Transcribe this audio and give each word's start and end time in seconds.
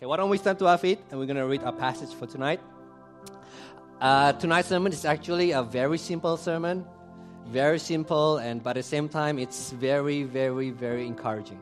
Okay, 0.00 0.06
why 0.06 0.16
don't 0.16 0.30
we 0.30 0.38
stand 0.38 0.58
to 0.60 0.66
our 0.66 0.78
feet 0.78 0.98
and 1.10 1.20
we're 1.20 1.26
going 1.26 1.36
to 1.36 1.44
read 1.44 1.62
our 1.62 1.74
passage 1.74 2.14
for 2.14 2.24
tonight. 2.24 2.58
Uh, 4.00 4.32
tonight's 4.32 4.68
sermon 4.68 4.92
is 4.92 5.04
actually 5.04 5.50
a 5.50 5.62
very 5.62 5.98
simple 5.98 6.38
sermon, 6.38 6.86
very 7.48 7.78
simple, 7.78 8.38
and 8.38 8.62
but 8.62 8.70
at 8.70 8.76
the 8.76 8.82
same 8.82 9.10
time, 9.10 9.38
it's 9.38 9.72
very, 9.72 10.22
very, 10.22 10.70
very 10.70 11.06
encouraging. 11.06 11.60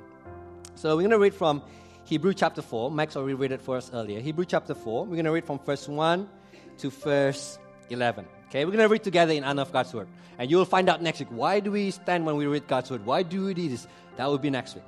So 0.77 0.90
we're 0.90 1.03
going 1.03 1.11
to 1.11 1.19
read 1.19 1.35
from 1.35 1.62
Hebrew 2.04 2.32
chapter 2.32 2.62
4. 2.62 2.93
Max 2.93 3.16
already 3.16 3.35
read 3.35 3.51
it 3.51 3.61
for 3.61 3.77
us 3.77 3.90
earlier. 3.93 4.21
Hebrew 4.21 4.45
chapter 4.45 4.73
4. 4.73 5.05
We're 5.05 5.16
going 5.16 5.25
to 5.25 5.32
read 5.32 5.45
from 5.45 5.59
verse 5.59 5.89
1 5.89 6.29
to 6.79 6.91
verse 6.91 7.59
11. 7.91 8.25
Okay, 8.50 8.64
we're 8.64 8.70
going 8.70 8.84
to 8.84 8.89
read 8.89 9.02
together 9.02 9.32
in 9.32 9.43
honor 9.43 9.62
of 9.62 9.73
God's 9.73 9.93
word. 9.93 10.07
And 10.39 10.48
you'll 10.48 10.64
find 10.64 10.89
out 10.89 11.02
next 11.02 11.18
week 11.18 11.30
why 11.32 11.59
do 11.59 11.73
we 11.73 11.91
stand 11.91 12.25
when 12.25 12.36
we 12.36 12.46
read 12.46 12.68
God's 12.68 12.89
word? 12.89 13.05
Why 13.05 13.25
do 13.25 13.46
we 13.46 13.55
do 13.55 13.68
this? 13.68 13.89
That 14.16 14.27
will 14.27 14.39
be 14.39 14.50
next 14.50 14.77
week. 14.77 14.84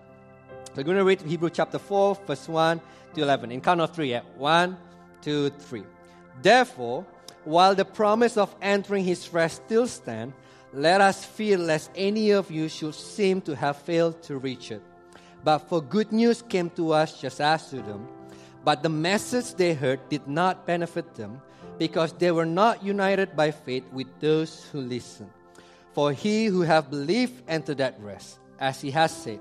We're 0.77 0.84
going 0.84 0.98
to 0.98 1.05
read 1.05 1.21
Hebrew 1.23 1.50
chapter 1.50 1.80
4, 1.80 2.14
verse 2.27 2.48
1 2.48 2.80
to 3.14 3.23
11. 3.23 3.50
In 3.50 3.61
count 3.61 3.80
of 3.80 3.93
three, 3.93 4.11
yeah? 4.11 4.23
One, 4.37 4.77
two, 5.20 5.51
three. 5.51 5.83
Therefore, 6.42 7.05
while 7.45 7.74
the 7.74 7.84
promise 7.84 8.37
of 8.37 8.55
entering 8.62 9.02
his 9.02 9.33
rest 9.33 9.62
still 9.66 9.88
stands, 9.88 10.33
let 10.73 11.01
us 11.01 11.25
fear 11.25 11.59
lest 11.59 11.91
any 11.97 12.30
of 12.30 12.52
you 12.52 12.69
should 12.69 12.95
seem 12.95 13.41
to 13.42 13.56
have 13.56 13.78
failed 13.78 14.23
to 14.23 14.38
reach 14.38 14.70
it. 14.70 14.80
But 15.42 15.59
for 15.59 15.83
good 15.83 16.12
news 16.12 16.42
came 16.42 16.70
to 16.70 16.92
us 16.92 17.20
just 17.20 17.41
as 17.41 17.69
to 17.70 17.77
them. 17.77 18.06
But 18.64 18.84
the 18.84 18.89
message 18.89 19.55
they 19.55 19.75
heard 19.75 20.09
did 20.09 20.28
not 20.28 20.66
benefit 20.66 21.16
them 21.16 21.42
because 21.78 22.12
they 22.12 22.30
were 22.30 22.47
not 22.47 22.84
united 22.84 23.34
by 23.34 23.50
faith 23.50 23.84
with 23.92 24.06
those 24.20 24.64
who 24.70 24.80
listened. 24.83 25.30
For 25.95 26.12
he 26.12 26.47
who 26.47 26.61
have 26.61 26.91
believed 26.91 27.42
entered 27.48 27.78
that 27.78 28.00
rest, 28.00 28.39
as 28.61 28.80
he 28.80 28.92
has 28.92 29.11
said, 29.11 29.41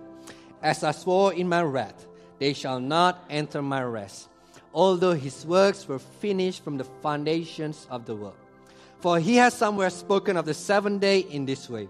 As 0.61 0.83
I 0.83 0.91
swore 0.91 1.33
in 1.33 1.47
my 1.47 1.63
wrath, 1.63 2.05
they 2.37 2.53
shall 2.53 2.79
not 2.79 3.23
enter 3.29 3.61
my 3.61 3.83
rest, 3.83 4.27
although 4.73 5.13
his 5.13 5.45
works 5.45 5.87
were 5.87 5.99
finished 5.99 6.63
from 6.63 6.77
the 6.77 6.83
foundations 6.83 7.87
of 7.89 8.05
the 8.05 8.15
world. 8.15 8.35
For 8.99 9.19
he 9.19 9.37
has 9.37 9.53
somewhere 9.53 9.89
spoken 9.89 10.35
of 10.35 10.45
the 10.45 10.53
seventh 10.53 11.01
day 11.01 11.19
in 11.19 11.45
this 11.45 11.69
way, 11.69 11.87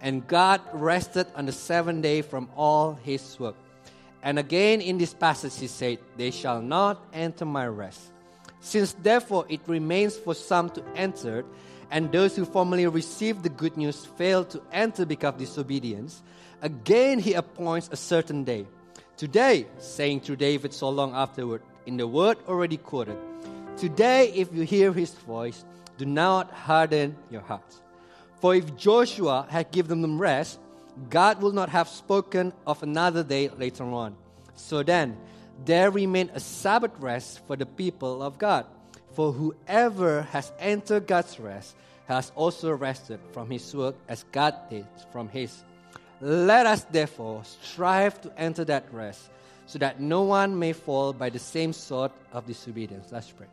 and 0.00 0.26
God 0.26 0.60
rested 0.72 1.26
on 1.36 1.46
the 1.46 1.52
seventh 1.52 2.02
day 2.02 2.22
from 2.22 2.48
all 2.56 2.94
his 2.94 3.38
work. 3.38 3.54
And 4.22 4.38
again 4.38 4.80
in 4.80 4.98
this 4.98 5.14
passage 5.14 5.58
he 5.58 5.68
said, 5.68 5.98
They 6.16 6.32
shall 6.32 6.60
not 6.60 7.00
enter 7.12 7.44
my 7.44 7.66
rest. 7.66 8.00
Since 8.60 8.94
therefore 8.94 9.46
it 9.48 9.60
remains 9.66 10.16
for 10.16 10.34
some 10.34 10.70
to 10.70 10.82
enter, 10.96 11.44
and 11.90 12.10
those 12.10 12.36
who 12.36 12.44
formerly 12.44 12.86
received 12.86 13.44
the 13.44 13.48
good 13.48 13.76
news 13.76 14.04
failed 14.04 14.50
to 14.50 14.62
enter 14.72 15.06
because 15.06 15.34
of 15.34 15.38
disobedience, 15.38 16.22
again 16.62 17.18
he 17.18 17.34
appoints 17.34 17.88
a 17.92 17.96
certain 17.96 18.44
day 18.44 18.66
Today, 19.18 19.66
saying 19.78 20.20
to 20.30 20.36
David 20.36 20.72
so 20.72 20.90
long 20.90 21.12
afterward, 21.12 21.60
in 21.86 21.96
the 21.96 22.06
word 22.06 22.38
already 22.46 22.76
quoted, 22.76 23.18
Today, 23.76 24.30
if 24.32 24.54
you 24.54 24.62
hear 24.62 24.92
his 24.92 25.10
voice, 25.10 25.64
do 25.98 26.06
not 26.06 26.52
harden 26.52 27.16
your 27.28 27.40
hearts. 27.40 27.82
For 28.40 28.54
if 28.54 28.76
Joshua 28.76 29.44
had 29.50 29.72
given 29.72 30.02
them 30.02 30.22
rest, 30.22 30.60
God 31.10 31.42
will 31.42 31.50
not 31.50 31.68
have 31.70 31.88
spoken 31.88 32.52
of 32.64 32.80
another 32.84 33.24
day 33.24 33.48
later 33.48 33.82
on. 33.82 34.14
So 34.54 34.84
then, 34.84 35.16
there 35.64 35.90
remained 35.90 36.30
a 36.32 36.38
Sabbath 36.38 36.94
rest 37.00 37.44
for 37.48 37.56
the 37.56 37.66
people 37.66 38.22
of 38.22 38.38
God. 38.38 38.66
For 39.14 39.32
whoever 39.32 40.22
has 40.30 40.52
entered 40.60 41.08
God's 41.08 41.40
rest 41.40 41.74
has 42.06 42.30
also 42.36 42.70
rested 42.70 43.18
from 43.32 43.50
his 43.50 43.74
work 43.74 43.96
as 44.06 44.22
God 44.30 44.54
did 44.70 44.86
from 45.10 45.28
his. 45.28 45.64
Let 46.20 46.66
us 46.66 46.84
therefore 46.90 47.42
strive 47.62 48.20
to 48.22 48.32
enter 48.36 48.64
that 48.64 48.84
rest, 48.92 49.30
so 49.66 49.78
that 49.78 50.00
no 50.00 50.22
one 50.22 50.58
may 50.58 50.72
fall 50.72 51.12
by 51.12 51.30
the 51.30 51.38
same 51.38 51.72
sort 51.72 52.10
of 52.32 52.46
disobedience. 52.46 53.12
Let's 53.12 53.30
pray. 53.30 53.46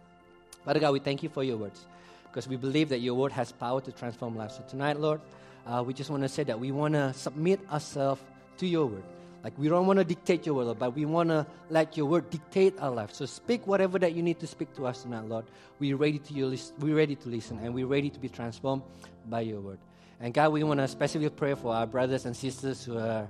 Father 0.64 0.80
God, 0.80 0.94
we 0.94 1.00
thank 1.00 1.22
you 1.22 1.30
for 1.30 1.44
your 1.44 1.58
words, 1.58 1.86
because 2.24 2.48
we 2.48 2.56
believe 2.56 2.90
that 2.90 3.00
your 3.00 3.14
word 3.14 3.32
has 3.34 3.52
power 3.52 3.82
to 3.82 3.92
transform 3.92 4.36
lives. 4.36 4.56
So 4.56 4.64
tonight, 4.68 5.00
Lord, 5.00 5.22
uh, 5.68 5.84
we 5.86 5.94
just 5.94 6.10
want 6.10 6.24
to 6.24 6.30
say 6.30 6.44
that 6.44 6.60
we 6.60 6.72
want 6.72 6.96
to 6.96 7.14
submit 7.14 7.60
ourselves 7.72 8.22
to 8.58 8.66
your 8.66 8.88
word. 8.88 9.04
Like 9.44 9.54
we 9.60 9.68
don't 9.68 9.86
want 9.86 10.00
to 10.00 10.06
dictate 10.06 10.48
your 10.48 10.56
word, 10.56 10.66
Lord, 10.66 10.80
but 10.80 10.96
we 10.96 11.06
want 11.06 11.30
to 11.30 11.46
let 11.70 11.96
your 11.96 12.08
word 12.08 12.32
dictate 12.32 12.80
our 12.80 12.90
life. 12.90 13.14
So 13.14 13.28
speak 13.28 13.68
whatever 13.68 14.00
that 14.00 14.14
you 14.14 14.24
need 14.24 14.40
to 14.40 14.48
speak 14.48 14.76
to 14.78 14.88
us 14.88 15.04
tonight, 15.04 15.26
Lord. 15.26 15.46
We're 15.78 15.98
ready 15.98 16.18
to 16.18 16.34
you, 16.34 16.58
we're 16.80 16.96
ready 16.96 17.16
to 17.16 17.30
listen, 17.30 17.60
and 17.62 17.76
we're 17.76 17.86
ready 17.86 18.10
to 18.10 18.20
be 18.20 18.30
transformed 18.30 18.82
by 19.30 19.42
your 19.42 19.60
word. 19.60 19.78
And 20.20 20.34
God, 20.34 20.52
we 20.54 20.64
want 20.64 20.80
to 20.80 20.88
specifically 20.88 21.30
pray 21.30 21.56
for 21.56 21.74
our 21.74 21.86
brothers 21.86 22.26
and 22.26 22.36
sisters 22.36 22.86
who 22.86 22.98
are 22.98 23.28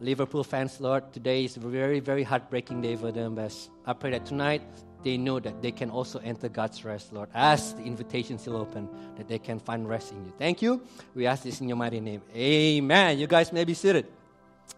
Liverpool 0.00 0.44
fans, 0.44 0.80
Lord. 0.80 1.12
Today 1.12 1.44
is 1.44 1.56
a 1.56 1.60
very, 1.60 2.00
very 2.00 2.22
heartbreaking 2.22 2.82
day 2.82 2.96
for 2.96 3.10
them. 3.10 3.34
But 3.34 3.56
I 3.86 3.94
pray 3.94 4.10
that 4.10 4.26
tonight 4.26 4.62
they 5.02 5.16
know 5.16 5.40
that 5.40 5.62
they 5.62 5.72
can 5.72 5.90
also 5.90 6.18
enter 6.18 6.48
God's 6.48 6.84
rest, 6.84 7.12
Lord, 7.12 7.30
as 7.34 7.72
the 7.74 7.82
invitation 7.82 8.38
still 8.38 8.56
open, 8.56 8.88
that 9.16 9.28
they 9.28 9.38
can 9.38 9.58
find 9.58 9.88
rest 9.88 10.12
in 10.12 10.24
you. 10.24 10.32
Thank 10.38 10.60
you. 10.60 10.82
We 11.14 11.26
ask 11.26 11.42
this 11.42 11.60
in 11.60 11.68
your 11.68 11.76
mighty 11.78 12.00
name. 12.00 12.20
Amen. 12.34 13.18
You 13.18 13.26
guys 13.26 13.50
may 13.52 13.64
be 13.64 13.74
seated. 13.74 14.06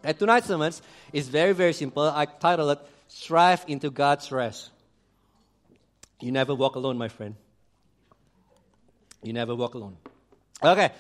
And 0.05 0.17
tonight's 0.19 0.47
sermon 0.47 0.73
is 1.13 1.29
very, 1.29 1.53
very 1.53 1.73
simple. 1.73 2.05
I 2.05 2.25
titled 2.27 2.79
it 2.79 2.87
Strive 3.09 3.65
into 3.67 3.91
God's 3.91 4.31
Rest. 4.31 4.71
You 6.21 6.31
never 6.31 6.55
walk 6.55 6.77
alone, 6.77 6.97
my 6.97 7.09
friend. 7.09 7.35
You 9.25 9.33
never 9.33 9.55
walk 9.55 9.75
alone. 9.75 9.97
Okay, 10.63 10.93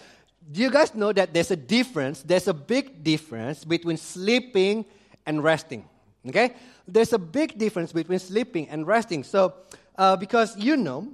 do 0.50 0.60
you 0.60 0.70
guys 0.70 0.94
know 0.94 1.12
that 1.12 1.32
there's 1.32 1.50
a 1.50 1.56
difference? 1.56 2.22
There's 2.22 2.48
a 2.48 2.54
big 2.54 3.02
difference 3.02 3.64
between 3.64 3.96
sleeping 3.96 4.84
and 5.26 5.42
resting. 5.42 5.88
Okay? 6.26 6.54
There's 6.86 7.12
a 7.12 7.18
big 7.18 7.58
difference 7.58 7.92
between 7.92 8.18
sleeping 8.18 8.68
and 8.68 8.86
resting. 8.86 9.24
So, 9.24 9.54
uh, 9.96 10.16
because 10.16 10.56
you 10.56 10.76
know, 10.76 11.08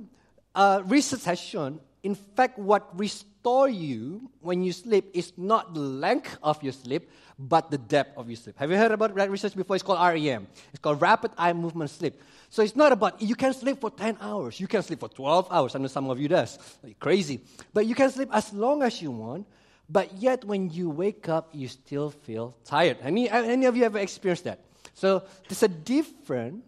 uh, 0.55 0.83
research 0.87 1.25
has 1.25 1.39
shown, 1.39 1.81
in 2.03 2.15
fact, 2.15 2.59
what 2.59 2.97
restore 2.99 3.69
you 3.69 4.31
when 4.41 4.63
you 4.63 4.73
sleep 4.73 5.11
is 5.15 5.33
not 5.37 5.75
the 5.75 5.81
length 5.81 6.39
of 6.43 6.63
your 6.63 6.73
sleep, 6.73 7.11
but 7.39 7.71
the 7.71 7.79
depth 7.79 8.17
of 8.17 8.29
your 8.29 8.37
sleep. 8.37 8.57
Have 8.59 8.71
you 8.71 8.77
heard 8.77 8.93
about 8.93 9.15
that 9.15 9.31
research 9.31 9.57
before? 9.57 9.77
It's 9.77 9.83
called 9.83 10.01
REM. 10.01 10.47
It's 10.71 10.81
called 10.81 11.01
rapid 11.01 11.33
eye 11.37 11.53
movement 11.53 11.91
sleep. 11.91 12.21
So 12.51 12.63
it's 12.63 12.77
not 12.77 12.93
about 12.93 13.21
you 13.21 13.35
can 13.35 13.53
sleep 13.53 13.81
for 13.81 13.91
10 13.91 14.19
hours, 14.21 14.59
you 14.61 14.67
can 14.67 14.83
sleep 14.83 15.01
for 15.01 15.09
12 15.09 15.49
hours. 15.51 15.75
I 15.75 15.79
know 15.79 15.89
some 15.89 16.09
of 16.09 16.21
you 16.21 16.29
does. 16.29 16.59
Like 16.83 16.99
crazy. 16.99 17.41
But 17.73 17.87
you 17.87 17.95
can 17.95 18.11
sleep 18.11 18.31
as 18.33 18.53
long 18.53 18.83
as 18.83 19.03
you 19.03 19.11
want, 19.11 19.47
but 19.89 20.15
yet 20.15 20.45
when 20.45 20.71
you 20.71 20.91
wake 20.91 21.29
up, 21.29 21.51
you 21.53 21.69
still 21.69 22.11
feel 22.11 22.55
tired. 22.65 22.99
Any, 23.03 23.29
any 23.29 23.67
of 23.67 23.77
you 23.77 23.85
ever 23.85 23.99
experienced 23.99 24.45
that? 24.45 24.61
So 24.95 25.23
there's 25.49 25.63
a 25.63 25.69
difference 25.69 26.65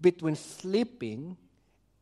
between 0.00 0.36
sleeping 0.36 1.36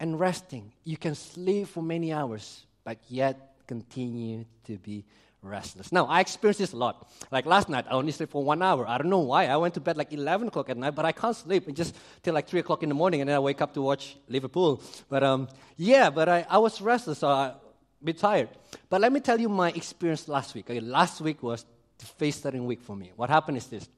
and 0.01 0.19
resting. 0.19 0.73
You 0.85 0.97
can 0.97 1.15
sleep 1.15 1.69
for 1.69 1.83
many 1.83 2.13
hours, 2.13 2.67
but 2.85 2.99
yet 3.09 3.57
continue 3.67 4.45
to 4.65 4.79
be 4.79 5.05
restless. 5.43 5.93
Now, 5.93 6.07
I 6.07 6.21
experienced 6.21 6.61
this 6.61 6.73
a 6.73 6.77
lot. 6.77 7.09
Like 7.31 7.47
last 7.47 7.69
night, 7.69 7.87
I 7.89 7.93
only 7.93 8.13
slept 8.13 8.33
for 8.33 8.43
one 8.43 8.63
hour. 8.63 8.89
I 8.89 8.99
don't 8.99 9.11
know 9.11 9.21
why. 9.21 9.47
I 9.47 9.57
went 9.57 9.75
to 9.75 9.81
bed 9.81 9.97
like 9.97 10.13
11 10.13 10.49
o'clock 10.49 10.71
at 10.71 10.77
night, 10.77 10.95
but 10.95 11.05
I 11.05 11.13
can't 11.13 11.37
sleep 11.37 11.67
and 11.67 11.77
just 11.77 11.95
till 12.23 12.35
like 12.35 12.49
3 12.49 12.61
o'clock 12.61 12.83
in 12.83 12.89
the 12.89 12.95
morning, 12.95 13.21
and 13.21 13.29
then 13.29 13.37
I 13.37 13.41
wake 13.41 13.61
up 13.61 13.75
to 13.75 13.83
watch 13.83 14.17
Liverpool. 14.29 14.83
But 15.09 15.23
um, 15.23 15.49
yeah, 15.77 16.11
but 16.11 16.29
I, 16.29 16.47
I 16.49 16.59
was 16.59 16.81
restless, 16.81 17.19
so 17.19 17.29
I 17.29 17.55
bit 18.03 18.19
tired. 18.19 18.49
But 18.89 19.01
let 19.01 19.13
me 19.13 19.21
tell 19.21 19.41
you 19.41 19.49
my 19.49 19.71
experience 19.71 20.29
last 20.29 20.55
week. 20.55 20.71
Okay, 20.71 20.81
last 20.81 21.21
week 21.21 21.43
was 21.43 21.65
the 21.99 22.07
face 22.07 22.37
starting 22.37 22.67
week 22.67 22.83
for 22.83 22.97
me. 22.97 23.13
What 23.17 23.31
happened 23.31 23.57
is 23.57 23.67
this. 23.67 23.89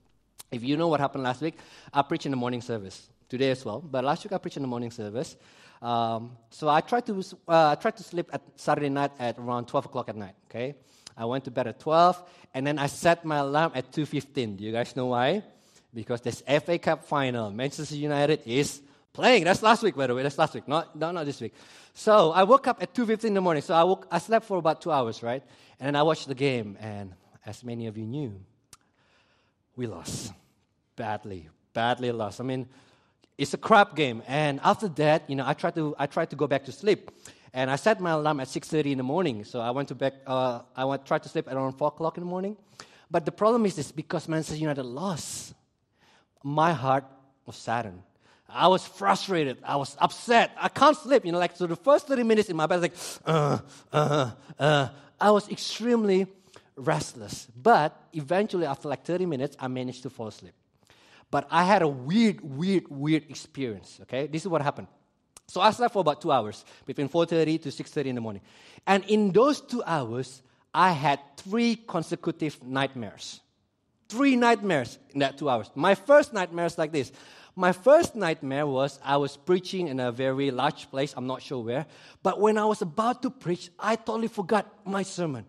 If 0.51 0.65
you 0.65 0.77
know 0.77 0.89
what 0.89 1.01
happened 1.01 1.23
last 1.23 1.41
week, 1.43 1.59
I 1.93 2.03
preached 2.03 2.27
in 2.27 2.33
the 2.33 2.37
morning 2.37 2.61
service. 2.61 3.09
Today 3.29 3.51
as 3.51 3.65
well. 3.65 3.81
But 3.81 4.05
last 4.05 4.25
week 4.25 4.33
I 4.33 4.39
preached 4.39 4.57
in 4.57 4.63
the 4.63 4.69
morning 4.69 4.91
service. 4.91 5.37
Um, 5.83 6.37
so 6.51 6.69
I 6.69 6.81
tried 6.81 7.07
to 7.07 7.19
uh, 7.49 7.71
I 7.71 7.75
tried 7.75 7.97
to 7.97 8.03
sleep 8.03 8.29
at 8.33 8.43
Saturday 8.57 8.91
night 8.91 9.13
at 9.19 9.39
around 9.39 9.67
12 9.67 9.87
o'clock 9.87 10.09
at 10.09 10.17
night. 10.17 10.35
Okay, 10.51 10.75
I 11.17 11.25
went 11.25 11.45
to 11.45 11.51
bed 11.51 11.67
at 11.67 11.81
12, 11.81 12.23
and 12.55 12.67
then 12.67 12.79
I 12.79 12.87
set 12.87 13.25
my 13.25 13.39
alarm 13.39 13.73
at 13.75 13.93
2.15. 13.93 14.57
Do 14.57 14.65
you 14.65 14.73
guys 14.73 14.95
know 14.97 15.07
why? 15.07 15.43
Because 15.93 16.21
this 16.21 16.43
FA 16.65 16.79
Cup 16.79 17.05
final, 17.05 17.51
Manchester 17.51 17.97
United 17.97 18.41
is 18.47 18.81
playing. 19.13 19.45
That's 19.45 19.63
last 19.63 19.83
week, 19.83 19.97
by 19.97 20.07
the 20.07 20.15
way. 20.15 20.23
That's 20.23 20.39
last 20.39 20.55
week, 20.55 20.69
not, 20.69 20.97
not, 20.97 21.15
not 21.15 21.27
this 21.27 21.41
week. 21.41 21.55
So 21.95 22.33
I 22.33 22.45
woke 22.45 22.69
up 22.69 22.83
at 22.83 22.95
2.15 22.95 23.25
in 23.25 23.35
the 23.35 23.41
morning. 23.41 23.63
So 23.63 23.75
I, 23.75 23.85
woke, 23.85 24.07
I 24.11 24.19
slept 24.19 24.47
for 24.47 24.57
about 24.59 24.81
two 24.81 24.93
hours, 24.93 25.23
right? 25.23 25.43
And 25.79 25.89
then 25.89 25.97
I 25.97 26.03
watched 26.03 26.29
the 26.29 26.35
game, 26.35 26.77
and 26.81 27.13
as 27.45 27.65
many 27.65 27.87
of 27.87 27.99
you 27.99 28.07
knew, 28.07 28.41
we 29.77 29.87
lost. 29.87 30.33
Badly, 30.97 31.49
badly 31.73 32.13
lost. 32.13 32.41
I 32.41 32.45
mean, 32.45 32.69
it's 33.41 33.55
a 33.55 33.59
crap 33.59 33.97
game. 33.97 34.23
And 34.29 34.61
after 34.63 34.87
that, 35.03 35.29
you 35.29 35.35
know, 35.35 35.47
I 35.47 35.55
tried 35.55 35.75
to, 35.77 35.95
I 35.99 36.07
tried 36.07 36.29
to 36.31 36.37
go 36.37 36.47
back 36.47 36.67
to 36.67 36.73
sleep. 36.73 37.11
And 37.55 37.71
I 37.71 37.77
set 37.77 37.99
my 37.99 38.11
alarm 38.11 38.39
at 38.39 38.49
6.30 38.49 38.93
in 38.93 38.99
the 38.99 39.03
morning. 39.03 39.45
So 39.45 39.61
I 39.61 39.71
went 39.71 39.89
to 39.89 39.95
bed, 39.95 40.13
uh, 40.27 40.61
I 40.77 40.85
went, 40.85 41.07
tried 41.07 41.23
to 41.23 41.31
sleep 41.31 41.49
around 41.49 41.73
4 41.73 41.89
o'clock 41.89 42.19
in 42.19 42.23
the 42.23 42.29
morning. 42.29 42.59
But 43.11 43.25
the 43.25 43.33
problem 43.33 43.65
is 43.65 43.77
this, 43.77 43.91
because 43.91 44.29
Manchester 44.29 44.61
United 44.61 44.85
lost, 44.85 45.55
my 46.45 46.75
heart 46.75 47.05
was 47.47 47.57
saddened. 47.57 48.03
I 48.47 48.69
was 48.69 48.85
frustrated. 48.87 49.57
I 49.65 49.77
was 49.77 49.97
upset. 49.99 50.51
I 50.59 50.69
can't 50.69 50.97
sleep. 50.97 51.25
You 51.25 51.33
know, 51.33 51.39
like, 51.39 51.57
so 51.57 51.67
the 51.67 51.77
first 51.77 52.09
30 52.09 52.25
minutes 52.25 52.51
in 52.51 52.57
my 52.57 52.67
bed, 52.67 52.83
like, 52.83 52.95
uh, 53.25 53.59
uh, 53.91 54.31
uh. 54.59 54.89
I 55.19 55.31
was 55.31 55.49
extremely 55.49 56.27
restless. 56.77 57.49
But 57.57 57.99
eventually, 58.13 58.67
after 58.67 58.89
like 58.89 59.05
30 59.05 59.25
minutes, 59.25 59.57
I 59.59 59.69
managed 59.69 60.03
to 60.03 60.11
fall 60.11 60.27
asleep. 60.27 60.53
But 61.31 61.47
I 61.51 61.65
had 61.65 61.83
a 61.83 61.89
weird, 61.89 62.41
weird, 62.41 62.85
weird 62.89 63.25
experience. 63.31 63.99
Okay, 64.03 64.27
this 64.27 64.43
is 64.43 64.49
what 64.49 64.63
happened. 64.63 64.89
So 65.47 65.61
I 65.61 65.71
slept 65.71 65.93
for 65.93 66.01
about 66.01 66.21
two 66.21 66.31
hours, 66.31 66.65
between 66.87 67.09
4:30 67.09 67.59
to 67.63 67.71
6:30 67.71 68.11
in 68.11 68.15
the 68.15 68.21
morning, 68.21 68.43
and 68.87 69.05
in 69.05 69.33
those 69.33 69.61
two 69.61 69.83
hours, 69.85 70.43
I 70.73 70.93
had 70.93 71.19
three 71.37 71.77
consecutive 71.77 72.63
nightmares. 72.63 73.41
Three 74.09 74.37
nightmares 74.37 74.99
in 75.11 75.21
that 75.21 75.39
two 75.39 75.49
hours. 75.49 75.71
My 75.75 75.95
first 75.95 76.33
nightmare 76.33 76.67
is 76.67 76.79
like 76.79 76.93
this. 76.93 77.13
My 77.57 77.73
first 77.73 78.15
nightmare 78.15 78.67
was 78.67 78.99
I 79.05 79.17
was 79.17 79.37
preaching 79.37 79.89
in 79.89 80.01
a 80.01 80.13
very 80.13 80.51
large 80.51 80.91
place, 80.91 81.15
I'm 81.17 81.27
not 81.27 81.43
sure 81.43 81.63
where. 81.63 81.87
But 82.23 82.41
when 82.41 82.57
I 82.59 82.65
was 82.65 82.83
about 82.83 83.23
to 83.23 83.31
preach, 83.31 83.71
I 83.79 83.97
totally 83.97 84.29
forgot 84.29 84.67
my 84.87 85.03
sermon. 85.03 85.47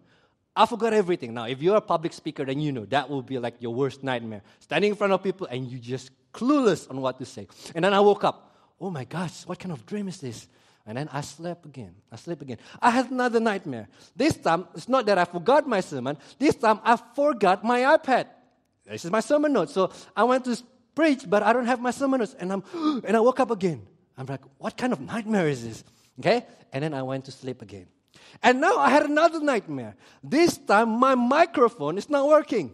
I 0.55 0.65
forgot 0.65 0.93
everything. 0.93 1.33
Now, 1.33 1.45
if 1.45 1.61
you're 1.61 1.77
a 1.77 1.81
public 1.81 2.13
speaker, 2.13 2.43
then 2.43 2.59
you 2.59 2.71
know 2.71 2.85
that 2.85 3.09
will 3.09 3.21
be 3.21 3.39
like 3.39 3.55
your 3.59 3.73
worst 3.73 4.03
nightmare. 4.03 4.41
Standing 4.59 4.91
in 4.91 4.95
front 4.95 5.13
of 5.13 5.23
people 5.23 5.47
and 5.47 5.65
you 5.65 5.79
just 5.79 6.11
clueless 6.33 6.89
on 6.89 6.99
what 6.99 7.19
to 7.19 7.25
say. 7.25 7.47
And 7.73 7.85
then 7.85 7.93
I 7.93 7.99
woke 7.99 8.23
up. 8.23 8.53
Oh 8.79 8.89
my 8.89 9.05
gosh, 9.05 9.45
what 9.45 9.59
kind 9.59 9.71
of 9.71 9.85
dream 9.85 10.07
is 10.07 10.19
this? 10.19 10.47
And 10.85 10.97
then 10.97 11.07
I 11.13 11.21
slept 11.21 11.65
again. 11.65 11.93
I 12.11 12.15
slept 12.15 12.41
again. 12.41 12.57
I 12.81 12.89
had 12.89 13.11
another 13.11 13.39
nightmare. 13.39 13.87
This 14.15 14.35
time, 14.35 14.67
it's 14.73 14.89
not 14.89 15.05
that 15.05 15.17
I 15.17 15.25
forgot 15.25 15.67
my 15.67 15.79
sermon. 15.79 16.17
This 16.39 16.55
time, 16.55 16.79
I 16.83 16.97
forgot 16.97 17.63
my 17.63 17.81
iPad. 17.97 18.25
This 18.85 19.05
is 19.05 19.11
my 19.11 19.19
sermon 19.19 19.53
notes. 19.53 19.73
So 19.73 19.91
I 20.17 20.23
went 20.23 20.43
to 20.45 20.57
preach, 20.95 21.29
but 21.29 21.43
I 21.43 21.53
don't 21.53 21.67
have 21.67 21.79
my 21.79 21.91
sermon 21.91 22.19
notes. 22.19 22.35
And, 22.39 22.51
I'm, 22.51 22.63
and 23.05 23.15
I 23.15 23.19
woke 23.19 23.39
up 23.39 23.51
again. 23.51 23.85
I'm 24.17 24.25
like, 24.25 24.41
what 24.57 24.75
kind 24.75 24.91
of 24.91 24.99
nightmare 24.99 25.47
is 25.47 25.63
this? 25.63 25.83
Okay? 26.19 26.45
And 26.73 26.83
then 26.83 26.93
I 26.93 27.03
went 27.03 27.25
to 27.25 27.31
sleep 27.31 27.61
again. 27.61 27.87
And 28.43 28.61
now 28.61 28.77
I 28.77 28.89
had 28.89 29.03
another 29.03 29.39
nightmare. 29.39 29.95
This 30.23 30.57
time, 30.57 30.89
my 30.89 31.15
microphone 31.15 31.97
is 31.97 32.09
not 32.09 32.27
working. 32.27 32.73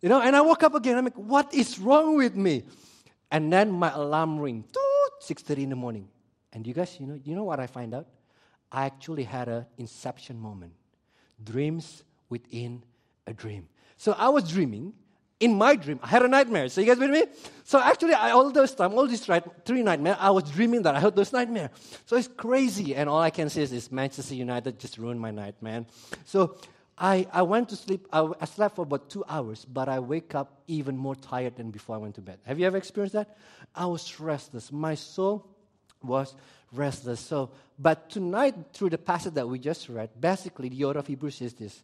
You 0.00 0.08
know, 0.08 0.20
and 0.20 0.34
I 0.34 0.40
woke 0.40 0.62
up 0.62 0.74
again. 0.74 0.96
I'm 0.96 1.04
like, 1.04 1.16
what 1.16 1.52
is 1.52 1.78
wrong 1.78 2.16
with 2.16 2.34
me? 2.36 2.64
And 3.30 3.52
then 3.52 3.70
my 3.70 3.92
alarm 3.92 4.38
ring, 4.38 4.64
6.30 5.22 5.64
in 5.64 5.70
the 5.70 5.76
morning. 5.76 6.08
And 6.52 6.66
you 6.66 6.72
guys, 6.72 6.96
you 6.98 7.06
know, 7.06 7.20
you 7.22 7.34
know 7.34 7.44
what 7.44 7.60
I 7.60 7.66
find 7.66 7.94
out? 7.94 8.06
I 8.70 8.86
actually 8.86 9.24
had 9.24 9.48
an 9.48 9.66
inception 9.76 10.38
moment. 10.38 10.72
Dreams 11.42 12.04
within 12.28 12.82
a 13.26 13.32
dream. 13.32 13.68
So 13.96 14.12
I 14.12 14.28
was 14.28 14.48
dreaming. 14.48 14.92
In 15.40 15.56
my 15.56 15.76
dream, 15.76 16.00
I 16.02 16.08
had 16.08 16.22
a 16.22 16.28
nightmare. 16.28 16.68
So 16.68 16.80
you 16.80 16.86
guys 16.88 16.98
with 16.98 17.10
me? 17.10 17.24
So 17.62 17.80
actually, 17.80 18.14
I, 18.14 18.30
all 18.30 18.50
those 18.50 18.74
time, 18.74 18.94
all 18.94 19.06
these 19.06 19.28
right, 19.28 19.44
three 19.64 19.82
nightmares, 19.82 20.16
I 20.18 20.30
was 20.30 20.50
dreaming 20.50 20.82
that 20.82 20.96
I 20.96 21.00
had 21.00 21.14
those 21.14 21.32
nightmares. 21.32 21.70
So 22.06 22.16
it's 22.16 22.26
crazy. 22.26 22.96
And 22.96 23.08
all 23.08 23.20
I 23.20 23.30
can 23.30 23.48
say 23.48 23.62
is, 23.62 23.92
Manchester 23.92 24.34
United 24.34 24.80
just 24.80 24.98
ruined 24.98 25.20
my 25.20 25.30
night, 25.30 25.54
man. 25.62 25.86
So 26.24 26.58
I, 26.98 27.28
I 27.32 27.42
went 27.42 27.68
to 27.68 27.76
sleep. 27.76 28.08
I, 28.12 28.28
I, 28.40 28.44
slept 28.46 28.74
for 28.74 28.82
about 28.82 29.08
two 29.08 29.24
hours, 29.28 29.64
but 29.64 29.88
I 29.88 30.00
wake 30.00 30.34
up 30.34 30.62
even 30.66 30.96
more 30.96 31.14
tired 31.14 31.54
than 31.56 31.70
before 31.70 31.94
I 31.94 31.98
went 31.98 32.16
to 32.16 32.20
bed. 32.20 32.40
Have 32.44 32.58
you 32.58 32.66
ever 32.66 32.76
experienced 32.76 33.14
that? 33.14 33.36
I 33.74 33.86
was 33.86 34.18
restless. 34.18 34.72
My 34.72 34.96
soul 34.96 35.46
was 36.02 36.34
restless. 36.72 37.20
So, 37.20 37.50
but 37.78 38.10
tonight, 38.10 38.54
through 38.72 38.90
the 38.90 38.98
passage 38.98 39.34
that 39.34 39.48
we 39.48 39.60
just 39.60 39.88
read, 39.88 40.10
basically 40.20 40.68
the 40.68 40.84
author 40.84 40.98
of 40.98 41.06
Hebrews 41.06 41.40
is 41.42 41.54
this: 41.54 41.80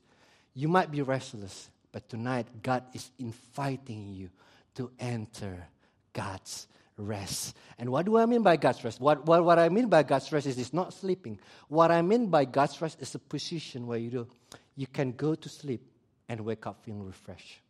you 0.55 0.67
might 0.67 0.91
be 0.91 1.03
restless, 1.03 1.69
but 1.95 2.09
tonight 2.09 2.49
God 2.61 2.83
is 2.93 3.09
inviting 3.21 4.13
you 4.13 4.29
to 4.75 4.91
enter 4.99 5.69
God's 6.13 6.67
rest. 6.97 7.57
And 7.79 7.89
what 7.89 8.05
do 8.05 8.17
I 8.17 8.27
mean 8.27 8.43
by 8.43 8.57
God's 8.57 8.83
rest? 8.83 9.01
What, 9.01 9.25
what, 9.27 9.45
what 9.45 9.61
I 9.61 9.69
mean 9.69 9.89
by 9.89 10.03
God's 10.03 10.33
rest 10.33 10.49
is 10.49 10.59
it's 10.59 10.75
not 10.75 10.93
sleeping. 10.93 11.39
What 11.69 11.93
I 11.93 12.03
mean 12.03 12.27
by 12.27 12.47
God's 12.47 12.83
rest 12.83 13.01
is 13.01 13.15
a 13.15 13.21
position 13.21 13.87
where 13.87 13.99
you 13.99 14.11
do, 14.11 14.27
you 14.75 14.89
can 14.89 15.13
go 15.13 15.37
to 15.37 15.49
sleep 15.49 15.83
and 16.29 16.41
wake 16.41 16.67
up 16.67 16.85
feeling 16.85 17.07
refreshed 17.07 17.61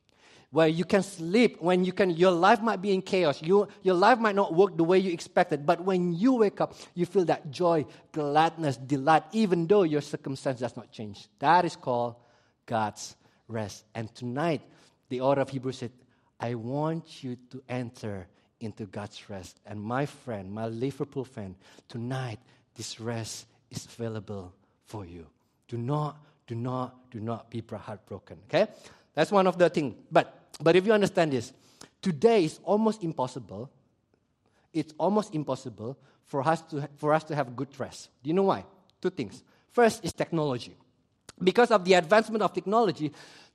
where 0.51 0.69
you 0.69 0.85
can 0.85 1.03
sleep, 1.03 1.61
when 1.61 1.85
you 1.85 1.93
can, 1.93 2.11
your 2.11 2.31
life 2.31 2.63
might 2.63 2.81
be 2.81 2.95
in 2.95 3.03
chaos. 3.03 3.43
You, 3.43 3.67
your 3.83 3.97
life 3.97 4.21
might 4.21 4.37
not 4.37 4.55
work 4.55 4.77
the 4.77 4.85
way 4.85 5.01
you 5.01 5.13
expected, 5.13 5.67
but 5.67 5.81
when 5.81 6.15
you 6.15 6.35
wake 6.35 6.61
up, 6.61 6.77
you 6.95 7.07
feel 7.07 7.25
that 7.25 7.51
joy, 7.51 7.85
gladness, 8.13 8.77
delight, 8.77 9.25
even 9.33 9.67
though 9.67 9.83
your 9.83 10.01
circumstance 10.01 10.61
does 10.61 10.77
not 10.77 10.93
change. 10.93 11.27
That 11.41 11.65
is 11.65 11.75
called 11.75 12.15
God's 12.67 13.17
rest. 13.49 13.85
And 13.95 14.15
tonight, 14.15 14.63
the 15.09 15.21
author 15.21 15.41
of 15.41 15.51
Hebrews 15.51 15.79
said, 15.79 15.93
I 16.41 16.55
want 16.55 17.23
you 17.23 17.37
to 17.51 17.63
enter 17.69 18.27
into 18.61 18.87
God's 18.87 19.29
rest. 19.29 19.61
And 19.67 19.81
my 19.81 20.07
friend, 20.07 20.53
my 20.53 20.67
Liverpool 20.67 21.25
friend, 21.25 21.55
tonight, 21.89 22.39
this 22.75 23.01
rest 23.01 23.47
is 23.71 23.87
available 23.87 24.53
for 24.87 25.05
you. 25.05 25.27
Do 25.69 25.79
not, 25.79 26.17
do 26.47 26.55
not, 26.55 27.11
do 27.11 27.21
not 27.21 27.51
be 27.51 27.63
heartbroken. 27.71 28.39
Okay? 28.49 28.71
That's 29.15 29.31
one 29.31 29.47
of 29.47 29.59
the 29.59 29.69
things. 29.71 29.95
But 30.11 30.45
but 30.61 30.77
if 30.77 30.87
you 30.87 30.93
understand 30.93 31.33
this, 31.33 31.53
today 32.01 32.45
is 32.45 32.61
almost 32.63 33.03
impossible. 33.03 33.71
It's 34.73 34.93
almost 34.99 35.35
impossible 35.35 35.97
for 36.25 36.47
us 36.47 36.63
to, 36.63 36.89
for 36.97 37.13
us 37.13 37.25
to 37.25 37.35
have 37.35 37.55
good 37.57 37.69
rest. 37.79 38.11
Do 38.23 38.29
you 38.29 38.35
know 38.35 38.45
why? 38.45 38.65
Two 39.01 39.11
things. 39.11 39.43
First 39.71 40.05
is 40.05 40.13
technology. 40.13 40.77
Because 41.43 41.71
of 41.71 41.85
the 41.85 41.95
advancement 41.95 42.43
of 42.43 42.53
technology, 42.53 43.13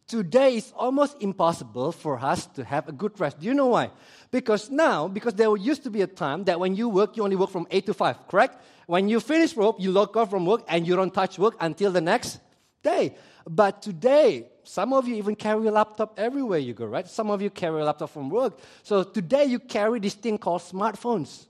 today 0.07 0.57
it's 0.57 0.73
almost 0.75 1.15
impossible 1.21 1.91
for 1.91 2.19
us 2.19 2.47
to 2.47 2.63
have 2.63 2.89
a 2.89 2.91
good 2.91 3.17
rest. 3.19 3.39
Do 3.39 3.45
you 3.45 3.53
know 3.53 3.67
why? 3.67 3.91
Because 4.31 4.69
now, 4.69 5.07
because 5.07 5.33
there 5.35 5.55
used 5.55 5.83
to 5.83 5.89
be 5.89 6.01
a 6.01 6.07
time 6.07 6.43
that 6.45 6.59
when 6.59 6.75
you 6.75 6.89
work, 6.89 7.15
you 7.15 7.23
only 7.23 7.35
work 7.35 7.51
from 7.51 7.67
8 7.71 7.85
to 7.85 7.93
5, 7.93 8.27
correct? 8.27 8.61
When 8.87 9.07
you 9.07 9.19
finish 9.19 9.55
work, 9.55 9.75
you 9.79 9.91
log 9.91 10.17
off 10.17 10.29
from 10.29 10.45
work 10.45 10.63
and 10.67 10.85
you 10.85 10.95
don't 10.95 11.13
touch 11.13 11.39
work 11.39 11.55
until 11.59 11.91
the 11.91 12.01
next 12.01 12.39
day. 12.83 13.15
But 13.47 13.81
today, 13.81 14.47
some 14.63 14.93
of 14.93 15.07
you 15.07 15.15
even 15.15 15.35
carry 15.35 15.67
a 15.67 15.71
laptop 15.71 16.19
everywhere 16.19 16.59
you 16.59 16.73
go, 16.73 16.85
right? 16.85 17.07
Some 17.07 17.31
of 17.31 17.41
you 17.41 17.49
carry 17.49 17.81
a 17.81 17.85
laptop 17.85 18.09
from 18.09 18.29
work. 18.29 18.59
So 18.83 19.03
today 19.03 19.45
you 19.45 19.59
carry 19.59 19.99
this 19.99 20.15
thing 20.15 20.37
called 20.37 20.61
smartphones. 20.61 21.47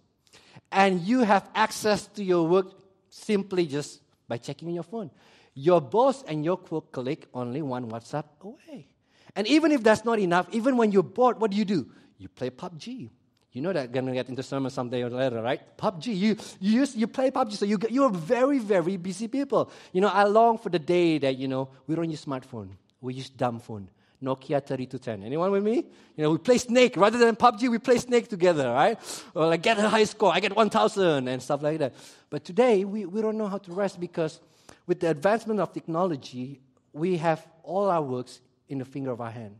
And 0.71 1.01
you 1.01 1.21
have 1.23 1.49
access 1.55 2.07
to 2.07 2.23
your 2.23 2.47
work 2.47 2.67
simply 3.09 3.65
just 3.65 4.01
by 4.27 4.37
checking 4.37 4.69
your 4.69 4.83
phone. 4.83 5.09
Your 5.53 5.81
boss 5.81 6.23
and 6.23 6.45
your 6.45 6.57
colleague 6.57 7.27
only 7.33 7.61
one 7.61 7.89
WhatsApp 7.89 8.25
away. 8.41 8.87
And 9.35 9.47
even 9.47 9.71
if 9.71 9.83
that's 9.83 10.05
not 10.05 10.19
enough, 10.19 10.47
even 10.51 10.77
when 10.77 10.91
you're 10.91 11.03
bored, 11.03 11.39
what 11.39 11.51
do 11.51 11.57
you 11.57 11.65
do? 11.65 11.87
You 12.17 12.27
play 12.27 12.49
PUBG. 12.49 13.09
You 13.51 13.61
know 13.61 13.73
that 13.73 13.91
gonna 13.91 14.13
get 14.13 14.29
into 14.29 14.43
sermon 14.43 14.69
someday 14.69 15.01
or 15.01 15.09
later, 15.09 15.41
right? 15.41 15.59
PUBG. 15.77 16.07
You 16.07 16.35
you 16.59 16.79
use, 16.81 16.95
you 16.95 17.07
play 17.07 17.31
PUBG, 17.31 17.53
so 17.53 17.65
you 17.65 17.79
you're 17.89 18.11
very 18.11 18.59
very 18.59 18.97
busy 18.97 19.27
people. 19.27 19.71
You 19.91 20.01
know, 20.01 20.07
I 20.07 20.23
long 20.25 20.59
for 20.59 20.69
the 20.69 20.77
day 20.77 21.17
that 21.17 21.37
you 21.37 21.47
know 21.47 21.69
we 21.87 21.95
don't 21.95 22.09
use 22.09 22.23
smartphone, 22.23 22.69
we 23.01 23.15
use 23.15 23.29
dumb 23.29 23.59
phone. 23.59 23.89
Nokia 24.21 24.59
3210. 24.59 25.23
Anyone 25.23 25.51
with 25.51 25.63
me? 25.63 25.85
You 26.17 26.23
know, 26.23 26.31
we 26.31 26.37
play 26.37 26.57
Snake 26.57 26.97
rather 26.97 27.17
than 27.17 27.35
PUBG. 27.35 27.69
We 27.71 27.79
play 27.79 27.97
Snake 27.97 28.27
together, 28.27 28.69
right? 28.69 28.99
Or 29.33 29.47
like 29.47 29.61
get 29.61 29.79
a 29.79 29.87
high 29.87 30.03
score. 30.03 30.33
I 30.33 30.41
get 30.41 30.55
1,000 30.55 31.27
and 31.27 31.41
stuff 31.41 31.63
like 31.63 31.79
that. 31.79 31.93
But 32.29 32.43
today 32.43 32.83
we, 32.83 33.05
we 33.05 33.21
don't 33.21 33.37
know 33.37 33.47
how 33.47 33.59
to 33.59 33.71
rest 33.71 33.97
because 33.97 34.41
with 34.89 35.01
the 35.01 35.09
advancement 35.11 35.59
of 35.59 35.71
technology, 35.71 36.59
we 36.93 37.15
have 37.17 37.47
all 37.61 37.91
our 37.91 38.01
works 38.01 38.41
in 38.67 38.79
the 38.79 38.85
finger 38.85 39.11
of 39.11 39.21
our 39.21 39.29
hand. 39.29 39.55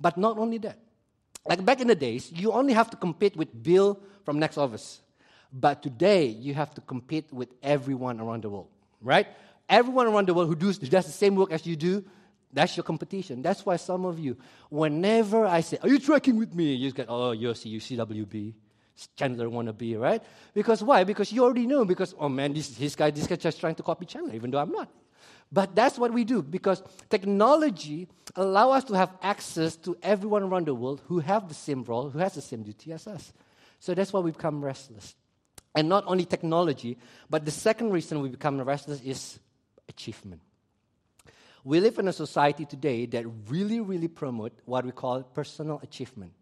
But 0.00 0.18
not 0.18 0.38
only 0.38 0.58
that, 0.58 0.76
like 1.46 1.64
back 1.64 1.80
in 1.80 1.86
the 1.86 1.94
days, 1.94 2.32
you 2.32 2.50
only 2.50 2.72
have 2.72 2.90
to 2.90 2.96
compete 2.96 3.36
with 3.36 3.62
Bill 3.62 4.00
from 4.24 4.40
next 4.40 4.58
office. 4.58 5.00
But 5.52 5.84
today, 5.84 6.26
you 6.26 6.54
have 6.54 6.74
to 6.74 6.80
compete 6.80 7.32
with 7.32 7.48
everyone 7.62 8.18
around 8.18 8.42
the 8.42 8.50
world, 8.50 8.70
right? 9.00 9.28
Everyone 9.68 10.08
around 10.08 10.26
the 10.26 10.34
world 10.34 10.48
who 10.48 10.56
does, 10.56 10.78
does 10.78 11.06
the 11.06 11.12
same 11.12 11.36
work 11.36 11.52
as 11.52 11.64
you 11.64 11.76
do, 11.76 12.04
that's 12.52 12.76
your 12.76 12.82
competition. 12.82 13.40
That's 13.40 13.64
why 13.64 13.76
some 13.76 14.04
of 14.04 14.18
you, 14.18 14.36
whenever 14.68 15.46
I 15.46 15.60
say, 15.60 15.78
Are 15.80 15.88
you 15.88 16.00
tracking 16.00 16.36
with 16.36 16.52
me? 16.56 16.74
You 16.74 16.86
just 16.88 16.96
get, 16.96 17.06
Oh, 17.08 17.30
you're 17.30 17.54
CWB. 17.54 18.52
Chandler 19.16 19.48
wanna 19.48 19.72
be, 19.72 19.96
right? 19.96 20.22
Because 20.54 20.82
why? 20.82 21.04
Because 21.04 21.32
you 21.32 21.42
already 21.44 21.66
know, 21.66 21.84
because, 21.84 22.14
oh 22.18 22.28
man, 22.28 22.52
this, 22.52 22.68
this 22.70 22.94
guy, 22.94 23.10
this 23.10 23.26
guy 23.26 23.36
just 23.36 23.60
trying 23.60 23.74
to 23.76 23.82
copy 23.82 24.06
Chandler, 24.06 24.34
even 24.34 24.50
though 24.50 24.58
I'm 24.58 24.72
not. 24.72 24.90
But 25.52 25.74
that's 25.74 25.98
what 25.98 26.14
we 26.14 26.24
do 26.24 26.42
because 26.42 26.82
technology 27.10 28.08
allow 28.36 28.70
us 28.70 28.84
to 28.84 28.94
have 28.94 29.12
access 29.20 29.76
to 29.76 29.94
everyone 30.02 30.44
around 30.44 30.66
the 30.66 30.74
world 30.74 31.02
who 31.08 31.18
have 31.18 31.46
the 31.46 31.54
same 31.54 31.84
role, 31.84 32.08
who 32.08 32.18
has 32.20 32.34
the 32.34 32.40
same 32.40 32.62
duty 32.62 32.90
as 32.92 33.06
us. 33.06 33.34
So 33.78 33.92
that's 33.92 34.14
why 34.14 34.20
we 34.20 34.30
become 34.30 34.64
restless. 34.64 35.14
And 35.74 35.90
not 35.90 36.04
only 36.06 36.24
technology, 36.24 36.96
but 37.28 37.44
the 37.44 37.50
second 37.50 37.90
reason 37.90 38.22
we 38.22 38.30
become 38.30 38.60
restless 38.62 39.02
is 39.02 39.38
achievement. 39.88 40.40
We 41.64 41.80
live 41.80 41.98
in 41.98 42.08
a 42.08 42.12
society 42.12 42.64
today 42.64 43.06
that 43.06 43.26
really, 43.48 43.80
really 43.80 44.08
promote 44.08 44.52
what 44.64 44.86
we 44.86 44.92
call 44.92 45.22
personal 45.22 45.80
achievement. 45.82 46.32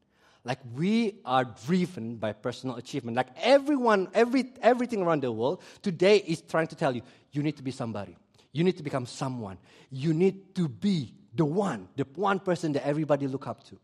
Like 0.45 0.59
we 0.75 1.21
are 1.25 1.45
driven 1.67 2.17
by 2.17 2.33
personal 2.33 2.77
achievement. 2.77 3.17
Like 3.17 3.29
everyone, 3.43 4.09
every, 4.15 4.53
everything 4.63 5.03
around 5.03 5.23
the 5.23 5.31
world 5.31 5.63
today 5.83 6.17
is 6.17 6.41
trying 6.41 6.69
to 6.69 6.77
tell 6.77 6.95
you, 6.95 7.03
you 7.33 7.43
need 7.43 7.57
to 7.59 7.63
be 7.63 7.71
somebody. 7.71 8.17
You 8.53 8.65
need 8.65 8.77
to 8.79 8.83
become 8.83 9.07
someone. 9.07 9.59
You 9.91 10.15
need 10.15 10.55
to 10.57 10.69
be 10.69 11.15
the 11.35 11.45
one, 11.45 11.89
the 11.97 12.07
one 12.15 12.41
person 12.41 12.73
that 12.73 12.87
everybody 12.87 13.27
look 13.27 13.47
up 13.47 13.63
to. 13.69 13.79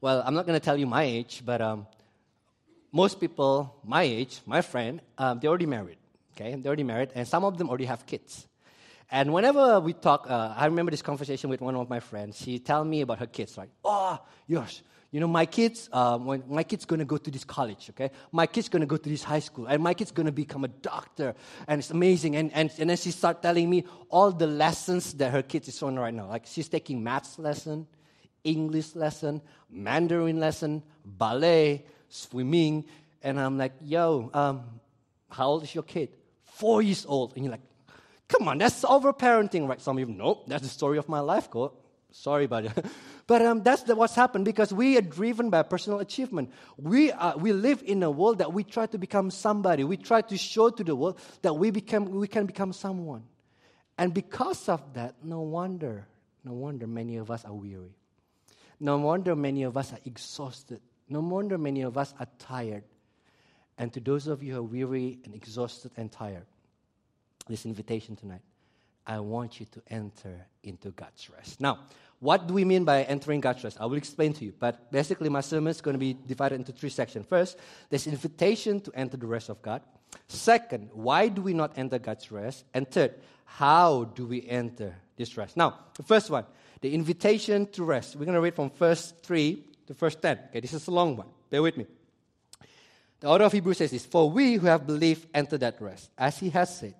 Well, 0.00 0.22
I'm 0.24 0.34
not 0.34 0.46
going 0.46 0.58
to 0.58 0.64
tell 0.64 0.78
you 0.78 0.86
my 0.86 1.02
age, 1.02 1.42
but 1.44 1.60
um, 1.60 1.86
most 2.90 3.20
people 3.20 3.76
my 3.84 4.02
age, 4.02 4.40
my 4.46 4.62
friend, 4.62 5.00
um, 5.18 5.38
they're 5.38 5.50
already 5.50 5.66
married. 5.66 5.98
Okay, 6.34 6.54
they're 6.54 6.70
already 6.70 6.84
married, 6.84 7.10
and 7.14 7.28
some 7.28 7.44
of 7.44 7.58
them 7.58 7.68
already 7.68 7.84
have 7.84 8.06
kids. 8.06 8.46
And 9.10 9.32
whenever 9.32 9.80
we 9.80 9.92
talk, 9.92 10.30
uh, 10.30 10.54
I 10.56 10.66
remember 10.66 10.90
this 10.90 11.02
conversation 11.02 11.50
with 11.50 11.60
one 11.60 11.74
of 11.74 11.90
my 11.90 12.00
friends. 12.00 12.38
She 12.38 12.58
tell 12.60 12.84
me 12.84 13.00
about 13.02 13.18
her 13.18 13.26
kids, 13.26 13.58
right? 13.58 13.68
Oh, 13.84 14.18
yours. 14.46 14.82
You 15.10 15.18
know, 15.18 15.26
my 15.26 15.44
kids, 15.44 15.88
uh, 15.92 16.18
when 16.18 16.44
my 16.48 16.62
kid's 16.62 16.84
to 17.00 17.04
go 17.04 17.16
to 17.16 17.30
this 17.30 17.42
college, 17.42 17.90
okay? 17.90 18.10
My 18.30 18.46
kid's 18.46 18.68
to 18.82 18.86
go 18.86 18.96
to 18.96 19.08
this 19.08 19.24
high 19.24 19.40
school, 19.40 19.66
and 19.66 19.82
my 19.82 19.92
kid's 19.92 20.12
to 20.26 20.32
become 20.32 20.64
a 20.64 20.68
doctor, 20.68 21.34
and 21.66 21.80
it's 21.80 21.90
amazing. 21.90 22.36
And, 22.36 22.52
and, 22.54 22.70
and 22.78 22.90
then 22.90 22.96
she 22.96 23.10
start 23.10 23.42
telling 23.42 23.68
me 23.68 23.84
all 24.08 24.30
the 24.30 24.46
lessons 24.46 25.14
that 25.14 25.32
her 25.32 25.42
kids 25.42 25.66
is 25.66 25.82
on 25.82 25.98
right 25.98 26.14
now. 26.14 26.28
Like 26.28 26.46
she's 26.46 26.68
taking 26.68 27.02
maths 27.02 27.40
lesson, 27.40 27.88
English 28.44 28.94
lesson, 28.94 29.42
Mandarin 29.68 30.38
lesson, 30.38 30.82
ballet, 31.04 31.84
swimming. 32.08 32.84
And 33.22 33.40
I'm 33.40 33.58
like, 33.58 33.72
yo, 33.82 34.30
um, 34.32 34.62
how 35.28 35.48
old 35.48 35.64
is 35.64 35.74
your 35.74 35.84
kid? 35.84 36.10
Four 36.44 36.82
years 36.82 37.04
old. 37.04 37.34
And 37.34 37.44
you're 37.44 37.52
like, 37.52 37.60
come 38.28 38.46
on, 38.46 38.58
that's 38.58 38.84
overparenting, 38.84 39.68
right? 39.68 39.80
Some 39.80 39.98
of 39.98 40.08
you, 40.08 40.14
nope, 40.14 40.44
that's 40.46 40.62
the 40.62 40.68
story 40.68 40.98
of 40.98 41.08
my 41.08 41.20
life, 41.20 41.50
God. 41.50 41.72
Sorry 42.12 42.44
it. 42.66 42.86
but 43.30 43.42
um, 43.42 43.62
that's 43.62 43.84
the, 43.84 43.94
what's 43.94 44.16
happened 44.16 44.44
because 44.44 44.72
we 44.72 44.96
are 44.96 45.02
driven 45.02 45.50
by 45.50 45.62
personal 45.62 46.00
achievement. 46.00 46.50
We, 46.76 47.12
are, 47.12 47.38
we 47.38 47.52
live 47.52 47.80
in 47.86 48.02
a 48.02 48.10
world 48.10 48.38
that 48.38 48.52
we 48.52 48.64
try 48.64 48.86
to 48.86 48.98
become 48.98 49.30
somebody. 49.30 49.84
We 49.84 49.98
try 49.98 50.22
to 50.22 50.36
show 50.36 50.70
to 50.70 50.82
the 50.82 50.96
world 50.96 51.16
that 51.42 51.54
we, 51.54 51.70
become, 51.70 52.06
we 52.06 52.26
can 52.26 52.46
become 52.46 52.72
someone. 52.72 53.22
And 53.96 54.12
because 54.12 54.68
of 54.68 54.94
that, 54.94 55.14
no 55.22 55.42
wonder, 55.42 56.08
no 56.42 56.54
wonder 56.54 56.88
many 56.88 57.18
of 57.18 57.30
us 57.30 57.44
are 57.44 57.52
weary. 57.52 57.94
No 58.80 58.98
wonder 58.98 59.36
many 59.36 59.62
of 59.62 59.76
us 59.76 59.92
are 59.92 60.00
exhausted. 60.04 60.80
No 61.08 61.20
wonder 61.20 61.56
many 61.56 61.82
of 61.82 61.96
us 61.96 62.12
are 62.18 62.26
tired. 62.40 62.82
And 63.78 63.92
to 63.92 64.00
those 64.00 64.26
of 64.26 64.42
you 64.42 64.54
who 64.54 64.58
are 64.58 64.64
weary 64.64 65.20
and 65.24 65.36
exhausted 65.36 65.92
and 65.96 66.10
tired, 66.10 66.46
this 67.46 67.64
invitation 67.64 68.16
tonight 68.16 68.42
I 69.06 69.18
want 69.20 69.58
you 69.58 69.66
to 69.66 69.82
enter 69.88 70.46
into 70.62 70.90
God's 70.90 71.28
rest. 71.30 71.60
Now, 71.60 71.80
what 72.20 72.46
do 72.46 72.52
we 72.52 72.66
mean 72.66 72.84
by 72.84 73.02
entering 73.04 73.40
God's 73.40 73.64
rest? 73.64 73.78
I 73.80 73.86
will 73.86 73.96
explain 73.96 74.34
to 74.34 74.44
you. 74.44 74.52
But 74.58 74.92
basically, 74.92 75.30
my 75.30 75.40
sermon 75.40 75.70
is 75.70 75.80
going 75.80 75.94
to 75.94 75.98
be 75.98 76.12
divided 76.12 76.56
into 76.56 76.70
three 76.70 76.90
sections. 76.90 77.26
First, 77.26 77.56
there's 77.88 78.06
invitation 78.06 78.80
to 78.82 78.92
enter 78.94 79.16
the 79.16 79.26
rest 79.26 79.48
of 79.48 79.62
God. 79.62 79.80
Second, 80.28 80.90
why 80.92 81.28
do 81.28 81.40
we 81.40 81.54
not 81.54 81.78
enter 81.78 81.98
God's 81.98 82.30
rest? 82.30 82.64
And 82.74 82.90
third, 82.90 83.14
how 83.44 84.04
do 84.04 84.26
we 84.26 84.46
enter 84.46 84.94
this 85.16 85.36
rest? 85.38 85.56
Now, 85.56 85.78
the 85.96 86.02
first 86.02 86.28
one, 86.28 86.44
the 86.82 86.92
invitation 86.92 87.66
to 87.72 87.84
rest. 87.84 88.16
We're 88.16 88.26
going 88.26 88.34
to 88.34 88.40
read 88.40 88.54
from 88.54 88.70
verse 88.70 89.12
3 89.22 89.64
to 89.86 89.94
verse 89.94 90.16
10. 90.16 90.38
Okay, 90.48 90.60
this 90.60 90.74
is 90.74 90.86
a 90.88 90.90
long 90.90 91.16
one. 91.16 91.28
Bear 91.48 91.62
with 91.62 91.76
me. 91.78 91.86
The 93.20 93.28
author 93.28 93.44
of 93.44 93.52
Hebrews 93.52 93.78
says 93.78 93.90
this 93.92 94.04
For 94.04 94.30
we 94.30 94.54
who 94.54 94.66
have 94.66 94.86
believed 94.86 95.26
enter 95.34 95.56
that 95.58 95.80
rest, 95.80 96.10
as 96.18 96.38
he 96.38 96.50
has 96.50 96.78
said. 96.78 96.94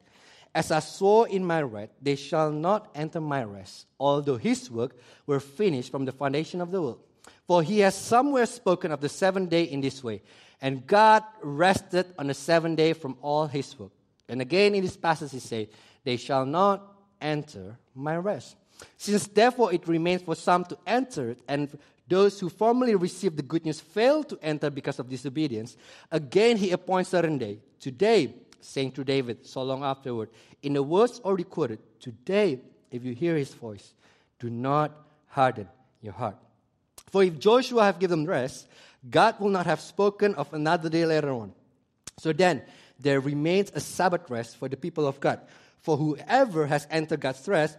As 0.54 0.71
I 0.71 0.80
saw 0.80 1.25
in 1.25 1.45
my 1.45 1.62
wrath, 1.62 1.90
they 2.02 2.16
shall 2.16 2.50
not 2.50 2.90
enter 2.95 3.21
my 3.21 3.45
rest, 3.45 3.87
although 3.99 4.37
his 4.37 4.71
work 4.71 4.97
were 5.26 5.38
finished 5.38 5.90
from 5.90 6.04
the 6.04 6.12
foundation 6.12 6.61
of 6.61 6.71
the 6.71 6.83
world. 6.83 7.00
For 7.47 7.62
he 7.62 7.80
has 7.80 7.95
somewhere 7.95 8.47
spoken 8.47 8.90
of 8.90 9.00
the 9.00 9.09
seventh 9.09 9.50
day 9.50 9.64
in 9.64 9.80
this 9.80 10.02
way, 10.02 10.23
and 10.61 10.87
God 10.87 11.23
rested 11.42 12.07
on 12.19 12.26
the 12.26 12.35
seventh 12.35 12.76
day 12.76 12.92
from 12.92 13.16
all 13.23 13.47
his 13.47 13.78
work. 13.78 13.92
And 14.28 14.40
again 14.40 14.75
in 14.75 14.83
this 14.83 14.97
passage 14.97 15.33
he 15.33 15.40
said, 15.40 15.69
They 16.04 16.16
shall 16.16 16.47
not 16.47 16.97
enter 17.21 17.76
my 17.95 18.16
rest. 18.16 18.57
Since 18.97 19.28
therefore 19.28 19.73
it 19.73 19.87
remains 19.87 20.23
for 20.23 20.35
some 20.35 20.64
to 20.66 20.78
enter 20.87 21.30
it, 21.30 21.42
and 21.47 21.78
those 22.09 22.40
who 22.40 22.49
formerly 22.49 22.97
received 22.97 23.37
the 23.37 23.42
good 23.42 23.64
news 23.64 23.80
failed 23.80 24.28
to 24.30 24.38
enter 24.42 24.69
because 24.69 24.99
of 24.99 25.09
disobedience, 25.09 25.76
again 26.11 26.57
he 26.57 26.73
appoints 26.73 27.11
certain 27.11 27.38
day. 27.38 27.61
Today, 27.78 28.35
saying 28.61 28.93
to 28.93 29.05
David 29.05 29.47
so 29.47 29.62
long 29.62 29.83
afterward, 29.83 30.31
in 30.62 30.75
the 30.75 30.83
words 30.83 31.21
already 31.25 31.45
quoted, 31.45 31.79
Today, 32.00 32.61
if 32.90 33.05
you 33.05 33.14
hear 33.14 33.37
his 33.37 33.52
voice, 33.55 33.95
do 34.38 34.50
not 34.50 34.93
harden 35.29 35.69
your 36.02 36.12
heart. 36.12 36.37
For 37.11 37.23
if 37.23 37.38
Joshua 37.38 37.85
have 37.85 37.99
given 37.99 38.26
rest, 38.26 38.69
God 39.09 39.38
will 39.40 39.50
not 39.50 39.67
have 39.67 39.81
spoken 39.81 40.35
of 40.35 40.52
another 40.52 40.88
day 40.88 41.07
later 41.07 41.31
on. 41.31 41.52
So 42.19 42.33
then, 42.33 42.62
there 42.99 43.21
remains 43.21 43.73
a 43.75 43.81
Sabbath 43.81 44.29
rest 44.29 44.57
for 44.57 44.69
the 44.69 44.76
people 44.76 45.07
of 45.07 45.21
God. 45.21 45.40
For 45.81 45.97
whoever 45.97 46.67
has 46.67 46.87
entered 46.90 47.21
God's 47.21 47.47
rest 47.49 47.79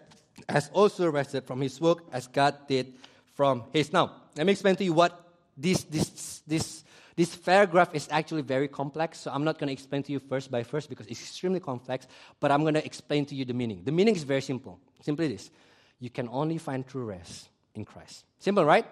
has 0.50 0.70
also 0.74 1.10
rested 1.12 1.46
from 1.46 1.62
his 1.62 1.80
work 1.80 2.04
as 2.12 2.28
God 2.28 2.56
did 2.68 2.94
from 3.36 3.64
his. 3.72 3.94
Now, 3.94 4.14
let 4.36 4.46
me 4.46 4.54
explain 4.54 4.76
to 4.78 4.84
you 4.84 4.94
what 4.94 5.28
this, 5.56 5.84
this, 5.84 6.42
this 6.48 6.84
this 7.16 7.36
fair 7.36 7.66
graph 7.66 7.94
is 7.94 8.08
actually 8.12 8.42
very 8.42 8.68
complex, 8.68 9.20
so 9.20 9.32
I'm 9.32 9.44
not 9.44 9.60
going 9.60 9.68
to 9.68 9.74
explain 9.74 10.04
to 10.04 10.12
you 10.12 10.20
first 10.20 10.50
by 10.50 10.64
first 10.64 10.90
because 10.90 11.08
it's 11.08 11.22
extremely 11.22 11.60
complex, 11.60 12.08
but 12.40 12.52
I'm 12.52 12.62
going 12.62 12.76
to 12.76 12.86
explain 12.86 13.26
to 13.26 13.36
you 13.36 13.46
the 13.46 13.54
meaning. 13.54 13.84
The 13.84 13.92
meaning 13.92 14.16
is 14.16 14.24
very 14.24 14.42
simple. 14.42 14.80
Simply 15.02 15.28
this 15.28 15.50
you 16.00 16.10
can 16.10 16.28
only 16.30 16.58
find 16.58 16.86
true 16.86 17.06
rest 17.06 17.50
in 17.76 17.86
Christ. 17.86 18.26
Simple, 18.40 18.66
right? 18.66 18.86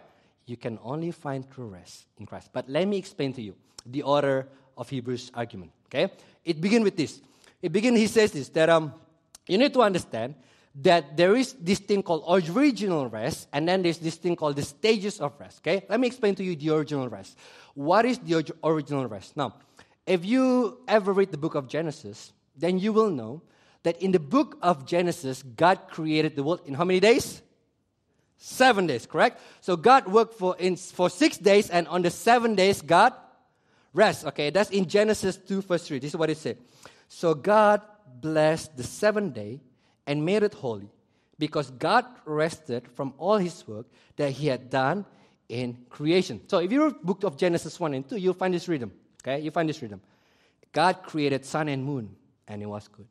You 0.45 0.55
can 0.57 0.79
only 0.83 1.11
find 1.11 1.49
true 1.49 1.67
rest 1.67 2.05
in 2.17 2.25
Christ. 2.25 2.51
But 2.53 2.69
let 2.69 2.87
me 2.87 2.97
explain 2.97 3.33
to 3.33 3.41
you 3.41 3.55
the 3.85 4.03
order 4.03 4.47
of 4.77 4.89
Hebrews 4.89 5.31
argument. 5.33 5.71
Okay? 5.87 6.13
It 6.45 6.61
begins 6.61 6.83
with 6.83 6.95
this. 6.95 7.19
It 7.61 7.71
begins, 7.71 7.97
he 7.97 8.07
says 8.07 8.31
this, 8.31 8.49
that 8.49 8.69
um, 8.69 8.93
you 9.47 9.57
need 9.57 9.73
to 9.73 9.81
understand 9.81 10.35
that 10.75 11.17
there 11.17 11.35
is 11.35 11.53
this 11.53 11.79
thing 11.79 12.03
called 12.03 12.23
original 12.49 13.07
rest, 13.07 13.47
and 13.51 13.67
then 13.67 13.81
there's 13.81 13.97
this 13.97 14.15
thing 14.15 14.35
called 14.35 14.55
the 14.55 14.63
stages 14.63 15.19
of 15.19 15.33
rest. 15.39 15.59
Okay? 15.59 15.85
Let 15.89 15.99
me 15.99 16.07
explain 16.07 16.35
to 16.35 16.43
you 16.43 16.55
the 16.55 16.69
original 16.75 17.09
rest. 17.09 17.37
What 17.73 18.05
is 18.05 18.19
the 18.19 18.53
original 18.63 19.07
rest? 19.07 19.35
Now, 19.35 19.55
if 20.05 20.25
you 20.25 20.79
ever 20.87 21.11
read 21.11 21.31
the 21.31 21.37
book 21.37 21.55
of 21.55 21.67
Genesis, 21.67 22.33
then 22.55 22.79
you 22.79 22.93
will 22.93 23.09
know 23.09 23.41
that 23.83 24.01
in 24.01 24.11
the 24.11 24.19
book 24.19 24.57
of 24.61 24.85
Genesis, 24.85 25.43
God 25.43 25.79
created 25.89 26.35
the 26.35 26.43
world 26.43 26.61
in 26.65 26.73
how 26.73 26.85
many 26.85 26.99
days? 26.99 27.41
Seven 28.37 28.87
days, 28.87 29.05
correct? 29.05 29.41
So 29.61 29.75
God 29.75 30.07
worked 30.07 30.35
for, 30.35 30.55
in, 30.57 30.75
for 30.75 31.09
six 31.09 31.37
days, 31.37 31.69
and 31.69 31.87
on 31.87 32.01
the 32.01 32.09
seven 32.09 32.55
days, 32.55 32.81
God 32.81 33.13
rest. 33.93 34.25
Okay, 34.25 34.49
that's 34.49 34.69
in 34.69 34.87
Genesis 34.87 35.37
2, 35.37 35.61
verse 35.61 35.87
3. 35.87 35.99
This 35.99 36.11
is 36.11 36.17
what 36.17 36.29
it 36.29 36.37
said. 36.37 36.57
So 37.07 37.33
God 37.33 37.81
blessed 38.21 38.75
the 38.77 38.83
seventh 38.83 39.33
day 39.33 39.61
and 40.07 40.25
made 40.25 40.43
it 40.43 40.53
holy, 40.53 40.89
because 41.37 41.71
God 41.71 42.05
rested 42.25 42.87
from 42.95 43.13
all 43.17 43.37
his 43.37 43.67
work 43.67 43.87
that 44.17 44.31
he 44.31 44.47
had 44.47 44.69
done 44.69 45.05
in 45.47 45.77
creation. 45.89 46.41
So 46.47 46.59
if 46.59 46.71
you 46.71 46.83
read 46.83 47.01
book 47.01 47.23
of 47.23 47.37
Genesis 47.37 47.79
1 47.79 47.93
and 47.93 48.07
2, 48.07 48.17
you'll 48.17 48.33
find 48.33 48.53
this 48.53 48.67
rhythm. 48.67 48.91
Okay? 49.21 49.41
You 49.41 49.51
find 49.51 49.67
this 49.67 49.81
rhythm. 49.81 50.01
God 50.71 51.03
created 51.03 51.45
sun 51.45 51.67
and 51.67 51.83
moon, 51.83 52.15
and 52.47 52.61
it 52.61 52.67
was 52.67 52.87
good. 52.87 53.07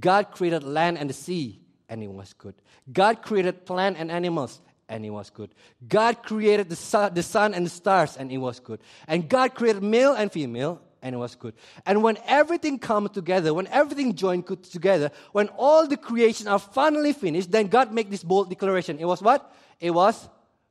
God 0.00 0.30
created 0.30 0.64
land 0.64 0.98
and 0.98 1.10
the 1.10 1.14
sea, 1.14 1.60
and 1.88 2.02
it 2.02 2.10
was 2.10 2.32
good. 2.32 2.54
God 2.92 3.22
created 3.22 3.66
plant 3.66 3.96
and 3.98 4.10
animals, 4.10 4.60
and 4.88 5.04
it 5.04 5.10
was 5.10 5.30
good. 5.30 5.54
God 5.86 6.22
created 6.22 6.68
the 6.68 6.76
sun, 6.76 7.14
the 7.14 7.22
sun 7.22 7.54
and 7.54 7.66
the 7.66 7.70
stars, 7.70 8.16
and 8.16 8.32
it 8.32 8.38
was 8.38 8.58
good. 8.58 8.80
And 9.06 9.28
God 9.28 9.54
created 9.54 9.82
male 9.82 10.14
and 10.14 10.32
female, 10.32 10.80
and 11.02 11.14
it 11.14 11.18
was 11.18 11.34
good. 11.34 11.54
And 11.84 12.02
when 12.02 12.16
everything 12.26 12.78
comes 12.78 13.10
together, 13.10 13.52
when 13.52 13.66
everything 13.66 14.14
joined 14.14 14.46
together, 14.70 15.10
when 15.32 15.48
all 15.58 15.86
the 15.86 15.96
creation 15.96 16.46
are 16.46 16.58
finally 16.58 17.12
finished, 17.12 17.50
then 17.50 17.66
God 17.66 17.92
make 17.92 18.08
this 18.08 18.22
bold 18.22 18.48
declaration. 18.48 18.98
It 18.98 19.04
was 19.04 19.20
what? 19.20 19.52
It 19.80 19.90
was 19.90 20.28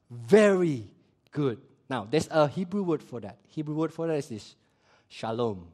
very 0.10 0.86
good. 1.32 1.60
Now, 1.90 2.08
there's 2.10 2.30
a 2.32 2.48
Hebrew 2.48 2.84
word 2.84 3.04
for 3.04 3.20
that. 3.20 3.38
Hebrew 3.50 3.76
word 3.76 3.94
for 3.94 4.08
that 4.08 4.16
is 4.16 4.30
this 4.30 4.56
shalom. 5.10 5.68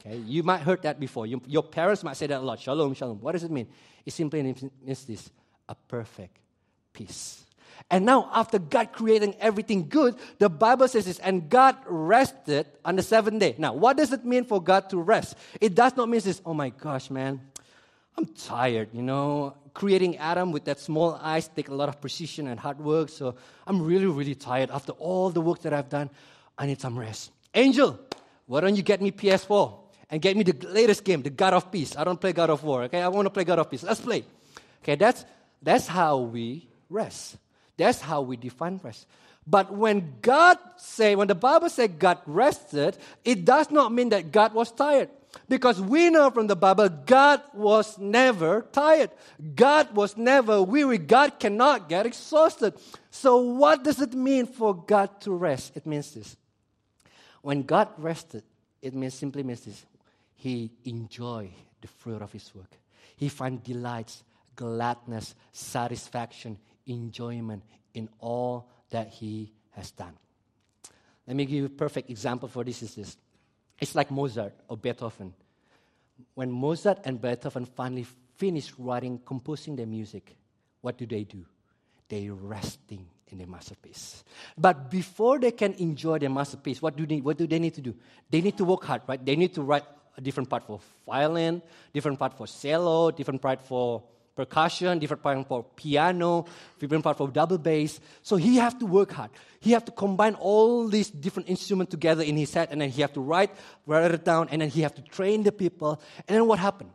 Okay, 0.00 0.16
you 0.16 0.42
might 0.42 0.60
heard 0.60 0.82
that 0.82 0.98
before. 0.98 1.26
You, 1.26 1.42
your 1.46 1.62
parents 1.62 2.02
might 2.02 2.16
say 2.16 2.26
that 2.28 2.38
a 2.38 2.40
lot. 2.40 2.60
Shalom, 2.60 2.94
shalom. 2.94 3.20
What 3.20 3.32
does 3.32 3.44
it 3.44 3.50
mean? 3.50 3.68
It 4.06 4.12
simply 4.12 4.42
means 4.42 5.04
this: 5.04 5.30
a 5.68 5.74
perfect 5.74 6.38
peace. 6.92 7.44
And 7.90 8.04
now, 8.04 8.28
after 8.32 8.58
God 8.58 8.92
creating 8.92 9.36
everything 9.40 9.88
good, 9.88 10.16
the 10.38 10.48
Bible 10.48 10.88
says 10.88 11.06
this, 11.06 11.18
and 11.20 11.48
God 11.48 11.76
rested 11.86 12.66
on 12.84 12.96
the 12.96 13.02
seventh 13.02 13.40
day. 13.40 13.54
Now, 13.56 13.72
what 13.72 13.96
does 13.96 14.12
it 14.12 14.24
mean 14.24 14.44
for 14.44 14.62
God 14.62 14.90
to 14.90 14.98
rest? 14.98 15.36
It 15.60 15.74
does 15.74 15.96
not 15.96 16.08
mean 16.08 16.20
this, 16.20 16.42
oh 16.44 16.54
my 16.54 16.70
gosh, 16.70 17.10
man, 17.10 17.40
I'm 18.18 18.26
tired, 18.26 18.88
you 18.92 19.02
know. 19.02 19.54
Creating 19.74 20.16
Adam 20.16 20.50
with 20.50 20.64
that 20.64 20.80
small 20.80 21.14
eyes 21.22 21.46
take 21.48 21.68
a 21.68 21.74
lot 21.74 21.88
of 21.88 22.00
precision 22.00 22.48
and 22.48 22.58
hard 22.58 22.80
work. 22.80 23.10
So 23.10 23.36
I'm 23.64 23.80
really, 23.80 24.06
really 24.06 24.34
tired 24.34 24.70
after 24.72 24.90
all 24.92 25.30
the 25.30 25.40
work 25.40 25.62
that 25.62 25.72
I've 25.72 25.88
done. 25.88 26.10
I 26.58 26.66
need 26.66 26.80
some 26.80 26.98
rest. 26.98 27.30
Angel, 27.54 27.96
why 28.46 28.60
don't 28.60 28.74
you 28.74 28.82
get 28.82 29.00
me 29.00 29.12
PS4 29.12 29.78
and 30.10 30.20
get 30.20 30.36
me 30.36 30.42
the 30.42 30.66
latest 30.66 31.04
game, 31.04 31.22
the 31.22 31.30
God 31.30 31.54
of 31.54 31.70
Peace? 31.70 31.96
I 31.96 32.02
don't 32.02 32.20
play 32.20 32.32
God 32.32 32.50
of 32.50 32.64
War, 32.64 32.82
okay? 32.84 33.00
I 33.00 33.08
want 33.08 33.26
to 33.26 33.30
play 33.30 33.44
God 33.44 33.60
of 33.60 33.70
Peace. 33.70 33.84
Let's 33.84 34.00
play. 34.00 34.24
Okay, 34.82 34.96
that's, 34.96 35.24
that's 35.62 35.86
how 35.86 36.18
we 36.18 36.68
rest. 36.90 37.36
That's 37.78 38.00
how 38.00 38.20
we 38.20 38.36
define 38.36 38.78
rest. 38.82 39.06
But 39.46 39.72
when 39.72 40.16
God 40.20 40.58
say, 40.76 41.16
when 41.16 41.28
the 41.28 41.34
Bible 41.34 41.70
says 41.70 41.88
God 41.98 42.18
rested, 42.26 42.98
it 43.24 43.46
does 43.46 43.70
not 43.70 43.92
mean 43.92 44.10
that 44.10 44.30
God 44.30 44.52
was 44.52 44.70
tired. 44.70 45.08
Because 45.48 45.80
we 45.80 46.10
know 46.10 46.30
from 46.30 46.48
the 46.48 46.56
Bible, 46.56 46.88
God 46.88 47.40
was 47.54 47.98
never 47.98 48.66
tired. 48.72 49.10
God 49.54 49.94
was 49.94 50.16
never 50.16 50.62
weary. 50.62 50.98
God 50.98 51.38
cannot 51.38 51.88
get 51.88 52.04
exhausted. 52.04 52.74
So, 53.10 53.38
what 53.38 53.84
does 53.84 54.00
it 54.00 54.12
mean 54.12 54.46
for 54.46 54.74
God 54.74 55.20
to 55.22 55.32
rest? 55.32 55.72
It 55.76 55.86
means 55.86 56.12
this. 56.12 56.36
When 57.42 57.62
God 57.62 57.88
rested, 57.96 58.42
it 58.82 58.94
means 58.94 59.14
simply 59.14 59.42
means 59.42 59.60
this. 59.60 59.84
He 60.34 60.70
enjoyed 60.84 61.52
the 61.80 61.88
fruit 61.88 62.22
of 62.22 62.32
his 62.32 62.54
work. 62.54 62.70
He 63.16 63.28
found 63.28 63.64
delights, 63.64 64.22
gladness, 64.56 65.34
satisfaction, 65.52 66.58
enjoyment 66.88 67.62
in 67.94 68.08
all 68.18 68.68
that 68.90 69.08
He 69.08 69.52
has 69.72 69.90
done. 69.92 70.14
Let 71.26 71.36
me 71.36 71.44
give 71.44 71.56
you 71.56 71.66
a 71.66 71.70
perfect 71.70 72.10
example 72.10 72.48
for 72.48 72.64
this 72.64 72.82
is 72.82 72.94
this. 72.94 73.16
It's 73.78 73.94
like 73.94 74.10
Mozart 74.10 74.54
or 74.68 74.76
Beethoven. 74.76 75.34
When 76.34 76.50
Mozart 76.50 77.00
and 77.04 77.20
Beethoven 77.20 77.64
finally 77.64 78.06
finished 78.36 78.72
writing, 78.78 79.20
composing 79.24 79.76
their 79.76 79.86
music, 79.86 80.36
what 80.80 80.96
do 80.96 81.06
they 81.06 81.24
do? 81.24 81.44
They 82.08 82.30
resting 82.30 83.06
in 83.30 83.38
their 83.38 83.46
masterpiece. 83.46 84.24
But 84.56 84.90
before 84.90 85.38
they 85.38 85.52
can 85.52 85.74
enjoy 85.74 86.18
their 86.18 86.30
masterpiece, 86.30 86.80
what 86.80 86.96
do 86.96 87.06
they, 87.06 87.20
what 87.20 87.36
do 87.36 87.46
they 87.46 87.58
need 87.58 87.74
to 87.74 87.82
do? 87.82 87.94
They 88.30 88.40
need 88.40 88.56
to 88.56 88.64
work 88.64 88.84
hard, 88.84 89.02
right? 89.06 89.24
They 89.24 89.36
need 89.36 89.54
to 89.54 89.62
write 89.62 89.84
a 90.16 90.20
different 90.20 90.48
part 90.48 90.64
for 90.64 90.80
violin, 91.06 91.62
different 91.92 92.18
part 92.18 92.36
for 92.36 92.46
cello, 92.46 93.10
different 93.10 93.40
part 93.40 93.62
for 93.62 94.02
percussion, 94.38 95.00
different 95.00 95.20
part 95.20 95.48
for 95.48 95.64
piano, 95.74 96.46
different 96.78 97.02
part 97.02 97.18
for 97.18 97.26
double 97.26 97.58
bass. 97.58 97.98
So 98.22 98.36
he 98.36 98.54
have 98.56 98.78
to 98.78 98.86
work 98.86 99.10
hard. 99.10 99.30
He 99.58 99.72
have 99.72 99.84
to 99.86 99.90
combine 99.90 100.34
all 100.34 100.86
these 100.86 101.10
different 101.10 101.48
instruments 101.48 101.90
together 101.90 102.22
in 102.22 102.36
his 102.36 102.54
head, 102.54 102.68
and 102.70 102.80
then 102.80 102.90
he 102.90 103.02
have 103.02 103.12
to 103.14 103.20
write, 103.20 103.50
write 103.84 104.12
it 104.12 104.24
down, 104.24 104.48
and 104.50 104.62
then 104.62 104.68
he 104.70 104.82
have 104.82 104.94
to 104.94 105.02
train 105.02 105.42
the 105.42 105.50
people. 105.50 106.00
And 106.28 106.36
then 106.36 106.46
what 106.46 106.60
happened? 106.60 106.90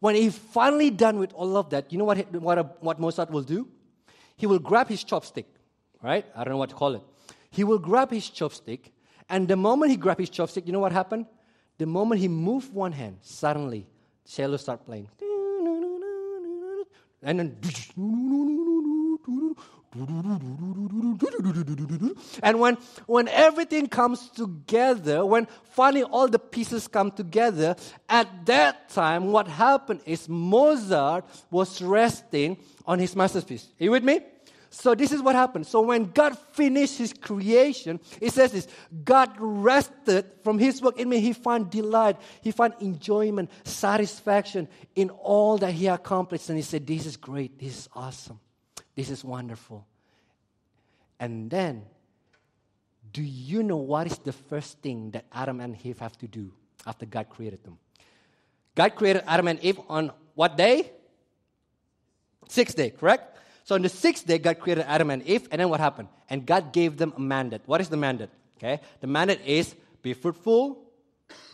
When 0.00 0.16
he 0.16 0.30
finally 0.30 0.90
done 0.90 1.20
with 1.20 1.32
all 1.32 1.56
of 1.56 1.70
that, 1.70 1.92
you 1.92 1.98
know 1.98 2.04
what, 2.04 2.18
what, 2.34 2.58
uh, 2.58 2.64
what 2.80 2.98
Mozart 2.98 3.30
will 3.30 3.46
do? 3.46 3.68
He 4.34 4.46
will 4.46 4.58
grab 4.58 4.88
his 4.88 5.04
chopstick, 5.04 5.44
right? 6.02 6.26
I 6.34 6.42
don't 6.42 6.54
know 6.54 6.58
what 6.58 6.70
to 6.70 6.74
call 6.74 6.94
it. 6.96 7.02
He 7.50 7.62
will 7.62 7.78
grab 7.78 8.10
his 8.10 8.24
chopstick, 8.24 8.90
and 9.28 9.46
the 9.46 9.56
moment 9.56 9.92
he 9.92 9.96
grab 9.96 10.18
his 10.18 10.30
chopstick, 10.30 10.66
you 10.66 10.72
know 10.72 10.80
what 10.80 10.92
happened? 10.92 11.26
The 11.78 11.86
moment 11.86 12.20
he 12.20 12.26
moved 12.28 12.74
one 12.74 12.92
hand, 12.92 13.18
suddenly 13.22 13.86
cello 14.26 14.56
start 14.56 14.84
playing. 14.84 15.08
And 17.22 17.38
then 17.38 17.56
and 22.42 22.60
when, 22.60 22.78
when 23.06 23.28
everything 23.28 23.88
comes 23.88 24.30
together, 24.30 25.26
when 25.26 25.48
finally 25.64 26.04
all 26.04 26.28
the 26.28 26.38
pieces 26.38 26.86
come 26.86 27.10
together, 27.10 27.74
at 28.08 28.46
that 28.46 28.88
time, 28.88 29.32
what 29.32 29.48
happened 29.48 30.00
is 30.06 30.28
Mozart 30.28 31.24
was 31.50 31.82
resting 31.82 32.56
on 32.86 33.00
his 33.00 33.16
masterpiece. 33.16 33.68
Are 33.80 33.84
you 33.84 33.90
with 33.90 34.04
me? 34.04 34.20
So 34.72 34.94
this 34.94 35.10
is 35.10 35.20
what 35.20 35.34
happened. 35.34 35.66
So 35.66 35.80
when 35.80 36.12
God 36.12 36.38
finished 36.52 36.96
his 36.96 37.12
creation, 37.12 37.98
it 38.20 38.32
says 38.32 38.52
this 38.52 38.68
God 39.04 39.30
rested 39.36 40.26
from 40.44 40.60
his 40.60 40.80
work. 40.80 40.98
in 40.98 41.08
me. 41.08 41.18
he 41.18 41.32
found 41.32 41.70
delight, 41.70 42.16
he 42.40 42.52
found 42.52 42.74
enjoyment, 42.80 43.50
satisfaction 43.64 44.68
in 44.94 45.10
all 45.10 45.58
that 45.58 45.72
he 45.72 45.88
accomplished. 45.88 46.48
And 46.48 46.56
he 46.56 46.62
said, 46.62 46.86
This 46.86 47.04
is 47.04 47.16
great, 47.16 47.58
this 47.58 47.76
is 47.76 47.88
awesome, 47.94 48.38
this 48.94 49.10
is 49.10 49.24
wonderful. 49.24 49.84
And 51.18 51.50
then, 51.50 51.84
do 53.12 53.22
you 53.22 53.64
know 53.64 53.76
what 53.76 54.06
is 54.06 54.18
the 54.18 54.32
first 54.32 54.78
thing 54.78 55.10
that 55.10 55.24
Adam 55.32 55.60
and 55.60 55.76
Eve 55.84 55.98
have 55.98 56.16
to 56.18 56.28
do 56.28 56.52
after 56.86 57.06
God 57.06 57.28
created 57.28 57.64
them? 57.64 57.76
God 58.76 58.94
created 58.94 59.24
Adam 59.26 59.48
and 59.48 59.58
Eve 59.64 59.80
on 59.88 60.12
what 60.36 60.56
day? 60.56 60.92
Sixth 62.48 62.76
day, 62.76 62.90
correct? 62.90 63.36
So 63.70 63.76
on 63.76 63.82
the 63.82 63.88
sixth 63.88 64.26
day, 64.26 64.38
God 64.38 64.58
created 64.58 64.84
Adam 64.88 65.10
and 65.10 65.22
Eve, 65.22 65.46
and 65.52 65.60
then 65.60 65.68
what 65.68 65.78
happened? 65.78 66.08
And 66.28 66.44
God 66.44 66.72
gave 66.72 66.96
them 66.96 67.12
a 67.16 67.20
mandate. 67.20 67.60
What 67.66 67.80
is 67.80 67.88
the 67.88 67.96
mandate? 67.96 68.30
Okay, 68.56 68.80
the 69.00 69.06
mandate 69.06 69.42
is 69.46 69.76
be 70.02 70.12
fruitful, 70.12 70.76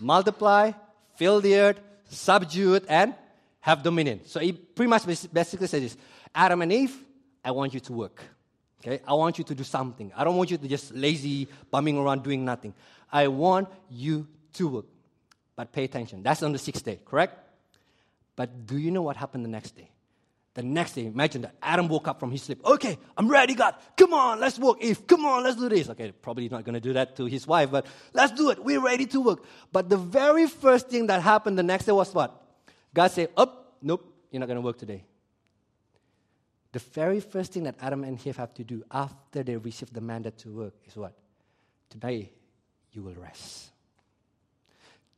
multiply, 0.01 0.73
fill 1.17 1.43
the 1.43 1.55
earth, 1.57 1.79
subdue 2.09 2.73
it, 2.73 2.87
and 2.89 3.15
have 3.61 3.83
dominion. 3.83 4.23
So 4.25 4.41
he 4.41 4.53
pretty 4.53 4.89
much 4.89 5.05
basically 5.05 5.67
says 5.67 5.83
this: 5.83 5.97
Adam 6.35 6.63
and 6.63 6.73
Eve, 6.73 6.97
I 7.45 7.51
want 7.51 7.75
you 7.75 7.81
to 7.81 7.93
work. 7.93 8.23
Okay, 8.81 9.03
I 9.07 9.13
want 9.13 9.37
you 9.37 9.45
to 9.45 9.55
do 9.55 9.63
something. 9.63 10.11
I 10.17 10.25
don't 10.25 10.39
want 10.39 10.51
you 10.51 10.57
to 10.57 10.67
just 10.67 10.95
lazy 10.95 11.47
bumming 11.71 11.99
around 11.99 12.23
doing 12.23 12.47
nothing. 12.47 12.73
I 13.13 13.29
want 13.29 13.69
you 13.91 14.27
to 14.55 14.69
work. 14.69 14.87
But 15.55 15.71
pay 15.71 15.85
attention. 15.85 16.23
That's 16.23 16.43
on 16.43 16.53
the 16.53 16.59
sixth 16.59 16.83
day, 16.83 16.99
correct? 17.05 17.39
But 18.37 18.67
do 18.67 18.79
you 18.79 18.91
know 18.91 19.03
what 19.03 19.19
happened 19.19 19.45
the 19.45 19.51
next 19.51 19.77
day? 19.77 19.91
The 20.57 20.63
next 20.63 20.95
day, 20.95 21.05
imagine 21.05 21.43
that 21.43 21.55
Adam 21.61 21.87
woke 21.87 22.09
up 22.09 22.19
from 22.19 22.31
his 22.31 22.43
sleep. 22.43 22.65
Okay, 22.65 22.97
I'm 23.15 23.29
ready, 23.29 23.55
God. 23.55 23.75
Come 23.95 24.15
on, 24.15 24.41
let's 24.41 24.59
work. 24.59 24.79
If 24.81 25.07
come 25.07 25.27
on, 25.27 25.45
let's 25.45 25.59
do 25.59 25.69
this. 25.69 25.91
Okay, 25.91 26.13
probably 26.13 26.49
not 26.49 26.65
going 26.65 26.73
to 26.73 26.81
do 26.81 26.95
that 26.95 27.15
to 27.17 27.27
his 27.27 27.47
wife, 27.47 27.71
but 27.71 27.85
let's 28.15 28.33
do 28.33 28.49
it. 28.49 28.65
We're 28.65 28.81
ready 28.81 29.05
to 29.05 29.21
work. 29.21 29.45
But 29.71 29.91
the 29.91 29.99
very 29.99 30.47
first 30.47 30.89
thing 30.89 31.09
that 31.09 31.21
happened 31.21 31.59
the 31.59 31.63
next 31.63 31.85
day 31.85 31.93
was 31.93 32.15
what? 32.15 32.43
God 32.95 33.11
said, 33.11 33.29
"Up, 33.37 33.67
oh, 33.67 33.75
nope, 33.83 34.15
you're 34.31 34.41
not 34.41 34.47
going 34.47 34.57
to 34.57 34.63
work 34.63 34.79
today." 34.79 35.05
The 36.73 36.79
very 36.79 37.21
first 37.21 37.53
thing 37.53 37.65
that 37.65 37.75
Adam 37.83 38.03
and 38.05 38.19
Eve 38.27 38.39
have 38.39 38.55
to 38.55 38.65
do 38.65 38.83
after 38.91 39.43
they 39.43 39.59
receive 39.59 39.93
the 39.93 40.01
mandate 40.01 40.39
to 40.39 40.49
work 40.49 40.73
is 40.87 40.97
what? 40.97 41.13
Today, 41.91 42.33
you 42.93 43.03
will 43.03 43.15
rest. 43.15 43.73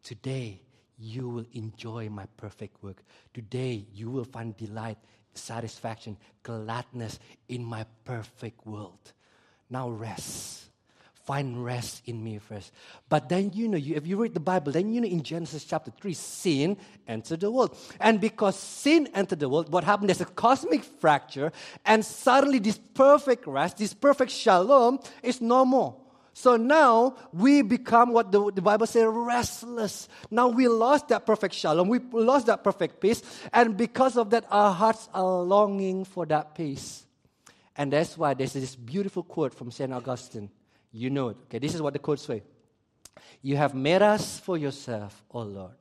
Today, 0.02 0.60
you 0.98 1.28
will 1.28 1.46
enjoy 1.52 2.08
my 2.08 2.26
perfect 2.36 2.82
work. 2.82 3.04
Today, 3.32 3.86
you 3.94 4.10
will 4.10 4.24
find 4.24 4.56
delight 4.56 4.98
satisfaction, 5.38 6.16
gladness 6.42 7.18
in 7.48 7.64
my 7.64 7.86
perfect 8.04 8.66
world. 8.66 9.12
Now 9.70 9.88
rest. 9.88 10.64
Find 11.24 11.62
rest 11.62 12.02
in 12.06 12.24
me 12.24 12.38
first. 12.38 12.72
But 13.10 13.28
then, 13.28 13.50
you 13.52 13.68
know, 13.68 13.76
you, 13.76 13.96
if 13.96 14.06
you 14.06 14.16
read 14.16 14.32
the 14.32 14.40
Bible, 14.40 14.72
then 14.72 14.94
you 14.94 15.02
know 15.02 15.08
in 15.08 15.22
Genesis 15.22 15.62
chapter 15.64 15.90
3, 15.90 16.14
sin 16.14 16.76
entered 17.06 17.40
the 17.40 17.50
world. 17.50 17.76
And 18.00 18.18
because 18.18 18.58
sin 18.58 19.10
entered 19.14 19.40
the 19.40 19.48
world, 19.50 19.70
what 19.70 19.84
happened? 19.84 20.08
There's 20.08 20.22
a 20.22 20.24
cosmic 20.24 20.82
fracture, 20.82 21.52
and 21.84 22.02
suddenly 22.02 22.58
this 22.58 22.78
perfect 22.94 23.46
rest, 23.46 23.76
this 23.76 23.92
perfect 23.92 24.30
shalom 24.30 25.00
is 25.22 25.42
no 25.42 25.66
more. 25.66 25.96
So 26.38 26.56
now 26.56 27.16
we 27.32 27.62
become 27.62 28.12
what 28.12 28.30
the, 28.30 28.52
the 28.52 28.62
Bible 28.62 28.86
says 28.86 29.06
restless. 29.08 30.08
Now 30.30 30.46
we 30.46 30.68
lost 30.68 31.08
that 31.08 31.26
perfect 31.26 31.52
shalom. 31.52 31.88
We 31.88 31.98
lost 32.12 32.46
that 32.46 32.62
perfect 32.62 33.00
peace. 33.00 33.22
And 33.52 33.76
because 33.76 34.16
of 34.16 34.30
that, 34.30 34.44
our 34.48 34.72
hearts 34.72 35.08
are 35.12 35.42
longing 35.42 36.04
for 36.04 36.26
that 36.26 36.54
peace. 36.54 37.04
And 37.74 37.92
that's 37.92 38.16
why 38.16 38.34
there's 38.34 38.52
this 38.52 38.76
beautiful 38.76 39.24
quote 39.24 39.52
from 39.52 39.72
St. 39.72 39.92
Augustine. 39.92 40.48
You 40.92 41.10
know 41.10 41.30
it. 41.30 41.38
Okay, 41.46 41.58
this 41.58 41.74
is 41.74 41.82
what 41.82 41.92
the 41.92 41.98
quote 41.98 42.20
says. 42.20 42.42
You 43.42 43.56
have 43.56 43.74
made 43.74 44.02
us 44.02 44.38
for 44.38 44.56
yourself, 44.56 45.20
O 45.32 45.40
Lord, 45.40 45.74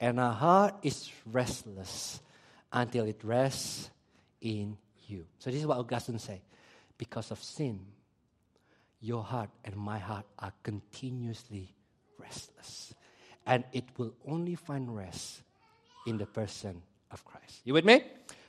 and 0.00 0.18
our 0.18 0.32
heart 0.32 0.76
is 0.82 1.10
restless 1.26 2.22
until 2.72 3.04
it 3.04 3.20
rests 3.22 3.90
in 4.40 4.78
you. 5.06 5.26
So 5.38 5.50
this 5.50 5.60
is 5.60 5.66
what 5.66 5.76
Augustine 5.76 6.18
say. 6.18 6.40
Because 6.96 7.30
of 7.30 7.42
sin, 7.42 7.78
your 9.00 9.22
heart 9.22 9.50
and 9.64 9.76
my 9.76 9.98
heart 9.98 10.26
are 10.38 10.52
continuously 10.62 11.74
restless. 12.18 12.94
And 13.46 13.64
it 13.72 13.84
will 13.96 14.14
only 14.26 14.54
find 14.54 14.94
rest 14.94 15.42
in 16.06 16.18
the 16.18 16.26
person 16.26 16.82
of 17.10 17.24
Christ. 17.24 17.60
You 17.64 17.74
with 17.74 17.84
me? 17.84 18.02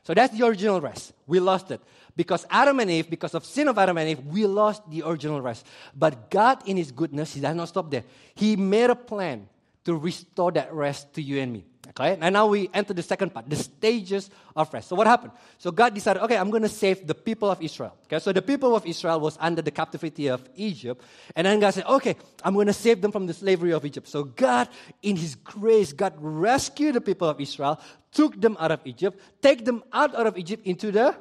So 0.03 0.13
that's 0.13 0.35
the 0.35 0.45
original 0.45 0.81
rest. 0.81 1.13
We 1.27 1.39
lost 1.39 1.71
it. 1.71 1.81
Because 2.15 2.45
Adam 2.49 2.79
and 2.79 2.89
Eve, 2.89 3.09
because 3.09 3.35
of 3.35 3.45
sin 3.45 3.67
of 3.67 3.77
Adam 3.77 3.97
and 3.97 4.09
Eve, 4.09 4.25
we 4.25 4.45
lost 4.45 4.89
the 4.89 5.03
original 5.05 5.39
rest. 5.39 5.65
But 5.95 6.31
God, 6.31 6.67
in 6.67 6.77
His 6.77 6.91
goodness, 6.91 7.33
He 7.33 7.41
does 7.41 7.55
not 7.55 7.67
stop 7.67 7.91
there. 7.91 8.03
He 8.33 8.55
made 8.55 8.89
a 8.89 8.95
plan 8.95 9.47
to 9.85 9.95
restore 9.95 10.51
that 10.51 10.73
rest 10.73 11.13
to 11.13 11.21
you 11.21 11.39
and 11.39 11.53
me. 11.53 11.65
Okay, 11.89 12.17
and 12.21 12.33
now 12.33 12.45
we 12.45 12.69
enter 12.71 12.93
the 12.93 13.01
second 13.01 13.33
part, 13.33 13.49
the 13.49 13.55
stages 13.55 14.29
of 14.55 14.71
rest. 14.71 14.89
So 14.89 14.95
what 14.95 15.07
happened? 15.07 15.31
So 15.57 15.71
God 15.71 15.95
decided, 15.95 16.21
okay, 16.21 16.37
I'm 16.37 16.51
going 16.51 16.61
to 16.61 16.69
save 16.69 17.07
the 17.07 17.15
people 17.15 17.49
of 17.49 17.59
Israel. 17.63 17.95
Okay, 18.05 18.19
so 18.19 18.31
the 18.31 18.43
people 18.43 18.75
of 18.75 18.85
Israel 18.85 19.19
was 19.19 19.37
under 19.41 19.63
the 19.63 19.71
captivity 19.71 20.27
of 20.27 20.47
Egypt, 20.55 21.03
and 21.35 21.47
then 21.47 21.59
God 21.59 21.73
said, 21.73 21.85
okay, 21.85 22.15
I'm 22.43 22.53
going 22.53 22.67
to 22.67 22.73
save 22.73 23.01
them 23.01 23.11
from 23.11 23.25
the 23.25 23.33
slavery 23.33 23.73
of 23.73 23.85
Egypt. 23.85 24.07
So 24.07 24.23
God, 24.23 24.69
in 25.01 25.15
His 25.15 25.33
grace, 25.33 25.91
God 25.91 26.13
rescued 26.19 26.93
the 26.93 27.01
people 27.01 27.27
of 27.27 27.41
Israel, 27.41 27.81
took 28.11 28.39
them 28.39 28.55
out 28.59 28.71
of 28.71 28.81
Egypt, 28.85 29.19
take 29.41 29.65
them 29.65 29.83
out, 29.91 30.13
out 30.13 30.27
of 30.27 30.37
Egypt 30.37 30.67
into 30.67 30.91
the 30.91 31.15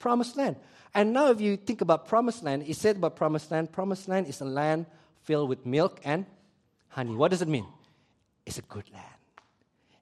promised 0.00 0.36
land. 0.36 0.56
And 0.94 1.12
now, 1.12 1.30
if 1.30 1.40
you 1.40 1.56
think 1.56 1.80
about 1.80 2.08
promised 2.08 2.42
land, 2.42 2.64
it 2.66 2.74
said 2.74 2.96
about 2.96 3.14
promised 3.14 3.52
land, 3.52 3.70
promised 3.70 4.08
land 4.08 4.26
is 4.26 4.40
a 4.40 4.46
land 4.46 4.86
filled 5.22 5.48
with 5.48 5.64
milk 5.64 6.00
and 6.04 6.26
honey. 6.96 7.14
What 7.14 7.30
does 7.30 7.42
it 7.42 7.48
mean? 7.48 7.66
It's 8.46 8.56
a 8.56 8.62
good 8.62 8.90
land. 8.90 9.04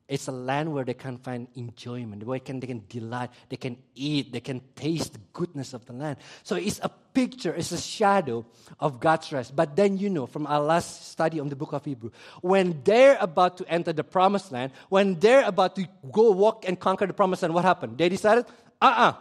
It's 0.07 0.29
a 0.29 0.33
land 0.33 0.73
where 0.73 0.85
they 0.85 0.95
can 0.95 1.17
find 1.17 1.49
enjoyment, 1.57 2.23
where 2.23 2.39
they 2.39 2.45
can, 2.45 2.61
they 2.61 2.69
can 2.69 2.85
delight, 2.89 3.31
they 3.49 3.57
can 3.57 3.79
eat, 3.97 4.33
they 4.33 4.41
can 4.41 4.61
taste 4.77 5.15
the 5.15 5.19
goodness 5.33 5.75
of 5.75 5.85
the 5.87 5.93
land. 5.93 6.19
So 6.45 6.55
it's 6.55 6.79
a 6.83 6.91
picture, 6.91 7.53
it's 7.55 7.73
a 7.73 7.81
shadow 7.81 8.45
of 8.79 9.01
God's 9.01 9.33
rest. 9.33 9.57
But 9.57 9.75
then 9.75 9.97
you 9.97 10.09
know 10.09 10.27
from 10.27 10.47
our 10.47 10.61
last 10.61 11.11
study 11.11 11.41
on 11.41 11.49
the 11.49 11.57
book 11.57 11.73
of 11.73 11.85
Hebrew, 11.85 12.11
when 12.43 12.83
they're 12.85 13.17
about 13.19 13.57
to 13.59 13.65
enter 13.69 13.93
the 13.93 14.05
promised 14.05 14.53
land, 14.53 14.73
when 14.89 15.19
they're 15.19 15.45
about 15.45 15.75
to 15.77 15.89
go 16.13 16.31
walk 16.31 16.65
and 16.69 16.79
conquer 16.79 17.07
the 17.07 17.15
promised 17.15 17.43
land, 17.43 17.55
what 17.55 17.65
happened? 17.65 17.99
They 17.99 18.11
decided, 18.11 18.45
uh 18.81 18.85
uh-uh, 18.85 19.11
uh, 19.11 19.15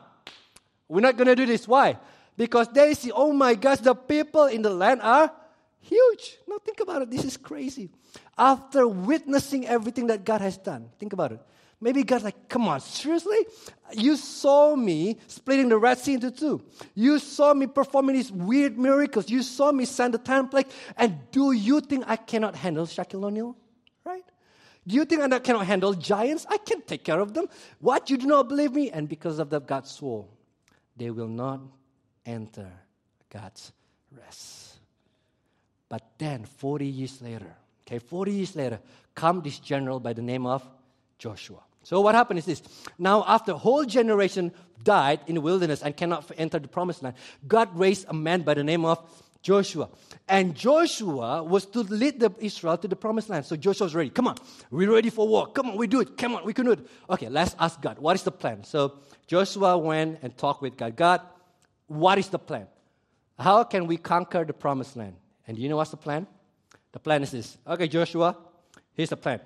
we 0.89 0.99
are 0.99 1.01
not 1.01 1.17
going 1.17 1.27
to 1.27 1.35
do 1.35 1.47
this. 1.47 1.67
Why? 1.67 1.97
Because 2.37 2.67
they 2.73 2.93
see, 2.93 3.11
oh 3.11 3.31
my 3.31 3.55
gosh, 3.55 3.79
the 3.79 3.95
people 3.95 4.45
in 4.45 4.61
the 4.61 4.69
land 4.69 5.01
are 5.01 5.31
huge. 5.83 6.37
Now 6.47 6.57
think 6.57 6.79
about 6.79 7.01
it, 7.03 7.11
this 7.11 7.23
is 7.23 7.37
crazy 7.37 7.89
after 8.37 8.87
witnessing 8.87 9.67
everything 9.67 10.07
that 10.07 10.25
God 10.25 10.41
has 10.41 10.57
done. 10.57 10.89
Think 10.99 11.13
about 11.13 11.31
it. 11.31 11.39
Maybe 11.81 12.03
God's 12.03 12.23
like, 12.23 12.47
come 12.47 12.69
on, 12.69 12.79
seriously? 12.79 13.39
You 13.91 14.15
saw 14.15 14.73
me 14.73 15.17
splitting 15.27 15.67
the 15.67 15.77
Red 15.77 15.97
Sea 15.97 16.13
into 16.13 16.31
two. 16.31 16.63
You 16.95 17.19
saw 17.19 17.53
me 17.53 17.67
performing 17.67 18.15
these 18.15 18.31
weird 18.31 18.79
miracles. 18.79 19.29
You 19.29 19.43
saw 19.43 19.73
me 19.73 19.83
send 19.83 20.13
the 20.13 20.17
ten. 20.17 20.49
And 20.95 21.19
do 21.31 21.51
you 21.51 21.81
think 21.81 22.05
I 22.07 22.15
cannot 22.15 22.55
handle 22.55 22.85
Shaquille 22.85 23.25
O'Neal? 23.25 23.57
Right? 24.05 24.23
Do 24.87 24.95
you 24.95 25.03
think 25.03 25.21
I 25.21 25.39
cannot 25.39 25.65
handle 25.65 25.93
giants? 25.93 26.45
I 26.49 26.57
can 26.57 26.81
take 26.83 27.03
care 27.03 27.19
of 27.19 27.33
them. 27.33 27.47
What? 27.79 28.09
You 28.09 28.17
do 28.17 28.27
not 28.27 28.47
believe 28.47 28.71
me? 28.71 28.89
And 28.89 29.09
because 29.09 29.39
of 29.39 29.49
that, 29.49 29.67
God 29.67 29.85
swore, 29.85 30.25
they 30.95 31.09
will 31.09 31.27
not 31.27 31.59
enter 32.25 32.71
God's 33.29 33.73
rest. 34.15 34.72
But 35.93 36.01
then, 36.17 36.45
40 36.45 36.87
years 36.87 37.21
later, 37.21 37.55
okay, 37.85 37.99
40 37.99 38.31
years 38.31 38.55
later, 38.55 38.79
come 39.13 39.43
this 39.43 39.59
general 39.59 39.99
by 39.99 40.13
the 40.13 40.23
name 40.23 40.47
of 40.47 40.67
Joshua. 41.19 41.59
So 41.83 42.01
what 42.01 42.15
happened 42.15 42.39
is 42.39 42.45
this. 42.45 42.63
Now, 42.97 43.23
after 43.27 43.51
a 43.51 43.57
whole 43.59 43.85
generation 43.85 44.51
died 44.83 45.19
in 45.27 45.35
the 45.35 45.41
wilderness 45.41 45.83
and 45.83 45.95
cannot 45.95 46.31
enter 46.35 46.57
the 46.57 46.67
promised 46.67 47.03
land, 47.03 47.15
God 47.47 47.77
raised 47.77 48.07
a 48.09 48.13
man 48.15 48.41
by 48.41 48.55
the 48.55 48.63
name 48.63 48.85
of 48.85 49.07
Joshua. 49.43 49.87
And 50.27 50.55
Joshua 50.55 51.43
was 51.43 51.67
to 51.67 51.81
lead 51.81 52.19
the 52.19 52.33
Israel 52.39 52.75
to 52.77 52.87
the 52.87 52.95
promised 52.95 53.29
land. 53.29 53.45
So 53.45 53.55
Joshua 53.55 53.85
was 53.85 53.93
ready. 53.93 54.09
Come 54.09 54.27
on, 54.27 54.37
we're 54.71 54.91
ready 54.91 55.11
for 55.11 55.27
war. 55.27 55.45
Come 55.45 55.69
on, 55.69 55.77
we 55.77 55.85
do 55.85 56.01
it. 56.01 56.17
Come 56.17 56.33
on, 56.33 56.43
we 56.43 56.55
can 56.55 56.65
do 56.65 56.71
it. 56.71 56.79
Okay, 57.07 57.29
let's 57.29 57.55
ask 57.59 57.79
God. 57.79 57.99
What 57.99 58.15
is 58.15 58.23
the 58.23 58.31
plan? 58.31 58.63
So 58.63 58.97
Joshua 59.27 59.77
went 59.77 60.17
and 60.23 60.35
talked 60.35 60.63
with 60.63 60.75
God. 60.75 60.95
God, 60.95 61.21
what 61.85 62.17
is 62.17 62.29
the 62.29 62.39
plan? 62.39 62.65
How 63.37 63.63
can 63.63 63.85
we 63.85 63.97
conquer 63.97 64.43
the 64.43 64.53
promised 64.53 64.95
land? 64.95 65.17
And 65.47 65.57
you 65.57 65.69
know 65.69 65.77
what's 65.77 65.91
the 65.91 65.97
plan? 65.97 66.27
The 66.91 66.99
plan 66.99 67.23
is 67.23 67.31
this. 67.31 67.57
Okay, 67.67 67.87
Joshua, 67.87 68.37
here's 68.93 69.09
the 69.09 69.17
plan. 69.17 69.39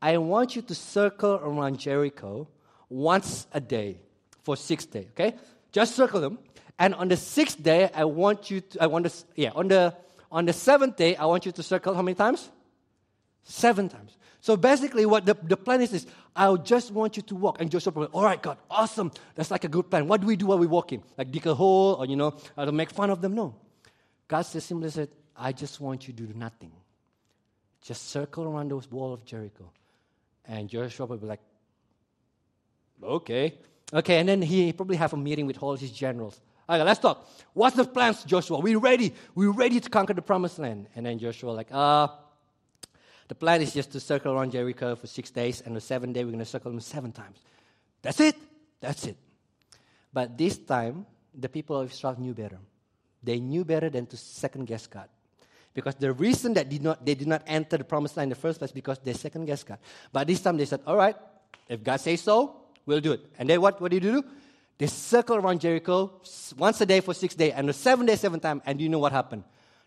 I 0.00 0.16
want 0.18 0.56
you 0.56 0.62
to 0.62 0.74
circle 0.74 1.34
around 1.42 1.78
Jericho 1.78 2.48
once 2.88 3.46
a 3.52 3.60
day 3.60 3.98
for 4.42 4.56
six 4.56 4.84
days, 4.86 5.06
okay? 5.10 5.34
Just 5.72 5.96
circle 5.96 6.20
them. 6.20 6.38
And 6.78 6.94
on 6.94 7.08
the 7.08 7.16
sixth 7.16 7.62
day, 7.62 7.90
I 7.94 8.04
want 8.04 8.50
you 8.50 8.60
to, 8.60 8.82
I 8.82 8.86
want 8.86 9.06
to, 9.06 9.12
yeah, 9.36 9.50
on 9.54 9.68
the, 9.68 9.94
on 10.30 10.44
the 10.44 10.52
seventh 10.52 10.96
day, 10.96 11.16
I 11.16 11.24
want 11.24 11.46
you 11.46 11.52
to 11.52 11.62
circle 11.62 11.94
how 11.94 12.02
many 12.02 12.14
times? 12.14 12.50
Seven 13.44 13.88
times. 13.88 14.16
So 14.40 14.56
basically, 14.56 15.06
what 15.06 15.24
the, 15.24 15.34
the 15.42 15.56
plan 15.56 15.80
is 15.80 15.92
is, 15.92 16.06
I 16.36 16.54
just 16.56 16.90
want 16.90 17.16
you 17.16 17.22
to 17.22 17.34
walk. 17.34 17.60
And 17.60 17.70
Joshua, 17.70 17.92
all 18.12 18.24
right, 18.24 18.42
God, 18.42 18.58
awesome. 18.70 19.10
That's 19.34 19.50
like 19.50 19.64
a 19.64 19.68
good 19.68 19.88
plan. 19.90 20.06
What 20.06 20.20
do 20.20 20.26
we 20.26 20.36
do 20.36 20.46
while 20.46 20.58
we're 20.58 20.68
walking? 20.68 21.02
Like 21.16 21.30
dig 21.30 21.46
a 21.46 21.54
hole 21.54 21.94
or, 21.94 22.06
you 22.06 22.16
know, 22.16 22.34
uh, 22.56 22.66
to 22.66 22.72
make 22.72 22.90
fun 22.90 23.08
of 23.08 23.22
them? 23.22 23.34
No. 23.34 23.54
God 24.28 24.46
just 24.52 24.66
simply 24.66 24.90
said, 24.90 25.08
I 25.36 25.52
just 25.52 25.80
want 25.80 26.06
you 26.06 26.14
to 26.14 26.26
do 26.26 26.32
nothing. 26.34 26.72
Just 27.82 28.08
circle 28.10 28.44
around 28.44 28.70
those 28.70 28.90
wall 28.90 29.12
of 29.12 29.24
Jericho. 29.24 29.70
And 30.46 30.68
Joshua 30.68 31.06
would 31.06 31.20
be 31.20 31.26
like, 31.26 31.40
okay. 33.02 33.58
Okay, 33.92 34.18
and 34.18 34.28
then 34.28 34.42
he 34.42 34.72
probably 34.72 34.96
have 34.96 35.12
a 35.12 35.16
meeting 35.16 35.46
with 35.46 35.62
all 35.62 35.76
his 35.76 35.90
generals. 35.90 36.40
Okay, 36.68 36.82
let's 36.82 37.00
talk. 37.00 37.28
What's 37.52 37.76
the 37.76 37.84
plans, 37.84 38.24
Joshua? 38.24 38.58
We're 38.58 38.78
ready. 38.78 39.12
We're 39.34 39.52
ready 39.52 39.80
to 39.80 39.90
conquer 39.90 40.14
the 40.14 40.22
promised 40.22 40.58
land. 40.58 40.88
And 40.96 41.04
then 41.04 41.18
Joshua 41.18 41.50
like, 41.50 41.68
uh, 41.70 42.08
the 43.28 43.34
plan 43.34 43.62
is 43.62 43.72
just 43.72 43.92
to 43.92 44.00
circle 44.00 44.32
around 44.32 44.52
Jericho 44.52 44.96
for 44.96 45.06
six 45.06 45.30
days, 45.30 45.62
and 45.64 45.74
the 45.74 45.80
seventh 45.80 46.14
day 46.14 46.24
we're 46.24 46.30
going 46.30 46.38
to 46.38 46.44
circle 46.44 46.70
them 46.70 46.80
seven 46.80 47.12
times. 47.12 47.38
That's 48.02 48.20
it. 48.20 48.36
That's 48.80 49.06
it. 49.06 49.16
But 50.12 50.36
this 50.36 50.58
time, 50.58 51.06
the 51.34 51.48
people 51.48 51.80
of 51.80 51.90
Israel 51.90 52.16
knew 52.18 52.34
better. 52.34 52.58
They 53.22 53.40
knew 53.40 53.64
better 53.64 53.88
than 53.88 54.06
to 54.06 54.16
second 54.16 54.66
guess 54.66 54.86
God. 54.86 55.08
Because 55.74 55.96
the 55.96 56.12
reason 56.12 56.54
that 56.54 56.68
did 56.68 56.82
not, 56.82 57.04
they 57.04 57.14
did 57.14 57.26
not 57.26 57.42
enter 57.46 57.76
the 57.76 57.84
promised 57.84 58.16
land 58.16 58.26
in 58.26 58.30
the 58.30 58.40
first 58.40 58.60
place 58.60 58.70
because 58.70 58.98
they 59.00 59.12
second 59.12 59.44
guessed 59.44 59.66
God. 59.66 59.78
But 60.12 60.28
this 60.28 60.40
time 60.40 60.56
they 60.56 60.64
said, 60.64 60.80
all 60.86 60.96
right, 60.96 61.16
if 61.68 61.82
God 61.82 61.96
says 61.96 62.20
so, 62.20 62.56
we'll 62.86 63.00
do 63.00 63.12
it. 63.12 63.20
And 63.38 63.50
then 63.50 63.60
what, 63.60 63.80
what 63.80 63.90
did 63.90 64.04
you 64.04 64.22
do? 64.22 64.28
They 64.78 64.86
circle 64.86 65.36
around 65.36 65.60
Jericho 65.60 66.20
once 66.56 66.80
a 66.80 66.86
day 66.86 67.00
for 67.00 67.14
six 67.14 67.34
days, 67.34 67.52
and 67.54 67.68
the 67.68 67.72
seven 67.72 68.06
days, 68.06 68.20
seven 68.20 68.40
times. 68.40 68.62
And 68.66 68.80
you 68.80 68.88
know 68.88 68.98
what 68.98 69.12
happened? 69.12 69.44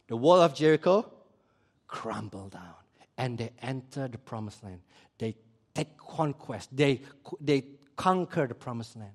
The 0.07 0.15
wall 0.15 0.41
of 0.41 0.53
Jericho 0.53 1.11
crumbled 1.87 2.51
down, 2.51 2.75
and 3.17 3.37
they 3.37 3.51
enter 3.61 4.07
the 4.07 4.17
promised 4.17 4.63
land. 4.63 4.81
They 5.17 5.35
take 5.73 5.97
conquest. 5.97 6.75
They, 6.75 7.01
they 7.41 7.65
conquer 7.95 8.47
the 8.47 8.55
promised 8.55 8.95
land. 8.95 9.11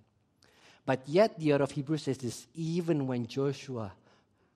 But 0.84 1.02
yet, 1.06 1.38
the 1.38 1.54
author 1.54 1.62
of 1.62 1.70
Hebrews 1.70 2.02
says 2.02 2.18
this 2.18 2.46
even 2.54 3.06
when 3.06 3.26
Joshua 3.26 3.92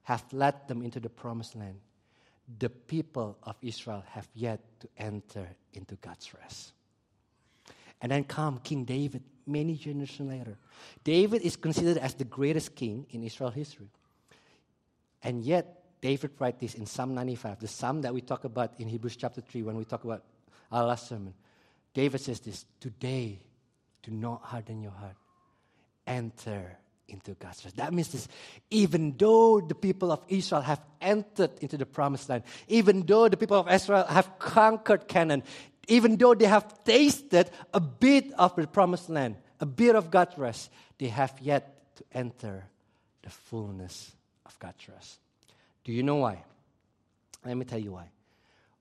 have 0.02 0.24
led 0.32 0.68
them 0.68 0.82
into 0.82 1.00
the 1.00 1.08
promised 1.08 1.56
land, 1.56 1.78
the 2.58 2.70
people 2.70 3.38
of 3.42 3.56
Israel 3.62 4.04
have 4.08 4.28
yet 4.34 4.60
to 4.80 4.88
enter 4.96 5.48
into 5.72 5.96
God's 5.96 6.32
rest. 6.34 6.72
And 8.00 8.12
then 8.12 8.24
come 8.24 8.58
King 8.58 8.84
David 8.84 9.22
many 9.46 9.74
generations 9.74 10.28
later. 10.28 10.56
David 11.02 11.42
is 11.42 11.56
considered 11.56 11.98
as 11.98 12.14
the 12.14 12.24
greatest 12.24 12.74
king 12.74 13.06
in 13.10 13.22
Israel 13.22 13.50
history. 13.50 13.88
And 15.22 15.44
yet, 15.44 15.82
David 16.00 16.32
writes 16.38 16.60
this 16.60 16.74
in 16.74 16.86
Psalm 16.86 17.14
95, 17.14 17.60
the 17.60 17.68
psalm 17.68 18.02
that 18.02 18.14
we 18.14 18.20
talk 18.20 18.44
about 18.44 18.74
in 18.78 18.88
Hebrews 18.88 19.16
chapter 19.16 19.40
3 19.40 19.62
when 19.62 19.76
we 19.76 19.84
talk 19.84 20.04
about 20.04 20.22
our 20.70 20.84
last 20.84 21.08
sermon. 21.08 21.34
David 21.94 22.20
says 22.20 22.40
this 22.40 22.66
Today, 22.78 23.40
do 24.02 24.10
not 24.10 24.42
harden 24.42 24.82
your 24.82 24.92
heart. 24.92 25.16
Enter 26.06 26.78
into 27.08 27.34
God's 27.34 27.64
rest. 27.64 27.76
That 27.76 27.92
means 27.92 28.08
this 28.08 28.28
even 28.70 29.14
though 29.16 29.60
the 29.60 29.74
people 29.74 30.10
of 30.10 30.22
Israel 30.28 30.62
have 30.62 30.80
entered 31.00 31.50
into 31.60 31.76
the 31.76 31.86
promised 31.86 32.28
land, 32.28 32.44
even 32.68 33.04
though 33.06 33.28
the 33.28 33.36
people 33.36 33.58
of 33.58 33.70
Israel 33.70 34.04
have 34.04 34.38
conquered 34.38 35.08
Canaan, 35.08 35.42
even 35.88 36.16
though 36.16 36.34
they 36.34 36.46
have 36.46 36.84
tasted 36.84 37.50
a 37.72 37.80
bit 37.80 38.32
of 38.32 38.56
the 38.56 38.66
promised 38.66 39.08
land, 39.08 39.36
a 39.60 39.66
bit 39.66 39.94
of 39.94 40.10
God's 40.10 40.36
rest, 40.36 40.70
they 40.98 41.08
have 41.08 41.32
yet 41.40 41.94
to 41.96 42.04
enter 42.12 42.64
the 43.22 43.30
fullness 43.30 44.12
of 44.44 44.58
God's 44.58 44.88
rest. 44.88 45.18
Do 45.84 45.92
you 45.92 46.02
know 46.02 46.16
why? 46.16 46.42
Let 47.44 47.56
me 47.56 47.64
tell 47.64 47.78
you 47.78 47.92
why. 47.92 48.08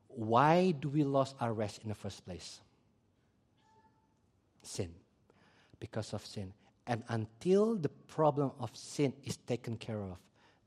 Why 0.07 0.71
do 0.71 0.89
we 0.89 1.03
lose 1.03 1.33
our 1.39 1.53
rest 1.53 1.81
in 1.83 1.89
the 1.89 1.95
first 1.95 2.25
place? 2.25 2.59
Sin. 4.63 4.89
Because 5.79 6.13
of 6.13 6.25
sin. 6.25 6.53
And 6.87 7.03
until 7.07 7.75
the 7.75 7.89
problem 7.89 8.51
of 8.59 8.75
sin 8.75 9.13
is 9.23 9.37
taken 9.37 9.77
care 9.77 9.99
of, 9.99 10.17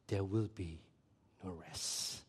there 0.09 0.24
will 0.24 0.48
be 0.54 0.81
no 1.44 1.61
rest. 1.68 2.22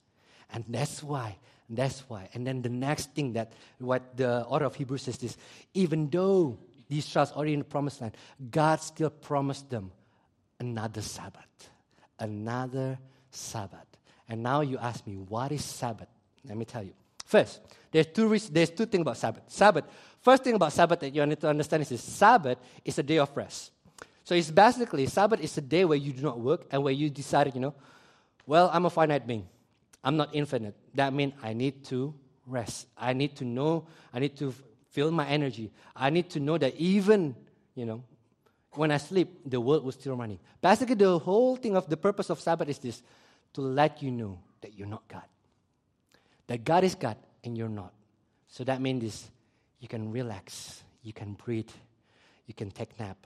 And 0.52 0.64
that's 0.68 1.02
why, 1.04 1.38
that's 1.70 2.02
why. 2.10 2.30
And 2.34 2.46
then 2.46 2.62
the 2.62 2.70
next 2.70 3.14
thing 3.14 3.34
that 3.34 3.54
what 3.80 4.16
the 4.18 4.46
author 4.46 4.66
of 4.66 4.76
Hebrews 4.76 5.04
says 5.04 5.22
is 5.24 5.38
even 5.74 6.10
though 6.10 6.58
these 6.88 7.08
tribes 7.08 7.32
are 7.36 7.46
in 7.46 7.60
the 7.60 7.66
promised 7.66 8.02
land, 8.02 8.16
God 8.52 8.82
still 8.82 9.10
promised 9.10 9.70
them 9.70 9.92
another 10.60 11.02
Sabbath. 11.02 11.70
Another 12.20 12.98
Sabbath. 13.32 13.86
And 14.28 14.44
now 14.44 14.62
you 14.62 14.78
ask 14.78 15.06
me, 15.08 15.16
what 15.16 15.52
is 15.52 15.64
Sabbath? 15.64 16.08
Let 16.46 16.58
me 16.58 16.66
tell 16.66 16.84
you. 16.84 16.94
First, 17.26 17.62
there's 17.92 18.08
two, 18.08 18.38
there's 18.52 18.72
two 18.72 18.86
things 18.86 19.02
about 19.02 19.18
Sabbath. 19.18 19.44
Sabbath, 19.48 19.86
first 20.22 20.44
thing 20.44 20.56
about 20.56 20.74
Sabbath 20.74 21.00
that 21.00 21.14
you 21.14 21.24
need 21.26 21.40
to 21.42 21.48
understand 21.48 21.90
is 21.90 22.02
Sabbath 22.02 22.58
is 22.84 22.98
a 22.98 23.04
day 23.04 23.20
of 23.20 23.36
rest. 23.36 23.72
So 24.30 24.36
it's 24.36 24.52
basically 24.52 25.08
Sabbath 25.08 25.40
is 25.40 25.58
a 25.58 25.62
day 25.62 25.84
where 25.86 25.98
you 25.98 26.14
do 26.14 26.22
not 26.22 26.40
work 26.40 26.68
and 26.70 26.84
where 26.84 26.94
you 26.94 27.10
decide, 27.10 27.52
you 27.56 27.60
know, 27.60 27.74
well, 28.46 28.70
I'm 28.72 28.86
a 28.86 28.90
finite 28.92 29.26
being. 29.26 29.48
I'm 30.04 30.18
not 30.18 30.30
infinite. 30.34 30.76
That 30.94 31.14
means 31.14 31.34
I 31.42 31.54
need 31.54 31.84
to 31.86 32.14
rest. 32.46 32.86
I 32.96 33.14
need 33.14 33.36
to 33.38 33.44
know, 33.44 33.88
I 34.14 34.20
need 34.20 34.38
to 34.38 34.54
feel 34.92 35.10
my 35.10 35.26
energy. 35.26 35.72
I 35.96 36.12
need 36.12 36.30
to 36.30 36.40
know 36.40 36.60
that 36.60 36.76
even, 36.76 37.36
you 37.74 37.88
know, 37.88 38.04
when 38.74 38.92
I 38.92 38.98
sleep, 38.98 39.50
the 39.50 39.60
world 39.60 39.84
was 39.84 39.96
still 39.96 40.16
running. 40.16 40.38
Basically, 40.62 40.94
the 40.94 41.18
whole 41.18 41.56
thing 41.56 41.76
of 41.76 41.90
the 41.90 41.98
purpose 41.98 42.30
of 42.30 42.40
Sabbath 42.40 42.70
is 42.70 42.78
this 42.78 43.02
to 43.54 43.62
let 43.62 44.04
you 44.04 44.12
know 44.12 44.38
that 44.62 44.78
you're 44.78 44.86
not 44.86 45.08
God. 45.08 45.26
That 46.46 46.64
God 46.64 46.84
is 46.84 46.94
God 46.94 47.18
and 47.44 47.58
you're 47.58 47.68
not. 47.68 47.94
So 48.48 48.64
that 48.66 48.80
means 48.80 49.02
this 49.02 49.32
you 49.80 49.88
can 49.88 50.12
relax, 50.12 50.84
you 51.02 51.14
can 51.14 51.34
breathe, 51.34 51.72
you 52.46 52.54
can 52.54 52.70
take 52.70 53.00
nap, 53.00 53.26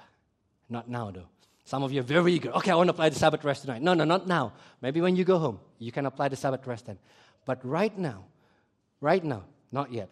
not 0.70 0.90
now, 0.90 1.12
though. 1.12 1.28
Some 1.66 1.84
of 1.84 1.94
you 1.94 2.02
are 2.02 2.04
very 2.04 2.34
eager. 2.34 2.52
Okay, 2.52 2.72
I 2.72 2.76
want 2.76 2.88
to 2.88 2.92
apply 2.92 3.10
the 3.10 3.16
Sabbath 3.16 3.44
rest 3.44 3.62
tonight. 3.62 3.82
No, 3.82 3.94
no, 3.94 4.04
not 4.04 4.28
now. 4.28 4.54
Maybe 4.82 5.00
when 5.00 5.16
you 5.16 5.24
go 5.24 5.38
home, 5.38 5.60
you 5.80 5.92
can 5.92 6.06
apply 6.06 6.28
the 6.28 6.36
Sabbath 6.36 6.66
rest 6.68 6.88
then. 6.88 6.98
But 7.46 7.66
right 7.66 7.98
now, 7.98 8.26
right 9.00 9.24
now, 9.24 9.44
not 9.72 9.92
yet. 9.92 10.10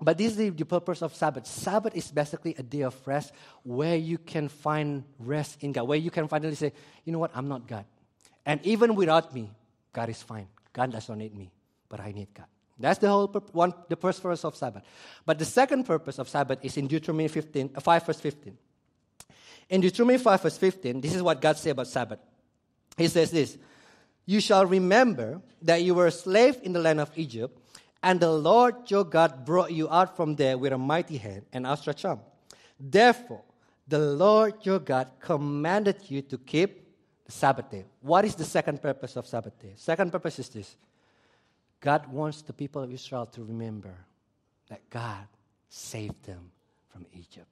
But 0.00 0.16
this 0.16 0.32
is 0.32 0.36
the, 0.36 0.50
the 0.50 0.64
purpose 0.64 1.02
of 1.02 1.14
Sabbath. 1.14 1.46
Sabbath 1.46 1.96
is 1.96 2.10
basically 2.10 2.54
a 2.56 2.62
day 2.62 2.82
of 2.82 2.94
rest 3.06 3.32
where 3.64 3.96
you 3.96 4.18
can 4.18 4.48
find 4.48 5.02
rest 5.18 5.58
in 5.62 5.72
God, 5.72 5.88
where 5.88 5.98
you 5.98 6.10
can 6.10 6.28
finally 6.28 6.54
say, 6.54 6.72
you 7.04 7.12
know 7.12 7.18
what, 7.18 7.32
I'm 7.34 7.48
not 7.48 7.66
God. 7.66 7.84
And 8.46 8.64
even 8.64 8.94
without 8.94 9.34
me, 9.34 9.50
God 9.92 10.08
is 10.08 10.22
fine. 10.22 10.46
God 10.72 10.92
does 10.92 11.08
not 11.08 11.18
need 11.18 11.34
me, 11.34 11.50
but 11.88 11.98
I 11.98 12.12
need 12.12 12.28
God. 12.32 12.46
That's 12.78 13.00
the 13.00 13.08
whole 13.08 13.26
one, 13.52 13.74
the 13.88 13.96
first 13.96 14.22
verse 14.22 14.44
of 14.44 14.54
Sabbath. 14.54 14.84
But 15.26 15.40
the 15.40 15.44
second 15.44 15.84
purpose 15.84 16.20
of 16.20 16.28
Sabbath 16.28 16.60
is 16.62 16.76
in 16.76 16.86
Deuteronomy 16.86 17.26
15, 17.26 17.70
uh, 17.74 17.80
5, 17.80 18.06
verse 18.06 18.20
15. 18.20 18.56
In 19.68 19.80
Deuteronomy 19.80 20.18
5, 20.18 20.42
verse 20.42 20.56
15, 20.56 21.00
this 21.00 21.14
is 21.14 21.22
what 21.22 21.40
God 21.40 21.56
said 21.56 21.72
about 21.72 21.88
Sabbath. 21.88 22.20
He 22.96 23.08
says 23.08 23.30
this 23.30 23.58
You 24.26 24.40
shall 24.40 24.66
remember 24.66 25.42
that 25.62 25.82
you 25.82 25.94
were 25.94 26.06
a 26.06 26.12
slave 26.12 26.58
in 26.62 26.72
the 26.72 26.80
land 26.80 27.00
of 27.00 27.10
Egypt, 27.16 27.58
And 28.02 28.20
the 28.20 28.32
Lord 28.32 28.90
your 28.90 29.04
God 29.04 29.44
brought 29.44 29.72
you 29.72 29.88
out 29.90 30.16
from 30.16 30.36
there 30.36 30.56
with 30.56 30.72
a 30.72 30.78
mighty 30.78 31.16
hand 31.16 31.46
and 31.52 31.66
outstretched 31.66 32.04
arm. 32.04 32.20
Therefore, 32.78 33.42
the 33.86 33.98
Lord 33.98 34.54
your 34.62 34.78
God 34.78 35.10
commanded 35.20 35.96
you 36.08 36.22
to 36.22 36.38
keep 36.38 36.86
the 37.24 37.32
Sabbath 37.32 37.70
day. 37.70 37.84
What 38.00 38.24
is 38.24 38.34
the 38.34 38.44
second 38.44 38.80
purpose 38.80 39.16
of 39.16 39.26
Sabbath 39.26 39.58
day? 39.60 39.72
Second 39.76 40.12
purpose 40.12 40.38
is 40.38 40.48
this 40.48 40.76
God 41.80 42.06
wants 42.06 42.42
the 42.42 42.52
people 42.52 42.82
of 42.82 42.92
Israel 42.92 43.26
to 43.26 43.44
remember 43.44 43.94
that 44.68 44.88
God 44.90 45.26
saved 45.68 46.24
them 46.24 46.50
from 46.88 47.06
Egypt. 47.12 47.46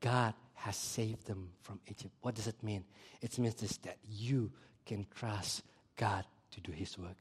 God 0.00 0.34
has 0.56 0.76
saved 0.76 1.26
them 1.26 1.50
from 1.62 1.80
Egypt. 1.86 2.12
What 2.22 2.34
does 2.34 2.46
it 2.46 2.62
mean? 2.62 2.84
It 3.20 3.38
means 3.38 3.54
this 3.54 3.76
that 3.78 3.98
you 4.08 4.50
can 4.84 5.06
trust 5.14 5.62
God 5.96 6.24
to 6.52 6.60
do 6.60 6.72
His 6.72 6.98
work. 6.98 7.16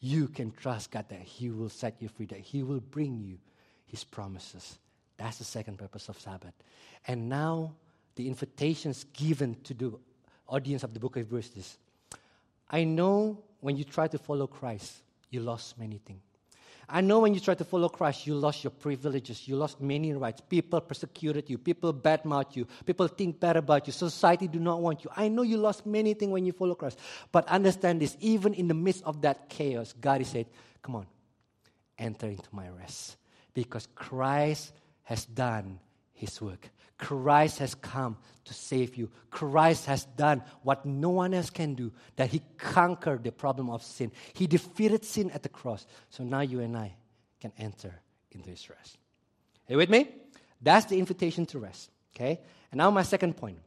You 0.00 0.28
can 0.28 0.52
trust 0.52 0.90
God 0.90 1.06
that 1.08 1.20
He 1.20 1.50
will 1.50 1.68
set 1.68 1.96
you 2.00 2.08
free, 2.08 2.26
that 2.26 2.40
He 2.40 2.62
will 2.62 2.80
bring 2.80 3.20
you 3.20 3.38
His 3.86 4.04
promises. 4.04 4.78
That's 5.16 5.38
the 5.38 5.44
second 5.44 5.78
purpose 5.78 6.08
of 6.08 6.18
Sabbath. 6.18 6.54
And 7.06 7.28
now 7.28 7.74
the 8.14 8.28
invitations 8.28 9.04
given 9.12 9.56
to 9.64 9.74
the 9.74 9.92
audience 10.48 10.84
of 10.84 10.94
the 10.94 11.00
book 11.00 11.16
of 11.16 11.22
Hebrews 11.22 11.50
is. 11.56 11.78
I 12.68 12.84
know 12.84 13.38
when 13.60 13.76
you 13.76 13.84
try 13.84 14.08
to 14.08 14.18
follow 14.18 14.46
Christ, 14.46 15.02
you 15.30 15.40
lost 15.40 15.78
many 15.78 15.98
things. 15.98 16.22
I 16.88 17.00
know 17.00 17.18
when 17.20 17.34
you 17.34 17.40
try 17.40 17.54
to 17.54 17.64
follow 17.64 17.88
Christ, 17.88 18.26
you 18.26 18.34
lost 18.34 18.62
your 18.62 18.70
privileges, 18.70 19.48
you 19.48 19.56
lost 19.56 19.80
many 19.80 20.12
rights. 20.12 20.40
People 20.48 20.80
persecuted 20.80 21.50
you, 21.50 21.58
people 21.58 21.92
badmouth 21.92 22.54
you, 22.54 22.66
people 22.84 23.08
think 23.08 23.40
bad 23.40 23.56
about 23.56 23.86
you, 23.88 23.92
society 23.92 24.46
do 24.46 24.60
not 24.60 24.80
want 24.80 25.02
you. 25.02 25.10
I 25.16 25.28
know 25.28 25.42
you 25.42 25.56
lost 25.56 25.84
many 25.84 26.14
things 26.14 26.30
when 26.30 26.46
you 26.46 26.52
follow 26.52 26.76
Christ. 26.76 26.98
But 27.32 27.48
understand 27.48 28.00
this, 28.00 28.16
even 28.20 28.54
in 28.54 28.68
the 28.68 28.74
midst 28.74 29.02
of 29.04 29.22
that 29.22 29.48
chaos, 29.48 29.94
God 30.00 30.20
is 30.20 30.28
said, 30.28 30.46
Come 30.82 30.96
on, 30.96 31.06
enter 31.98 32.28
into 32.28 32.48
my 32.52 32.68
rest. 32.68 33.16
Because 33.52 33.88
Christ 33.94 34.72
has 35.02 35.24
done 35.24 35.80
his 36.12 36.40
work. 36.40 36.70
Christ 36.98 37.58
has 37.58 37.74
come 37.74 38.16
to 38.44 38.54
save 38.54 38.96
you. 38.96 39.10
Christ 39.30 39.86
has 39.86 40.04
done 40.16 40.42
what 40.62 40.86
no 40.86 41.10
one 41.10 41.34
else 41.34 41.50
can 41.50 41.74
do, 41.74 41.92
that 42.16 42.30
He 42.30 42.42
conquered 42.56 43.24
the 43.24 43.32
problem 43.32 43.70
of 43.70 43.82
sin. 43.82 44.12
He 44.32 44.46
defeated 44.46 45.04
sin 45.04 45.30
at 45.32 45.42
the 45.42 45.48
cross. 45.48 45.86
So 46.10 46.24
now 46.24 46.40
you 46.40 46.60
and 46.60 46.76
I 46.76 46.94
can 47.40 47.52
enter 47.58 47.94
into 48.30 48.50
His 48.50 48.68
rest. 48.70 48.96
Are 49.68 49.72
you 49.72 49.78
with 49.78 49.90
me? 49.90 50.08
That's 50.60 50.86
the 50.86 50.98
invitation 50.98 51.44
to 51.46 51.58
rest. 51.58 51.90
Okay? 52.14 52.40
And 52.70 52.78
now 52.78 52.90
my 52.90 53.02
second 53.02 53.36
point. 53.36 53.58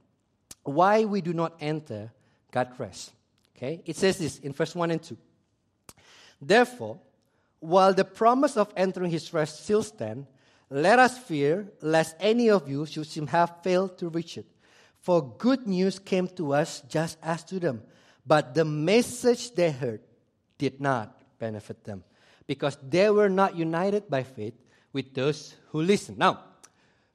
Why 0.63 1.05
we 1.05 1.21
do 1.21 1.33
not 1.33 1.55
enter 1.59 2.11
God's 2.51 2.79
rest. 2.79 3.11
Okay? 3.55 3.81
It 3.85 3.95
says 3.95 4.17
this 4.17 4.39
in 4.39 4.53
verse 4.53 4.73
1 4.73 4.91
and 4.91 5.01
2. 5.01 5.17
Therefore, 6.41 6.99
while 7.59 7.93
the 7.93 8.05
promise 8.05 8.57
of 8.57 8.71
entering 8.75 9.11
his 9.11 9.33
rest 9.33 9.63
still 9.63 9.83
stands, 9.83 10.27
let 10.69 10.99
us 10.99 11.17
fear 11.17 11.67
lest 11.81 12.15
any 12.19 12.49
of 12.49 12.69
you 12.69 12.85
should 12.85 13.07
seem 13.07 13.27
have 13.27 13.63
failed 13.63 13.97
to 13.97 14.09
reach 14.09 14.37
it. 14.37 14.45
For 15.01 15.35
good 15.37 15.65
news 15.65 15.97
came 15.97 16.27
to 16.35 16.53
us 16.53 16.81
just 16.87 17.17
as 17.23 17.43
to 17.45 17.59
them, 17.59 17.81
but 18.25 18.53
the 18.53 18.65
message 18.65 19.55
they 19.55 19.71
heard 19.71 20.01
did 20.57 20.81
not 20.81 21.21
benefit 21.39 21.83
them, 21.85 22.03
because 22.45 22.77
they 22.87 23.09
were 23.09 23.29
not 23.29 23.55
united 23.55 24.09
by 24.09 24.23
faith 24.23 24.53
with 24.91 25.13
those 25.13 25.55
who 25.69 25.81
listened. 25.81 26.17
Now, 26.17 26.43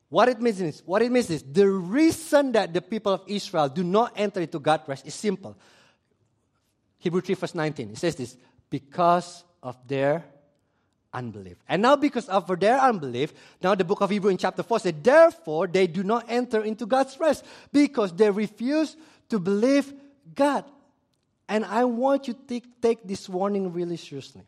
what 0.09 0.29
it 0.29 0.41
means 0.41 0.61
is, 0.61 0.83
what 0.87 1.03
it 1.03 1.13
means 1.13 1.29
is 1.29 1.43
the 1.43 1.69
reason 1.69 2.53
that 2.53 2.73
the 2.73 2.81
people 2.81 3.13
of 3.13 3.23
Israel 3.27 3.69
do 3.69 3.85
not 3.85 4.13
enter 4.17 4.41
into 4.41 4.59
God's 4.59 4.89
rest 4.89 5.07
is 5.07 5.15
simple. 5.15 5.57
Hebrew 6.99 7.21
3 7.21 7.35
verse 7.35 7.55
19. 7.55 7.91
It 7.91 7.99
says 7.99 8.17
this, 8.17 8.37
because 8.71 9.45
of 9.63 9.77
their 9.87 10.25
unbelief. 11.15 11.57
And 11.69 11.81
now, 11.81 11.97
because 11.97 12.29
of 12.29 12.47
their 12.61 12.79
unbelief, 12.79 13.33
now 13.63 13.75
the 13.75 13.85
book 13.85 14.01
of 14.01 14.11
Hebrew 14.11 14.31
in 14.31 14.37
chapter 14.37 14.63
4 14.63 14.81
says, 14.81 14.95
Therefore, 15.01 15.67
they 15.67 15.87
do 15.87 16.03
not 16.03 16.27
enter 16.29 16.63
into 16.63 16.85
God's 16.85 17.19
rest 17.19 17.45
because 17.73 18.13
they 18.13 18.31
refuse 18.31 18.97
to 19.31 19.39
believe 19.39 19.93
God. 20.35 20.65
And 21.49 21.65
I 21.65 21.85
want 21.85 22.29
you 22.29 22.35
to 22.35 22.61
take, 22.81 23.07
this 23.07 23.29
warning 23.29 23.73
really 23.73 23.97
seriously. 23.97 24.43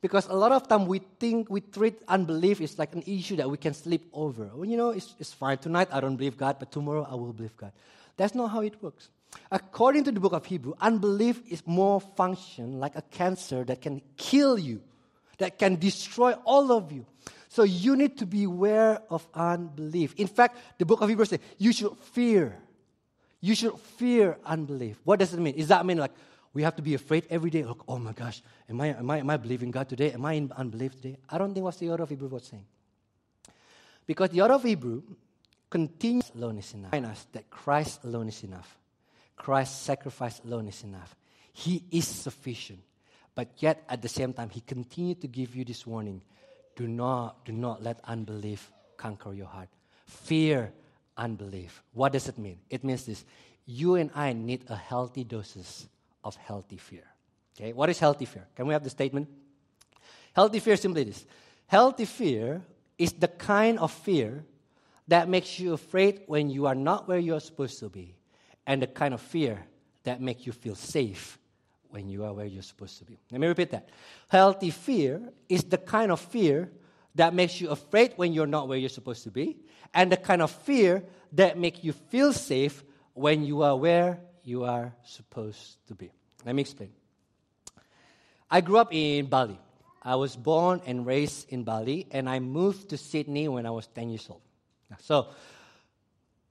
Because 0.00 0.26
a 0.26 0.34
lot 0.34 0.52
of 0.52 0.68
time 0.68 0.86
we 0.86 1.00
think 1.18 1.48
we 1.48 1.62
treat 1.62 1.96
unbelief 2.06 2.60
is 2.60 2.78
like 2.78 2.94
an 2.94 3.02
issue 3.06 3.36
that 3.36 3.50
we 3.50 3.56
can 3.56 3.72
sleep 3.72 4.06
over. 4.12 4.50
Well, 4.54 4.68
you 4.68 4.76
know, 4.76 4.90
it's, 4.90 5.14
it's 5.18 5.32
fine. 5.32 5.58
Tonight 5.58 5.88
I 5.90 6.00
don't 6.00 6.16
believe 6.16 6.36
God, 6.36 6.56
but 6.58 6.70
tomorrow 6.70 7.06
I 7.10 7.14
will 7.14 7.32
believe 7.32 7.56
God. 7.56 7.72
That's 8.16 8.34
not 8.34 8.48
how 8.48 8.60
it 8.60 8.82
works. 8.82 9.08
According 9.50 10.04
to 10.04 10.12
the 10.12 10.20
book 10.20 10.32
of 10.32 10.44
Hebrew, 10.44 10.74
unbelief 10.80 11.40
is 11.48 11.62
more 11.66 12.00
function 12.00 12.78
like 12.78 12.96
a 12.96 13.02
cancer 13.02 13.64
that 13.64 13.80
can 13.80 14.02
kill 14.16 14.58
you 14.58 14.82
that 15.38 15.58
can 15.58 15.76
destroy 15.76 16.32
all 16.44 16.72
of 16.72 16.92
you. 16.92 17.06
So 17.48 17.62
you 17.62 17.94
need 17.94 18.18
to 18.18 18.26
beware 18.26 19.00
of 19.10 19.26
unbelief. 19.32 20.14
In 20.16 20.26
fact, 20.26 20.58
the 20.78 20.84
book 20.84 21.00
of 21.00 21.08
Hebrews 21.08 21.30
says 21.30 21.40
you 21.58 21.72
should 21.72 21.96
fear. 21.98 22.58
You 23.40 23.54
should 23.54 23.78
fear 23.78 24.38
unbelief. 24.44 24.98
What 25.04 25.18
does 25.20 25.34
it 25.34 25.40
mean? 25.40 25.56
Does 25.56 25.68
that 25.68 25.86
mean 25.86 25.98
like 25.98 26.12
we 26.52 26.62
have 26.62 26.76
to 26.76 26.82
be 26.82 26.94
afraid 26.94 27.26
every 27.30 27.50
day? 27.50 27.62
Like, 27.62 27.76
oh 27.86 27.98
my 27.98 28.12
gosh, 28.12 28.42
am 28.68 28.80
I, 28.80 28.88
am 28.88 29.10
I, 29.10 29.18
am 29.18 29.30
I 29.30 29.36
believing 29.36 29.70
God 29.70 29.88
today? 29.88 30.12
Am 30.12 30.24
I 30.24 30.32
in 30.32 30.50
unbelief 30.56 30.96
today? 30.96 31.16
I 31.28 31.38
don't 31.38 31.54
think 31.54 31.62
what 31.62 31.78
the 31.78 31.90
author 31.90 32.02
of 32.02 32.08
Hebrew 32.08 32.28
was 32.28 32.44
saying. 32.44 32.64
Because 34.06 34.30
the 34.30 34.42
author 34.42 34.54
of 34.54 34.62
Hebrew 34.62 35.02
continues 35.70 36.30
alone 36.34 36.58
is 36.58 36.72
enough. 36.74 36.92
us 36.92 37.26
that 37.32 37.50
Christ 37.50 38.04
alone 38.04 38.28
is 38.28 38.42
enough. 38.44 38.78
Christ's 39.36 39.80
sacrifice 39.80 40.40
alone 40.44 40.68
is 40.68 40.82
enough. 40.82 41.14
He 41.52 41.84
is 41.90 42.06
sufficient. 42.06 42.80
But 43.34 43.48
yet, 43.58 43.82
at 43.88 44.02
the 44.02 44.08
same 44.08 44.32
time, 44.32 44.50
he 44.50 44.60
continued 44.60 45.20
to 45.22 45.28
give 45.28 45.56
you 45.56 45.64
this 45.64 45.86
warning 45.86 46.22
do 46.76 46.88
not, 46.88 47.44
do 47.44 47.52
not 47.52 47.82
let 47.82 48.00
unbelief 48.04 48.72
conquer 48.96 49.32
your 49.32 49.46
heart. 49.46 49.68
Fear 50.06 50.72
unbelief. 51.16 51.82
What 51.92 52.12
does 52.12 52.28
it 52.28 52.38
mean? 52.38 52.58
It 52.70 52.84
means 52.84 53.06
this 53.06 53.24
you 53.66 53.94
and 53.94 54.10
I 54.14 54.32
need 54.32 54.64
a 54.68 54.76
healthy 54.76 55.24
doses 55.24 55.88
of 56.22 56.36
healthy 56.36 56.76
fear. 56.76 57.04
Okay, 57.56 57.72
what 57.72 57.88
is 57.88 57.98
healthy 57.98 58.24
fear? 58.24 58.46
Can 58.56 58.66
we 58.66 58.72
have 58.72 58.82
the 58.82 58.90
statement? 58.90 59.28
Healthy 60.34 60.58
fear 60.60 60.76
simply 60.76 61.04
this 61.04 61.24
healthy 61.66 62.04
fear 62.04 62.62
is 62.98 63.12
the 63.12 63.28
kind 63.28 63.78
of 63.78 63.90
fear 63.90 64.44
that 65.08 65.28
makes 65.28 65.58
you 65.58 65.72
afraid 65.72 66.22
when 66.26 66.50
you 66.50 66.66
are 66.66 66.74
not 66.74 67.06
where 67.08 67.18
you're 67.18 67.40
supposed 67.40 67.78
to 67.78 67.88
be, 67.88 68.14
and 68.66 68.82
the 68.82 68.86
kind 68.86 69.14
of 69.14 69.20
fear 69.20 69.64
that 70.04 70.20
makes 70.20 70.46
you 70.46 70.52
feel 70.52 70.74
safe 70.74 71.38
when 71.94 72.08
you 72.08 72.24
are 72.24 72.32
where 72.32 72.44
you're 72.44 72.62
supposed 72.62 72.98
to 72.98 73.04
be. 73.04 73.16
Let 73.30 73.40
me 73.40 73.46
repeat 73.46 73.70
that. 73.70 73.88
Healthy 74.28 74.70
fear 74.70 75.22
is 75.48 75.62
the 75.62 75.78
kind 75.78 76.10
of 76.10 76.20
fear 76.20 76.72
that 77.14 77.32
makes 77.32 77.60
you 77.60 77.70
afraid 77.70 78.14
when 78.16 78.32
you're 78.32 78.48
not 78.48 78.66
where 78.66 78.76
you're 78.76 78.88
supposed 78.88 79.22
to 79.22 79.30
be, 79.30 79.56
and 79.94 80.10
the 80.10 80.16
kind 80.16 80.42
of 80.42 80.50
fear 80.50 81.04
that 81.32 81.56
makes 81.56 81.84
you 81.84 81.92
feel 81.92 82.32
safe 82.32 82.82
when 83.12 83.44
you 83.44 83.62
are 83.62 83.76
where 83.76 84.18
you 84.42 84.64
are 84.64 84.92
supposed 85.04 85.76
to 85.86 85.94
be. 85.94 86.10
Let 86.44 86.56
me 86.56 86.62
explain. 86.62 86.90
I 88.50 88.60
grew 88.60 88.78
up 88.78 88.92
in 88.92 89.26
Bali. 89.26 89.58
I 90.02 90.16
was 90.16 90.34
born 90.34 90.82
and 90.84 91.06
raised 91.06 91.48
in 91.50 91.62
Bali, 91.62 92.08
and 92.10 92.28
I 92.28 92.40
moved 92.40 92.90
to 92.90 92.98
Sydney 92.98 93.46
when 93.46 93.66
I 93.66 93.70
was 93.70 93.86
10 93.86 94.10
years 94.10 94.26
old. 94.28 94.42
So, 94.98 95.28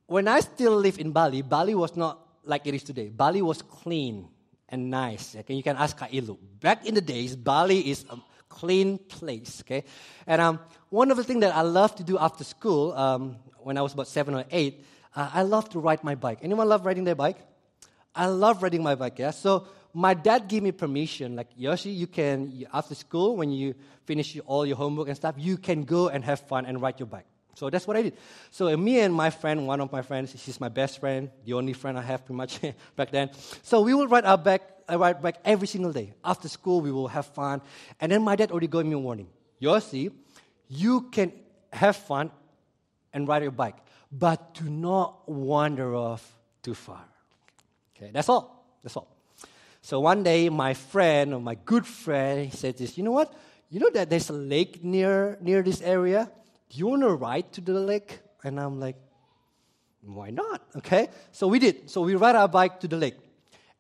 when 0.08 0.29
I 0.29 0.39
still 0.39 0.75
lived 0.77 0.99
in 0.99 1.12
Bali, 1.12 1.41
Bali 1.41 1.75
was 1.75 1.97
not 1.97 2.19
like 2.45 2.65
it 2.65 2.73
is 2.73 2.84
today. 2.84 3.10
Bali 3.10 3.41
was 3.41 3.62
clean 3.62 4.29
and 4.69 4.89
nice. 4.89 5.36
Okay, 5.36 5.54
you 5.54 5.63
can 5.63 5.78
ask 5.78 5.97
Kailu. 5.97 6.38
Back 6.60 6.86
in 6.86 6.95
the 6.95 7.02
days, 7.02 7.36
Bali 7.36 7.89
is 7.89 8.06
a 8.10 8.17
clean 8.49 8.97
place. 8.97 9.62
Okay, 9.62 9.84
and 10.28 10.41
um, 10.41 10.60
one 10.89 11.12
of 11.12 11.17
the 11.17 11.23
things 11.23 11.41
that 11.41 11.56
I 11.56 11.62
love 11.62 11.95
to 11.95 12.04
do 12.04 12.17
after 12.17 12.43
school, 12.43 12.93
um, 12.93 13.38
when 13.60 13.78
I 13.78 13.82
was 13.82 13.93
about 13.93 14.08
seven 14.08 14.36
or 14.36 14.45
eight, 14.52 14.86
uh, 15.15 15.30
I 15.34 15.43
love 15.43 15.69
to 15.69 15.80
ride 15.80 16.04
my 16.04 16.15
bike. 16.15 16.39
Anyone 16.41 16.67
love 16.67 16.86
riding 16.86 17.04
their 17.04 17.15
bike? 17.15 17.38
I 18.15 18.28
love 18.28 18.62
riding 18.62 18.84
my 18.84 18.95
bike. 18.95 19.19
Yeah, 19.19 19.32
so 19.32 19.67
my 19.93 20.13
dad 20.13 20.47
gave 20.47 20.63
me 20.63 20.71
permission. 20.71 21.36
Like 21.36 21.49
Yoshi, 21.56 21.91
you 21.91 22.08
can 22.08 22.65
after 22.73 22.95
school 22.95 23.36
when 23.38 23.52
you 23.52 23.76
finish 24.06 24.38
all 24.45 24.65
your 24.65 24.78
homework 24.78 25.08
and 25.08 25.17
stuff, 25.17 25.36
you 25.38 25.58
can 25.58 25.84
go 25.84 26.10
and 26.10 26.23
have 26.23 26.39
fun 26.41 26.65
and 26.65 26.82
ride 26.82 26.99
your 26.99 27.08
bike. 27.08 27.26
So 27.55 27.69
that's 27.69 27.85
what 27.85 27.97
I 27.97 28.01
did. 28.03 28.17
So 28.51 28.75
me 28.75 28.99
and 28.99 29.13
my 29.13 29.29
friend, 29.29 29.67
one 29.67 29.79
of 29.79 29.91
my 29.91 30.01
friends, 30.01 30.33
she's 30.37 30.59
my 30.59 30.69
best 30.69 30.99
friend, 30.99 31.29
the 31.45 31.53
only 31.53 31.73
friend 31.73 31.97
I 31.97 32.01
have 32.01 32.25
pretty 32.25 32.37
much 32.37 32.59
back 32.95 33.11
then. 33.11 33.29
So 33.61 33.81
we 33.81 33.93
will 33.93 34.07
ride 34.07 34.25
our 34.25 34.37
bike, 34.37 34.63
uh, 34.89 34.97
ride 34.97 35.21
bike 35.21 35.37
every 35.45 35.67
single 35.67 35.93
day. 35.93 36.13
After 36.23 36.47
school, 36.47 36.81
we 36.81 36.91
will 36.91 37.07
have 37.07 37.27
fun. 37.27 37.61
And 38.01 38.11
then 38.11 38.23
my 38.23 38.35
dad 38.35 38.51
already 38.51 38.67
gave 38.67 38.85
me 38.85 38.93
a 38.93 38.99
warning. 38.99 39.27
Yossi, 39.61 40.11
you 40.67 41.01
can 41.11 41.31
have 41.71 41.95
fun 41.95 42.31
and 43.13 43.27
ride 43.27 43.43
your 43.43 43.51
bike, 43.51 43.77
but 44.11 44.55
do 44.55 44.67
not 44.67 45.29
wander 45.29 45.95
off 45.95 46.27
too 46.63 46.73
far. 46.73 47.03
Okay, 47.95 48.09
that's 48.11 48.29
all. 48.29 48.65
That's 48.81 48.97
all. 48.97 49.07
So 49.81 49.99
one 49.99 50.23
day, 50.23 50.49
my 50.49 50.73
friend 50.73 51.33
or 51.33 51.39
my 51.39 51.55
good 51.55 51.85
friend 51.85 52.49
he 52.49 52.57
said 52.57 52.77
this. 52.77 52.97
You 52.97 53.03
know 53.03 53.11
what? 53.11 53.33
You 53.69 53.79
know 53.79 53.89
that 53.93 54.09
there's 54.09 54.29
a 54.29 54.33
lake 54.33 54.83
near 54.83 55.37
near 55.41 55.61
this 55.61 55.81
area 55.81 56.31
do 56.73 56.79
you 56.79 56.88
want 56.88 57.03
to 57.03 57.09
ride 57.09 57.51
to 57.53 57.62
the 57.62 57.73
lake? 57.73 58.19
And 58.43 58.59
I'm 58.59 58.79
like, 58.79 58.95
why 60.01 60.31
not? 60.31 60.62
Okay. 60.77 61.07
So 61.31 61.47
we 61.47 61.59
did. 61.59 61.89
So 61.89 62.01
we 62.01 62.15
ride 62.15 62.36
our 62.36 62.47
bike 62.47 62.79
to 62.79 62.88
the 62.88 62.97
lake. 62.97 63.15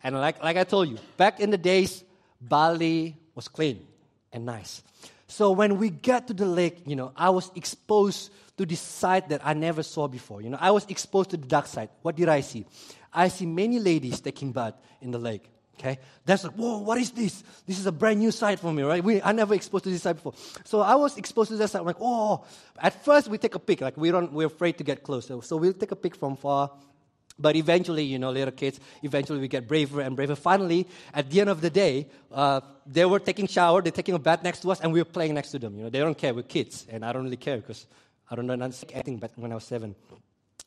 And 0.03 0.15
like, 0.15 0.43
like 0.43 0.57
I 0.57 0.63
told 0.63 0.89
you, 0.89 0.99
back 1.17 1.39
in 1.39 1.49
the 1.49 1.57
days, 1.57 2.03
Bali 2.39 3.17
was 3.33 3.47
clean 3.47 3.85
and 4.31 4.45
nice. 4.45 4.83
So 5.27 5.51
when 5.51 5.79
we 5.79 5.89
get 5.89 6.27
to 6.27 6.33
the 6.33 6.45
lake, 6.45 6.83
you 6.85 6.95
know, 6.95 7.11
I 7.15 7.31
was 7.31 7.51
exposed 7.55 8.31
to 8.57 8.65
this 8.65 8.79
side 8.79 9.29
that 9.29 9.41
I 9.43 9.53
never 9.53 9.81
saw 9.81 10.07
before. 10.07 10.43
You 10.43 10.51
know, 10.51 10.59
I 10.59 10.69
was 10.69 10.85
exposed 10.85 11.31
to 11.31 11.37
the 11.37 11.47
dark 11.47 11.65
side. 11.65 11.89
What 12.03 12.15
did 12.15 12.29
I 12.29 12.41
see? 12.41 12.65
I 13.11 13.29
see 13.29 13.47
many 13.47 13.79
ladies 13.79 14.21
taking 14.21 14.51
bath 14.51 14.75
in 15.01 15.09
the 15.09 15.17
lake. 15.17 15.49
Okay, 15.79 15.97
that's 16.23 16.43
like, 16.43 16.53
whoa, 16.53 16.77
what 16.77 16.97
is 16.99 17.11
this? 17.11 17.43
This 17.65 17.79
is 17.79 17.87
a 17.87 17.91
brand 17.91 18.19
new 18.19 18.31
side 18.31 18.59
for 18.59 18.71
me, 18.71 18.83
right? 18.83 19.03
We, 19.03 19.21
I 19.21 19.31
never 19.31 19.55
exposed 19.55 19.85
to 19.85 19.89
this 19.89 20.03
side 20.03 20.17
before. 20.17 20.33
So 20.65 20.81
I 20.81 20.95
was 20.95 21.17
exposed 21.17 21.49
to 21.49 21.57
this 21.57 21.71
side. 21.71 21.79
I'm 21.79 21.85
like, 21.85 21.97
oh, 21.99 22.45
at 22.77 23.03
first 23.03 23.27
we 23.27 23.37
take 23.37 23.55
a 23.55 23.59
pic, 23.59 23.81
like 23.81 23.97
we 23.97 24.11
don't, 24.11 24.31
we're 24.31 24.47
afraid 24.47 24.77
to 24.77 24.83
get 24.83 25.03
closer. 25.03 25.41
So 25.41 25.57
we'll 25.57 25.73
take 25.73 25.91
a 25.91 25.95
pic 25.95 26.15
from 26.15 26.35
far. 26.35 26.71
But 27.39 27.55
eventually, 27.55 28.03
you 28.03 28.19
know, 28.19 28.29
little 28.29 28.51
kids, 28.51 28.79
eventually 29.01 29.39
we 29.39 29.47
get 29.47 29.67
braver 29.67 30.01
and 30.01 30.15
braver. 30.15 30.35
Finally, 30.35 30.87
at 31.13 31.31
the 31.31 31.41
end 31.41 31.49
of 31.49 31.61
the 31.61 31.69
day, 31.69 32.07
uh, 32.31 32.61
they 32.85 33.05
were 33.05 33.19
taking 33.19 33.47
shower, 33.47 33.81
they're 33.81 33.91
taking 33.91 34.13
a 34.13 34.19
bath 34.19 34.43
next 34.43 34.59
to 34.59 34.71
us, 34.71 34.79
and 34.81 34.93
we 34.93 34.99
were 35.01 35.05
playing 35.05 35.33
next 35.33 35.49
to 35.51 35.59
them. 35.59 35.75
You 35.75 35.85
know, 35.85 35.89
they 35.89 35.99
don't 35.99 36.17
care. 36.17 36.33
We're 36.33 36.43
kids, 36.43 36.85
and 36.89 37.03
I 37.03 37.11
don't 37.11 37.23
really 37.23 37.37
care 37.37 37.57
because 37.57 37.87
I 38.29 38.35
don't 38.35 38.45
know 38.45 38.53
anything 38.53 39.17
but 39.17 39.31
when 39.35 39.51
I 39.51 39.55
was 39.55 39.63
seven. 39.63 39.95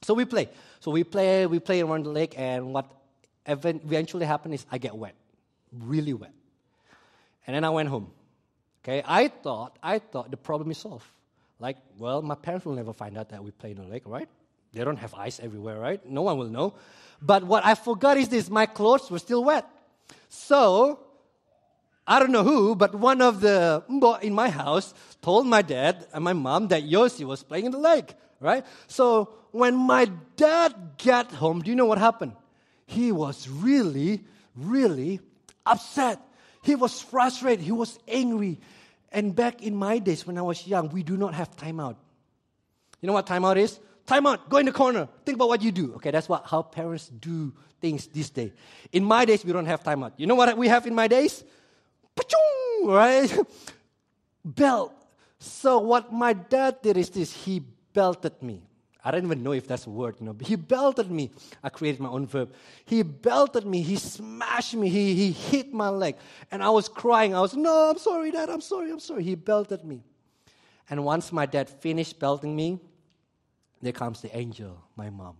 So 0.03 0.14
we 0.14 0.25
play. 0.25 0.49
So 0.81 0.90
we 0.90 1.05
play, 1.05 1.47
we 1.47 1.61
play 1.61 1.83
around 1.83 2.05
the 2.05 2.11
lake, 2.11 2.35
and 2.37 2.75
what 2.75 2.90
eventually 3.47 4.27
happened 4.27 4.55
is 4.55 4.67
I 4.71 4.79
get 4.79 4.95
wet, 4.97 5.15
really 5.73 6.13
wet. 6.13 6.33
And 7.47 7.55
then 7.55 7.65
I 7.65 7.71
went 7.71 7.89
home. 7.89 8.11
Okay, 8.83 9.03
I 9.05 9.29
thought, 9.29 9.79
I 9.83 9.99
thought 9.99 10.31
the 10.31 10.37
problem 10.37 10.71
is 10.71 10.79
solved. 10.79 11.07
Like, 11.59 11.77
well, 11.99 12.23
my 12.23 12.35
parents 12.35 12.67
will 12.67 12.75
never 12.75 12.93
find 12.93 13.17
out 13.17 13.31
that 13.31 13.43
we 13.43 13.51
play 13.51 13.71
in 13.71 13.79
the 13.79 13.85
lake, 13.85 14.03
right? 14.07 14.29
They 14.73 14.85
don't 14.85 14.99
have 14.99 15.15
ice 15.15 15.41
everywhere, 15.41 15.79
right? 15.79 16.05
No 16.09 16.23
one 16.23 16.39
will 16.39 16.49
know. 16.51 16.75
But 17.23 17.45
what 17.45 17.65
I 17.65 17.75
forgot 17.75 18.17
is 18.17 18.29
this 18.29 18.51
my 18.51 18.67
clothes 18.67 19.11
were 19.11 19.19
still 19.19 19.43
wet. 19.43 19.67
So, 20.29 21.01
I 22.07 22.21
don't 22.21 22.31
know 22.31 22.45
who, 22.45 22.77
but 22.77 22.95
one 22.95 23.21
of 23.21 23.41
the 23.41 23.83
in 24.23 24.35
my 24.35 24.51
house 24.51 24.95
told 25.23 25.47
my 25.47 25.63
dad 25.63 26.07
and 26.13 26.23
my 26.23 26.35
mom 26.35 26.69
that 26.69 26.85
Yossi 26.85 27.25
was 27.25 27.43
playing 27.43 27.65
in 27.65 27.73
the 27.73 27.79
lake, 27.79 28.15
right? 28.39 28.65
So, 28.87 29.31
when 29.51 29.75
my 29.75 30.11
dad 30.37 30.75
got 31.03 31.33
home, 31.33 31.63
do 31.63 31.71
you 31.71 31.77
know 31.77 31.87
what 31.87 31.99
happened? 31.99 32.33
He 32.87 33.12
was 33.12 33.49
really, 33.49 34.25
really 34.55 35.20
upset. 35.64 36.20
He 36.62 36.75
was 36.75 37.01
frustrated. 37.01 37.64
He 37.64 37.72
was 37.72 37.99
angry. 38.09 38.61
And 39.12 39.35
back 39.35 39.62
in 39.62 39.75
my 39.75 39.99
days 39.99 40.27
when 40.27 40.38
I 40.38 40.42
was 40.42 40.66
young, 40.66 40.88
we 40.90 41.03
do 41.03 41.16
not 41.16 41.35
have 41.35 41.55
timeout. 41.57 41.96
You 43.01 43.07
know 43.07 43.12
what 43.12 43.27
timeout 43.27 43.57
is? 43.57 43.79
Timeout. 44.07 44.49
go 44.49 44.59
in 44.59 44.66
the 44.66 44.72
corner, 44.72 45.09
think 45.25 45.37
about 45.37 45.49
what 45.49 45.62
you 45.62 45.72
do. 45.72 45.94
Okay, 45.94 46.12
that's 46.12 46.29
what 46.29 46.46
how 46.46 46.62
parents 46.62 47.09
do 47.09 47.53
things 47.81 48.07
this 48.07 48.31
day. 48.31 48.53
In 48.92 49.05
my 49.05 49.25
days, 49.25 49.44
we 49.44 49.53
don't 49.53 49.66
have 49.66 49.83
timeout. 49.83 50.12
You 50.16 50.27
know 50.27 50.37
what 50.37 50.57
we 50.57 50.68
have 50.68 50.87
in 50.87 50.94
my 50.94 51.09
days? 51.09 51.44
Pachung, 52.16 52.87
right? 52.87 53.38
Belt. 54.44 54.94
So 55.38 55.79
what 55.79 56.12
my 56.12 56.33
dad 56.35 56.83
did 56.83 56.96
is 56.96 57.11
this: 57.11 57.33
he 57.33 57.62
belted 57.92 58.40
me. 58.42 58.62
I 59.07 59.12
don't 59.12 59.25
even 59.25 59.45
know 59.45 59.53
if 59.53 59.69
that's 59.69 59.87
a 59.87 59.90
word, 59.90 60.16
you 60.19 60.27
know. 60.27 60.33
But 60.33 60.49
he 60.49 60.57
belted 60.57 61.12
me. 61.12 61.31
I 61.62 61.69
created 61.69 62.01
my 62.01 62.09
own 62.09 62.27
verb. 62.27 62.53
He 62.85 63.05
belted 63.05 63.64
me. 63.64 63.81
He 63.81 63.95
smashed 63.95 64.75
me. 64.75 64.88
He, 64.88 65.14
he 65.14 65.31
hit 65.31 65.73
my 65.73 65.90
leg. 65.90 66.16
And 66.51 66.61
I 66.61 66.71
was 66.71 66.88
crying. 66.88 67.33
I 67.33 67.40
was, 67.40 67.55
no, 67.55 67.88
I'm 67.88 67.99
sorry, 67.99 68.33
Dad. 68.33 68.51
I'm 68.51 68.61
sorry. 68.61 68.90
I'm 68.90 68.99
sorry. 68.99 69.23
He 69.23 69.37
belted 69.37 69.85
me. 69.85 70.03
And 70.90 71.05
once 71.05 71.31
my 71.31 71.47
dad 71.47 71.71
finished 71.71 72.19
belting 72.19 72.57
me, 72.57 72.81
there 73.81 73.92
comes 73.92 74.23
the 74.23 74.37
angel, 74.37 74.83
my 74.97 75.09
mom. 75.09 75.37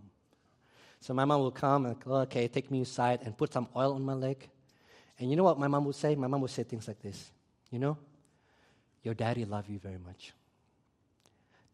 So 1.01 1.13
my 1.13 1.25
mom 1.25 1.41
will 1.41 1.51
come 1.51 1.87
and, 1.87 1.97
oh, 2.05 2.21
okay, 2.21 2.47
take 2.47 2.71
me 2.71 2.79
aside 2.83 3.19
and 3.25 3.37
put 3.37 3.51
some 3.51 3.67
oil 3.75 3.95
on 3.95 4.01
my 4.01 4.13
leg. 4.13 4.47
And 5.19 5.29
you 5.29 5.35
know 5.35 5.43
what 5.43 5.59
my 5.59 5.67
mom 5.67 5.83
would 5.83 5.95
say? 5.95 6.15
My 6.15 6.27
mom 6.27 6.39
would 6.39 6.51
say 6.51 6.63
things 6.63 6.87
like 6.87 7.01
this 7.01 7.31
You 7.69 7.79
know, 7.79 7.97
your 9.03 9.13
daddy 9.13 9.43
loves 9.43 9.67
you 9.67 9.79
very 9.79 9.97
much. 9.97 10.31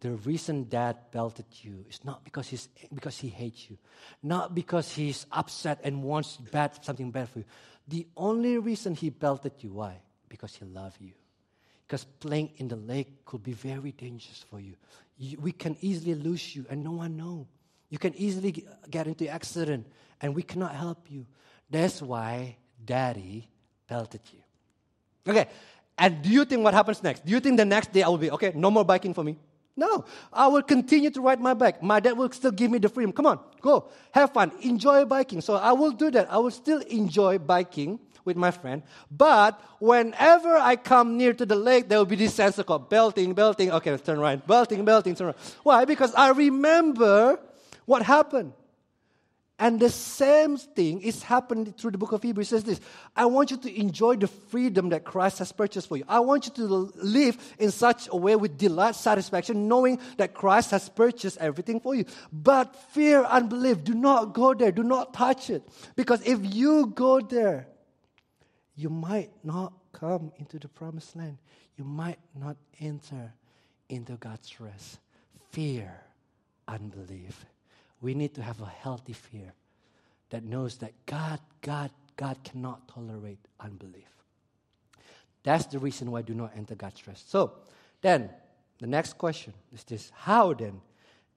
The 0.04 0.12
reason 0.12 0.68
dad 0.68 0.98
belted 1.13 1.46
you 1.62 1.86
is 1.89 2.04
not 2.04 2.26
because, 2.26 2.50
he's, 2.50 2.68
because 2.94 3.18
he 3.18 3.30
hates 3.30 3.70
you, 3.70 3.78
not 4.22 4.54
because 4.54 4.92
he's 4.92 5.26
upset 5.32 5.80
and 5.82 6.04
wants 6.04 6.36
bad, 6.36 6.84
something 6.84 7.10
bad 7.10 7.30
for 7.30 7.39
you. 7.39 7.46
The 7.88 8.06
only 8.18 8.58
reason 8.58 8.96
he 8.96 9.12
belted 9.12 9.54
you, 9.60 9.72
why? 9.72 10.02
Because 10.28 10.58
he 10.58 10.66
loves 10.66 10.98
you. 11.00 11.13
Because 11.88 12.04
playing 12.20 12.52
in 12.58 12.68
the 12.68 12.76
lake 12.76 13.24
could 13.24 13.44
be 13.44 13.54
very 13.54 13.94
dangerous 13.94 14.44
for 14.50 14.60
you. 14.60 14.76
you. 15.18 15.39
We 15.39 15.54
can 15.54 15.78
easily 15.80 16.16
lose 16.16 16.54
you 16.54 16.66
and 16.70 16.84
no 16.84 16.92
one 16.92 17.16
know. 17.16 17.48
You 17.89 17.98
can 17.98 18.13
easily 18.16 18.66
get 18.89 19.08
into 19.08 19.30
accident 19.30 19.88
and 20.20 20.36
we 20.36 20.44
cannot 20.44 20.76
help 20.76 21.10
you. 21.10 21.26
That's 21.70 22.02
why 22.02 22.58
daddy 22.84 23.48
belted 23.88 24.20
you. 24.34 25.32
Okay, 25.32 25.48
and 25.98 26.22
do 26.22 26.30
you 26.30 26.44
think 26.44 26.62
what 26.62 26.74
happens 26.74 27.02
next? 27.02 27.26
Do 27.26 27.32
you 27.32 27.39
think 27.39 27.56
the 27.56 27.63
next 27.63 27.94
day 27.94 28.04
I 28.04 28.10
will 28.10 28.18
be, 28.18 28.32
okay, 28.32 28.52
no 28.54 28.70
more 28.70 28.84
biking 28.84 29.13
for 29.13 29.24
me? 29.24 29.38
No, 29.75 30.05
I 30.31 30.47
will 30.47 30.62
continue 30.62 31.09
to 31.09 31.21
ride 31.21 31.41
my 31.41 31.55
bike. 31.55 31.81
My 31.81 31.99
dad 31.99 32.15
will 32.15 32.31
still 32.31 32.51
give 32.51 32.69
me 32.69 32.77
the 32.77 32.89
freedom. 32.89 33.12
Come 33.12 33.25
on, 33.25 33.39
go, 33.59 33.89
have 34.12 34.31
fun, 34.31 34.51
enjoy 34.62 35.05
biking. 35.05 35.41
So 35.41 35.55
I 35.55 35.71
will 35.71 35.91
do 35.91 36.12
that. 36.12 36.31
I 36.31 36.38
will 36.38 36.51
still 36.51 36.79
enjoy 36.81 37.39
biking 37.39 37.99
with 38.23 38.38
my 38.38 38.51
friend. 38.51 38.83
But 39.09 39.59
whenever 39.79 40.55
I 40.57 40.75
come 40.75 41.17
near 41.17 41.33
to 41.33 41.45
the 41.45 41.55
lake, 41.55 41.89
there 41.89 41.97
will 41.97 42.05
be 42.05 42.15
this 42.15 42.36
sensor 42.36 42.63
called 42.63 42.89
belting, 42.89 43.33
belting. 43.33 43.71
Okay, 43.71 43.91
let's 43.91 44.03
turn 44.03 44.19
right. 44.19 44.45
Belting, 44.45 44.86
belting, 44.86 45.15
turn 45.15 45.27
right. 45.27 45.57
Why? 45.63 45.86
Because 45.86 46.13
I 46.13 46.29
remember 46.29 47.39
what 47.86 48.03
happened. 48.03 48.53
And 49.63 49.80
the 49.80 49.89
same 49.89 50.58
thing 50.58 50.99
is 50.99 51.23
happening 51.23 51.71
through 51.71 51.91
the 51.91 51.97
book 51.97 52.12
of 52.12 52.21
Hebrews. 52.21 52.47
It 52.47 52.49
says 52.49 52.63
this 52.65 52.82
I 53.15 53.28
want 53.28 53.49
you 53.49 53.56
to 53.56 53.80
enjoy 53.80 54.17
the 54.17 54.28
freedom 54.28 54.89
that 54.89 55.06
Christ 55.06 55.39
has 55.39 55.54
purchased 55.54 55.88
for 55.88 55.95
you. 55.95 56.04
I 56.06 56.19
want 56.19 56.47
you 56.47 56.52
to 56.56 56.91
live 56.95 57.38
in 57.58 57.71
such 57.71 58.10
a 58.12 58.17
way 58.17 58.36
with 58.36 58.58
delight, 58.58 58.95
satisfaction, 58.95 59.69
knowing 59.69 60.02
that 60.17 60.34
Christ 60.34 60.71
has 60.71 60.89
purchased 60.89 61.38
everything 61.38 61.80
for 61.80 61.95
you. 61.95 62.04
But 62.34 62.76
fear, 62.91 63.23
unbelief, 63.23 63.86
do 63.86 63.93
not 63.93 64.34
go 64.34 64.54
there. 64.54 64.73
Do 64.73 64.84
not 64.84 65.13
touch 65.13 65.49
it. 65.49 65.63
Because 65.95 66.21
if 66.28 66.39
you 66.54 66.88
go 66.88 67.21
there, 67.21 67.69
you 68.76 68.89
might 68.89 69.32
not 69.45 69.71
come 69.93 70.34
into 70.39 70.60
the 70.60 70.67
promised 70.67 71.15
land. 71.15 71.38
You 71.78 71.86
might 71.86 72.19
not 72.36 72.58
enter 72.82 73.34
into 73.88 74.17
God's 74.17 74.60
rest. 74.60 74.99
Fear, 75.52 76.02
unbelief. 76.67 77.45
We 78.04 78.13
need 78.13 78.36
to 78.36 78.44
have 78.44 78.60
a 78.60 78.66
healthy 78.66 79.13
fear 79.13 79.54
that 80.30 80.44
knows 80.44 80.76
that 80.80 80.92
God, 81.06 81.39
God, 81.62 81.89
God 82.18 82.38
cannot 82.44 82.86
tolerate 82.89 83.39
unbelief. 83.62 84.10
That's 85.44 85.68
the 85.68 85.80
reason 85.80 86.12
why 86.12 86.22
do 86.22 86.34
not 86.34 86.52
enter 86.58 86.76
God's 86.76 87.08
rest. 87.08 87.32
So, 87.32 87.54
then, 88.02 88.30
the 88.80 88.88
next 88.88 89.18
question 89.18 89.54
is 89.74 89.86
this 89.86 90.12
How 90.13 90.54
then 90.54 90.82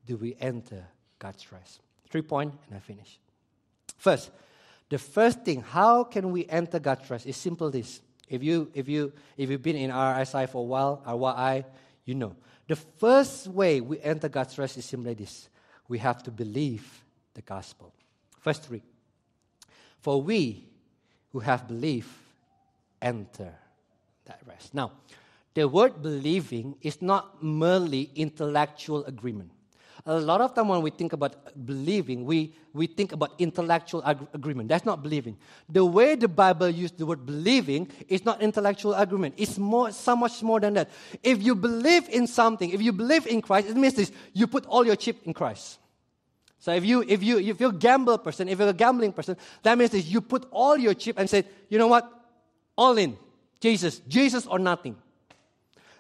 do 0.06 0.16
we 0.16 0.36
enter 0.40 0.84
God's 1.20 1.52
rest? 1.52 1.80
Three 2.10 2.22
point, 2.22 2.52
and 2.66 2.76
I 2.76 2.80
finish. 2.80 3.20
First, 3.96 4.32
the 4.88 4.98
first 4.98 5.44
thing, 5.44 5.62
how 5.62 6.02
can 6.02 6.32
we 6.32 6.46
enter 6.46 6.80
God's 6.80 7.08
rest, 7.08 7.26
is 7.26 7.36
simple 7.36 7.70
this. 7.70 8.00
If, 8.28 8.42
you, 8.42 8.72
if, 8.74 8.88
you, 8.88 9.12
if 9.36 9.50
you've 9.50 9.62
been 9.62 9.76
in 9.76 9.92
RSI 9.92 10.48
for 10.48 10.58
a 10.58 10.64
while, 10.64 11.00
RYI, 11.06 11.64
you 12.04 12.16
know. 12.16 12.34
The 12.66 12.74
first 12.74 13.46
way 13.46 13.80
we 13.80 14.00
enter 14.00 14.28
God's 14.28 14.58
rest 14.58 14.78
is 14.78 14.84
simply 14.84 15.14
this 15.14 15.48
we 15.88 15.98
have 15.98 16.22
to 16.24 16.30
believe 16.30 17.04
the 17.34 17.42
gospel. 17.42 17.92
Verse 18.42 18.58
3 18.58 18.82
For 20.00 20.20
we 20.20 20.68
who 21.32 21.40
have 21.40 21.68
belief 21.68 22.32
enter 23.00 23.52
that 24.24 24.40
rest. 24.46 24.74
Now, 24.74 24.92
the 25.54 25.68
word 25.68 26.02
believing 26.02 26.76
is 26.82 27.00
not 27.00 27.42
merely 27.42 28.10
intellectual 28.14 29.04
agreement 29.04 29.50
a 30.06 30.20
lot 30.20 30.40
of 30.40 30.54
time 30.54 30.68
when 30.68 30.82
we 30.82 30.90
think 30.90 31.12
about 31.12 31.34
believing, 31.66 32.24
we, 32.24 32.54
we 32.72 32.86
think 32.86 33.12
about 33.12 33.32
intellectual 33.38 34.02
ag- 34.04 34.26
agreement. 34.32 34.68
That's 34.68 34.84
not 34.84 35.02
believing. 35.02 35.36
The 35.68 35.84
way 35.84 36.14
the 36.14 36.28
Bible 36.28 36.68
uses 36.70 36.96
the 36.96 37.06
word 37.06 37.26
believing 37.26 37.90
is 38.08 38.24
not 38.24 38.40
intellectual 38.40 38.94
agreement. 38.94 39.34
It's 39.36 39.58
more, 39.58 39.90
so 39.90 40.14
much 40.14 40.42
more 40.42 40.60
than 40.60 40.74
that. 40.74 40.90
If 41.24 41.42
you 41.42 41.56
believe 41.56 42.08
in 42.08 42.28
something, 42.28 42.70
if 42.70 42.80
you 42.80 42.92
believe 42.92 43.26
in 43.26 43.42
Christ, 43.42 43.68
it 43.68 43.76
means 43.76 43.94
this, 43.94 44.12
you 44.32 44.46
put 44.46 44.64
all 44.66 44.86
your 44.86 44.96
chip 44.96 45.18
in 45.24 45.34
Christ. 45.34 45.78
So 46.58 46.72
if 46.72 46.84
you 46.84 47.04
if 47.06 47.22
you 47.22 47.38
if 47.38 47.60
you're 47.60 47.70
a 47.70 47.72
gambler 47.72 48.18
person, 48.18 48.48
if 48.48 48.58
you're 48.58 48.68
a 48.68 48.72
gambling 48.72 49.12
person, 49.12 49.36
that 49.62 49.76
means 49.78 49.90
this, 49.90 50.06
you 50.06 50.20
put 50.20 50.48
all 50.50 50.76
your 50.76 50.94
chip 50.94 51.18
and 51.18 51.28
say, 51.28 51.44
you 51.68 51.78
know 51.78 51.86
what? 51.86 52.10
All 52.76 52.96
in. 52.98 53.16
Jesus. 53.60 54.00
Jesus 54.08 54.46
or 54.46 54.58
nothing. 54.58 54.96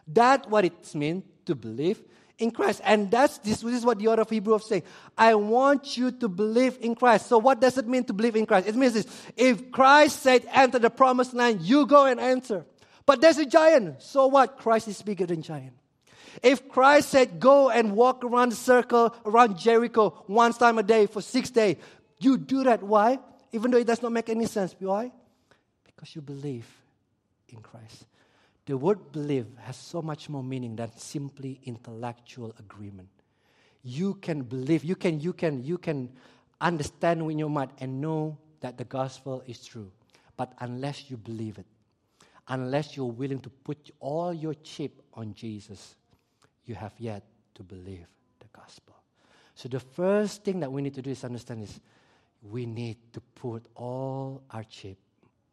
That's 0.08 0.48
what 0.48 0.64
it 0.64 0.94
means 0.94 1.24
to 1.44 1.54
believe 1.54 2.02
in 2.38 2.50
Christ. 2.50 2.80
And 2.84 3.10
that's 3.10 3.38
this, 3.38 3.60
this 3.60 3.74
is 3.74 3.84
what 3.84 3.98
the 3.98 4.08
author 4.08 4.22
of 4.22 4.30
Hebrew 4.30 4.54
is 4.56 4.66
saying. 4.66 4.82
I 5.16 5.34
want 5.34 5.96
you 5.96 6.10
to 6.12 6.28
believe 6.28 6.78
in 6.80 6.94
Christ. 6.94 7.26
So 7.26 7.38
what 7.38 7.60
does 7.60 7.78
it 7.78 7.86
mean 7.86 8.04
to 8.04 8.12
believe 8.12 8.36
in 8.36 8.46
Christ? 8.46 8.68
It 8.68 8.76
means 8.76 8.94
this. 8.94 9.06
If 9.36 9.70
Christ 9.70 10.22
said 10.22 10.46
enter 10.52 10.78
the 10.78 10.90
promised 10.90 11.34
land, 11.34 11.62
you 11.62 11.86
go 11.86 12.06
and 12.06 12.20
enter. 12.20 12.64
But 13.06 13.20
there's 13.20 13.38
a 13.38 13.46
giant. 13.46 14.02
So 14.02 14.26
what? 14.26 14.58
Christ 14.58 14.88
is 14.88 15.00
bigger 15.00 15.26
than 15.26 15.42
giant. 15.42 15.72
If 16.42 16.68
Christ 16.68 17.08
said 17.08 17.40
go 17.40 17.70
and 17.70 17.92
walk 17.92 18.22
around 18.22 18.50
the 18.50 18.56
circle 18.56 19.14
around 19.24 19.58
Jericho 19.58 20.22
once 20.28 20.58
time 20.58 20.78
a 20.78 20.82
day 20.82 21.06
for 21.06 21.22
six 21.22 21.50
days, 21.50 21.76
you 22.18 22.36
do 22.36 22.64
that. 22.64 22.82
Why? 22.82 23.18
Even 23.52 23.70
though 23.70 23.78
it 23.78 23.86
does 23.86 24.02
not 24.02 24.12
make 24.12 24.28
any 24.28 24.46
sense. 24.46 24.74
Why? 24.78 25.12
Because 25.84 26.14
you 26.14 26.20
believe 26.20 26.66
in 27.48 27.60
Christ. 27.60 28.04
The 28.66 28.76
word 28.76 29.12
believe 29.12 29.46
has 29.62 29.76
so 29.76 30.02
much 30.02 30.28
more 30.28 30.42
meaning 30.42 30.74
than 30.74 30.90
simply 30.96 31.60
intellectual 31.64 32.52
agreement. 32.58 33.08
You 33.84 34.14
can 34.14 34.42
believe, 34.42 34.82
you 34.82 34.96
can, 34.96 35.20
you 35.20 35.32
can, 35.32 35.64
you 35.64 35.78
can 35.78 36.10
understand 36.60 37.22
in 37.30 37.38
your 37.38 37.48
mind 37.48 37.70
and 37.78 38.00
know 38.00 38.36
that 38.60 38.76
the 38.76 38.84
gospel 38.84 39.44
is 39.46 39.64
true. 39.64 39.88
But 40.36 40.52
unless 40.58 41.08
you 41.08 41.16
believe 41.16 41.58
it, 41.58 41.66
unless 42.48 42.96
you're 42.96 43.06
willing 43.06 43.38
to 43.40 43.50
put 43.50 43.92
all 44.00 44.34
your 44.34 44.54
chip 44.54 45.00
on 45.14 45.32
Jesus, 45.32 45.94
you 46.64 46.74
have 46.74 46.92
yet 46.98 47.22
to 47.54 47.62
believe 47.62 48.06
the 48.40 48.48
gospel. 48.52 48.96
So 49.54 49.68
the 49.68 49.80
first 49.80 50.42
thing 50.42 50.58
that 50.60 50.72
we 50.72 50.82
need 50.82 50.94
to 50.94 51.02
do 51.02 51.10
is 51.10 51.22
understand 51.22 51.62
is 51.62 51.78
we 52.42 52.66
need 52.66 52.96
to 53.12 53.20
put 53.36 53.64
all 53.76 54.42
our 54.50 54.64
chip 54.64 54.98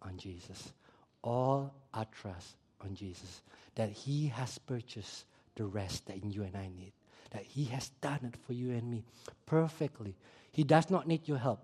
on 0.02 0.18
Jesus, 0.18 0.74
all 1.22 1.72
our 1.94 2.06
trust 2.06 2.56
on 2.84 2.96
Jesus, 2.96 3.42
that 3.76 3.90
He 3.90 4.28
has 4.28 4.58
purchased 4.58 5.26
the 5.56 5.66
rest 5.66 6.08
that 6.08 6.24
you 6.24 6.44
and 6.44 6.56
I 6.56 6.68
need, 6.68 6.94
that 7.32 7.44
He 7.44 7.66
has 7.66 7.90
done 8.02 8.20
it 8.24 8.36
for 8.46 8.54
you 8.54 8.72
and 8.72 8.90
me 8.90 9.04
perfectly. 9.46 10.16
He 10.52 10.64
does 10.64 10.90
not 10.90 11.08
need 11.08 11.28
your 11.28 11.38
help, 11.38 11.62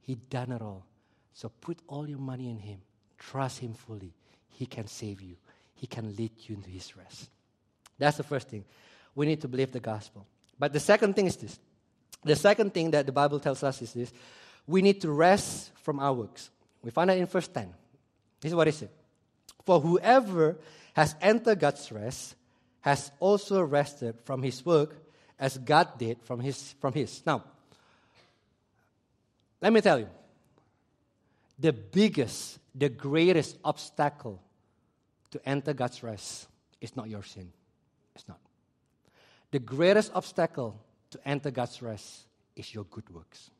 He 0.00 0.14
done 0.14 0.52
it 0.52 0.62
all. 0.62 0.86
So 1.32 1.50
put 1.60 1.78
all 1.86 2.08
your 2.08 2.18
money 2.18 2.50
in 2.50 2.58
Him, 2.58 2.80
trust 3.18 3.58
Him 3.58 3.74
fully. 3.74 4.14
He 4.48 4.66
can 4.66 4.86
save 4.86 5.20
you, 5.20 5.36
He 5.74 5.86
can 5.86 6.14
lead 6.16 6.32
you 6.46 6.54
into 6.56 6.70
His 6.70 6.96
rest. 6.96 7.28
That's 7.98 8.16
the 8.16 8.22
first 8.22 8.48
thing. 8.48 8.64
We 9.14 9.26
need 9.26 9.40
to 9.40 9.48
believe 9.48 9.72
the 9.72 9.80
gospel. 9.80 10.26
But 10.58 10.72
the 10.72 10.80
second 10.80 11.14
thing 11.14 11.26
is 11.26 11.36
this. 11.36 11.58
The 12.24 12.36
second 12.36 12.74
thing 12.74 12.90
that 12.90 13.06
the 13.06 13.12
Bible 13.12 13.38
tells 13.38 13.62
us 13.62 13.80
is 13.82 13.92
this 13.92 14.12
we 14.66 14.82
need 14.82 15.00
to 15.02 15.10
rest 15.10 15.70
from 15.82 16.00
our 16.00 16.12
works. 16.12 16.50
We 16.82 16.90
find 16.90 17.10
that 17.10 17.18
in 17.18 17.26
verse 17.26 17.48
10. 17.48 17.72
This 18.40 18.50
is 18.50 18.56
what 18.56 18.68
it 18.68 18.74
said. 18.74 18.90
For 19.66 19.80
whoever 19.80 20.56
has 20.94 21.14
entered 21.20 21.58
God's 21.58 21.90
rest 21.92 22.36
has 22.80 23.10
also 23.18 23.60
rested 23.62 24.20
from 24.24 24.42
his 24.42 24.64
work 24.64 24.96
as 25.38 25.58
God 25.58 25.98
did 25.98 26.22
from 26.22 26.40
his. 26.40 26.74
From 26.80 26.94
his. 26.94 27.20
Now, 27.26 27.42
let 29.60 29.72
me 29.72 29.80
tell 29.80 29.98
you 29.98 30.08
the 31.58 31.72
biggest, 31.72 32.58
the 32.74 32.88
greatest 32.88 33.58
obstacle 33.64 34.40
to 35.32 35.48
enter 35.48 35.74
God's 35.74 36.02
rest 36.02 36.46
is 36.80 36.94
not 36.94 37.08
your 37.08 37.24
sin. 37.24 37.50
It's 38.14 38.28
not. 38.28 38.38
The 39.50 39.58
greatest 39.58 40.12
obstacle 40.14 40.80
to 41.10 41.28
enter 41.28 41.50
God's 41.50 41.82
rest 41.82 42.26
is 42.54 42.72
your 42.72 42.84
good 42.84 43.08
works. 43.10 43.50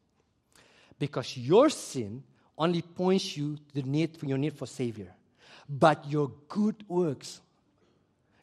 Because 0.98 1.36
your 1.36 1.68
sin 1.68 2.22
only 2.57 2.82
points 2.82 3.36
you 3.36 3.57
to 3.57 3.74
the 3.74 3.82
need 3.82 4.16
for 4.16 4.26
your 4.26 4.38
need 4.38 4.54
for 4.54 4.66
Savior. 4.66 5.12
But 5.69 6.09
your 6.09 6.33
good 6.49 6.85
works 6.89 7.41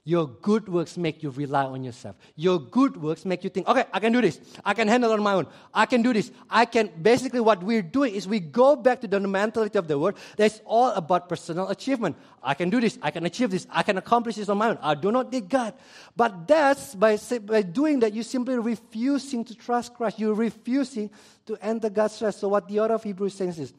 your 0.05 0.27
good 0.27 0.67
works 0.67 0.97
make 0.97 1.23
you 1.23 1.29
rely 1.29 1.63
on 1.63 1.81
yourself. 1.81 2.17
Your 2.35 2.59
good 2.59 2.97
works 3.01 3.23
make 3.23 3.41
you 3.45 3.49
think, 3.49 3.69
okay, 3.69 3.85
I 3.93 4.01
can 4.01 4.11
do 4.11 4.19
this. 4.19 4.37
I 4.65 4.73
can 4.73 4.89
handle 4.89 5.13
on 5.13 5.23
my 5.23 5.33
own. 5.33 5.47
I 5.73 5.85
can 5.85 6.01
do 6.01 6.11
this. 6.11 6.29
I 6.49 6.65
can. 6.65 6.89
Basically, 7.01 7.39
what 7.39 7.63
we're 7.63 7.81
doing 7.81 8.13
is 8.13 8.27
we 8.27 8.41
go 8.41 8.75
back 8.75 8.99
to 9.01 9.07
the 9.07 9.21
mentality 9.21 9.77
of 9.79 9.87
the 9.87 9.97
world 9.97 10.17
that's 10.35 10.59
all 10.65 10.89
about 10.91 11.29
personal 11.29 11.69
achievement. 11.69 12.17
I 12.41 12.53
can 12.53 12.69
do 12.69 12.81
this. 12.81 12.99
I 13.01 13.11
can 13.11 13.25
achieve 13.25 13.49
this. 13.49 13.65
I 13.69 13.81
can 13.83 13.97
accomplish 13.97 14.35
this 14.35 14.49
on 14.49 14.57
my 14.57 14.69
own. 14.69 14.79
I 14.81 14.95
do 14.95 15.09
not 15.09 15.31
need 15.31 15.47
God. 15.47 15.73
But 16.17 16.49
that's 16.49 16.95
by, 16.95 17.17
by 17.45 17.61
doing 17.61 18.01
that, 18.01 18.13
you're 18.13 18.25
simply 18.25 18.57
refusing 18.57 19.45
to 19.45 19.55
trust 19.55 19.93
Christ. 19.93 20.19
You're 20.19 20.33
refusing 20.33 21.11
to 21.45 21.57
enter 21.61 21.89
God's 21.89 22.21
rest. 22.21 22.41
So, 22.41 22.49
what 22.49 22.67
the 22.67 22.81
author 22.81 22.95
of 22.95 23.03
Hebrews 23.03 23.35
says 23.35 23.57
is, 23.57 23.73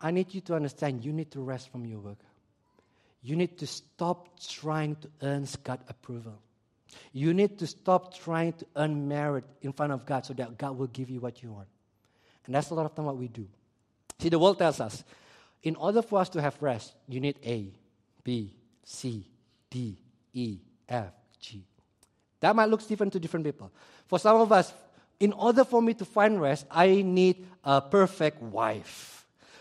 I 0.00 0.10
need 0.10 0.32
you 0.32 0.40
to 0.42 0.54
understand 0.54 1.04
you 1.04 1.12
need 1.12 1.30
to 1.32 1.40
rest 1.40 1.70
from 1.70 1.84
your 1.84 1.98
work. 1.98 2.18
You 3.22 3.36
need 3.36 3.58
to 3.58 3.66
stop 3.66 4.38
trying 4.40 4.96
to 4.96 5.08
earn 5.22 5.46
God 5.64 5.80
approval. 5.88 6.38
You 7.12 7.34
need 7.34 7.58
to 7.58 7.66
stop 7.66 8.16
trying 8.16 8.52
to 8.54 8.66
earn 8.76 9.08
merit 9.08 9.44
in 9.62 9.72
front 9.72 9.92
of 9.92 10.06
God 10.06 10.24
so 10.24 10.34
that 10.34 10.56
God 10.56 10.78
will 10.78 10.86
give 10.86 11.10
you 11.10 11.20
what 11.20 11.42
you 11.42 11.52
want. 11.52 11.68
And 12.46 12.54
that's 12.54 12.70
a 12.70 12.74
lot 12.74 12.86
of 12.86 12.94
time 12.94 13.06
what 13.06 13.16
we 13.16 13.28
do. 13.28 13.46
See, 14.18 14.28
the 14.28 14.38
world 14.38 14.58
tells 14.58 14.80
us 14.80 15.04
in 15.62 15.76
order 15.76 16.02
for 16.02 16.20
us 16.20 16.28
to 16.30 16.40
have 16.40 16.56
rest, 16.62 16.94
you 17.08 17.20
need 17.20 17.38
A, 17.44 17.72
B, 18.22 18.54
C, 18.84 19.26
D, 19.70 19.96
E, 20.32 20.58
F, 20.88 21.12
G. 21.40 21.64
That 22.40 22.54
might 22.54 22.68
look 22.68 22.86
different 22.86 23.12
to 23.14 23.20
different 23.20 23.44
people. 23.44 23.72
For 24.06 24.18
some 24.18 24.40
of 24.40 24.52
us, 24.52 24.72
in 25.18 25.32
order 25.32 25.64
for 25.64 25.82
me 25.82 25.94
to 25.94 26.04
find 26.04 26.40
rest, 26.40 26.66
I 26.70 27.02
need 27.02 27.46
a 27.64 27.80
perfect 27.80 28.40
wife. 28.42 29.15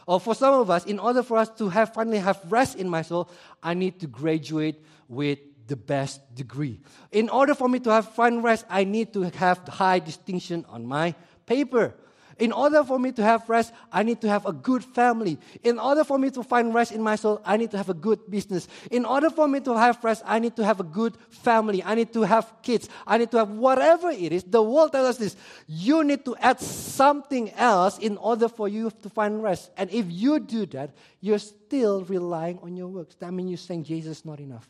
Or 0.06 0.20
for 0.20 0.36
some 0.36 0.53
of 0.53 0.70
us, 0.70 0.86
in 0.86 0.99
order 0.99 1.24
for 1.24 1.38
us 1.38 1.49
to 1.58 1.70
have 1.70 1.93
finally 1.93 2.20
have 2.20 2.39
rest 2.49 2.78
in 2.78 2.88
my 2.88 3.01
soul, 3.01 3.30
I 3.64 3.74
need 3.74 3.99
to 4.01 4.08
graduate 4.08 4.84
with 5.08 5.39
the 5.68 5.76
best 5.76 6.22
degree. 6.36 6.80
In 7.12 7.30
order 7.30 7.56
for 7.56 7.68
me 7.68 7.80
to 7.80 7.89
have 7.89 8.14
find 8.14 8.43
rest, 8.43 8.66
I 8.70 8.84
need 8.84 9.14
to 9.14 9.24
have 9.24 9.68
high 9.68 9.99
distinction 9.99 10.66
on 10.70 10.86
my 10.86 11.16
paper. 11.45 11.95
In 12.38 12.52
order 12.52 12.84
for 12.84 13.00
me 13.00 13.12
to 13.14 13.24
have 13.24 13.50
rest, 13.50 13.72
I 13.92 14.04
need 14.04 14.20
to 14.22 14.30
have 14.30 14.46
a 14.46 14.52
good 14.52 14.84
family. 14.84 15.38
In 15.64 15.80
order 15.80 16.04
for 16.04 16.20
me 16.20 16.30
to 16.32 16.44
find 16.44 16.74
rest 16.74 16.92
in 16.92 17.02
my 17.02 17.16
soul, 17.16 17.42
I 17.46 17.56
need 17.56 17.72
to 17.72 17.78
have 17.78 17.90
a 17.90 17.94
good 17.94 18.20
business. 18.30 18.68
In 18.92 19.06
order 19.06 19.30
for 19.30 19.48
me 19.48 19.62
to 19.62 19.74
have 19.78 20.04
rest, 20.04 20.24
I 20.26 20.40
need 20.40 20.56
to 20.58 20.66
have 20.66 20.80
a 20.80 20.84
good 20.84 21.16
family. 21.30 21.82
I 21.84 21.96
need 21.96 22.12
to 22.14 22.24
have 22.24 22.52
kids. 22.62 22.90
I 23.08 23.18
need 23.18 23.32
to 23.32 23.38
have 23.38 23.52
whatever 23.52 24.10
it 24.10 24.34
is. 24.34 24.44
The 24.44 24.62
world 24.62 24.92
tells 24.92 25.08
us 25.08 25.18
this. 25.18 25.36
You 25.68 26.04
need 26.04 26.26
to 26.26 26.36
add 26.38 26.60
something 26.60 27.52
else 27.54 27.98
in 28.00 28.18
order 28.18 28.50
for 28.50 28.68
you 28.68 28.92
to 29.04 29.10
find 29.10 29.42
rest. 29.42 29.72
And 29.78 29.90
if 29.92 30.06
you 30.10 30.40
do 30.40 30.66
that, 30.68 30.92
you're 31.22 31.40
still 31.40 32.04
relying 32.04 32.60
on 32.60 32.76
your 32.76 32.88
works. 32.88 33.16
That 33.16 33.32
means 33.32 33.50
you're 33.50 33.58
saying 33.58 33.86
Jesus 33.86 34.20
is 34.20 34.26
not 34.26 34.40
enough. 34.40 34.70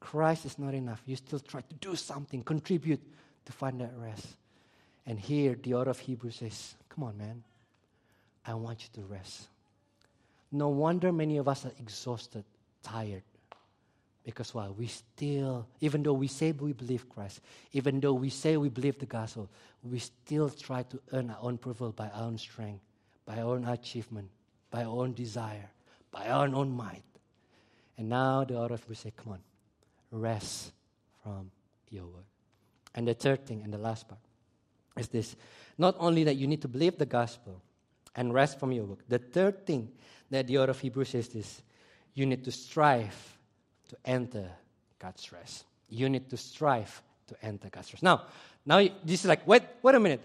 Christ 0.00 0.46
is 0.46 0.58
not 0.58 0.74
enough. 0.74 1.02
You 1.04 1.16
still 1.16 1.40
try 1.40 1.60
to 1.60 1.74
do 1.74 1.94
something, 1.94 2.42
contribute 2.42 3.02
to 3.44 3.52
find 3.52 3.80
that 3.80 3.92
rest. 3.96 4.26
And 5.08 5.18
here, 5.18 5.56
the 5.60 5.72
author 5.72 5.88
of 5.88 5.98
Hebrews 5.98 6.36
says, 6.36 6.74
Come 6.90 7.04
on, 7.04 7.16
man. 7.16 7.42
I 8.44 8.52
want 8.52 8.82
you 8.82 9.00
to 9.00 9.08
rest. 9.08 9.48
No 10.52 10.68
wonder 10.68 11.10
many 11.12 11.38
of 11.38 11.48
us 11.48 11.64
are 11.64 11.72
exhausted, 11.80 12.44
tired. 12.82 13.22
Because 14.22 14.54
why? 14.54 14.68
We 14.68 14.86
still, 14.86 15.66
even 15.80 16.02
though 16.02 16.12
we 16.12 16.28
say 16.28 16.52
we 16.52 16.74
believe 16.74 17.08
Christ, 17.08 17.40
even 17.72 18.00
though 18.00 18.12
we 18.12 18.28
say 18.28 18.58
we 18.58 18.68
believe 18.68 18.98
the 18.98 19.06
gospel, 19.06 19.48
we 19.82 19.98
still 19.98 20.50
try 20.50 20.82
to 20.82 21.00
earn 21.12 21.30
our 21.30 21.38
own 21.40 21.54
approval 21.54 21.90
by 21.92 22.10
our 22.10 22.24
own 22.24 22.36
strength, 22.36 22.82
by 23.24 23.38
our 23.38 23.54
own 23.54 23.64
achievement, 23.64 24.28
by 24.70 24.84
our 24.84 24.94
own 24.94 25.14
desire, 25.14 25.70
by 26.10 26.28
our 26.28 26.54
own 26.54 26.70
might. 26.70 27.02
And 27.96 28.10
now 28.10 28.44
the 28.44 28.58
author 28.58 28.74
of 28.74 28.80
Hebrews 28.80 28.98
say, 28.98 29.12
Come 29.16 29.32
on, 29.32 29.40
rest 30.10 30.72
from 31.22 31.50
your 31.88 32.04
word. 32.04 32.28
And 32.94 33.08
the 33.08 33.14
third 33.14 33.46
thing, 33.46 33.62
and 33.62 33.72
the 33.72 33.78
last 33.78 34.06
part, 34.06 34.20
is 34.98 35.08
this 35.08 35.36
not 35.76 35.96
only 35.98 36.24
that 36.24 36.34
you 36.34 36.46
need 36.46 36.62
to 36.62 36.68
believe 36.68 36.98
the 36.98 37.06
gospel 37.06 37.60
and 38.14 38.34
rest 38.34 38.58
from 38.58 38.72
your 38.72 38.84
work, 38.84 39.00
the 39.08 39.18
third 39.18 39.66
thing 39.66 39.90
that 40.30 40.46
the 40.46 40.58
author 40.58 40.70
of 40.70 40.80
Hebrews 40.80 41.10
says 41.10 41.34
is 41.34 41.62
you 42.14 42.26
need 42.26 42.44
to 42.44 42.52
strive 42.52 43.38
to 43.88 43.96
enter 44.04 44.50
God's 44.98 45.32
rest. 45.32 45.64
You 45.88 46.08
need 46.08 46.28
to 46.30 46.36
strive 46.36 47.02
to 47.28 47.36
enter 47.42 47.68
God's 47.70 47.92
rest. 47.92 48.02
Now, 48.02 48.26
now 48.66 48.78
this 49.04 49.20
is 49.20 49.26
like, 49.26 49.46
wait, 49.46 49.62
wait 49.82 49.94
a 49.94 50.00
minute. 50.00 50.20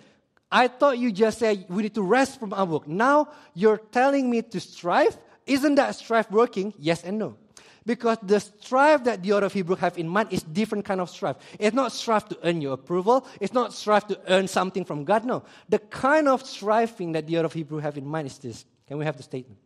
I 0.52 0.68
thought 0.68 0.98
you 0.98 1.12
just 1.12 1.40
said 1.40 1.66
we 1.70 1.84
need 1.84 1.96
to 1.96 2.04
rest 2.04 2.40
from 2.40 2.54
our 2.54 2.66
work. 2.66 2.88
Now 2.88 3.30
you're 3.54 3.78
telling 3.78 4.30
me 4.30 4.42
to 4.42 4.60
strive? 4.60 5.18
Isn't 5.46 5.76
that 5.76 5.96
strive 5.96 6.32
working? 6.32 6.74
Yes 6.78 7.04
and 7.04 7.20
no. 7.20 7.38
Because 7.86 8.18
the 8.24 8.40
strive 8.40 9.04
that 9.06 9.22
the 9.22 9.34
author 9.34 9.46
of 9.46 9.54
Hebrew 9.54 9.76
have 9.76 9.98
in 9.98 10.08
mind 10.08 10.30
is 10.32 10.42
different 10.44 10.86
kind 10.86 11.02
of 11.02 11.10
strive. 11.10 11.36
It's 11.60 11.76
not 11.76 11.92
strive 11.92 12.28
to 12.30 12.38
earn 12.44 12.62
your 12.62 12.74
approval. 12.74 13.28
It's 13.42 13.54
not 13.54 13.74
strive 13.74 14.08
to 14.08 14.20
earn 14.28 14.48
something 14.48 14.86
from 14.86 15.04
God. 15.04 15.26
No. 15.26 15.44
The 15.68 15.80
kind 15.80 16.28
of 16.28 16.46
striving 16.46 17.12
that 17.14 17.28
the 17.28 17.38
author 17.38 17.46
of 17.46 17.54
Hebrew 17.54 17.80
have 17.80 17.98
in 17.98 18.06
mind 18.06 18.28
is 18.28 18.38
this. 18.38 18.66
Can 18.88 18.98
we 18.98 19.06
have 19.06 19.18
the 19.18 19.24
statement? 19.24 19.60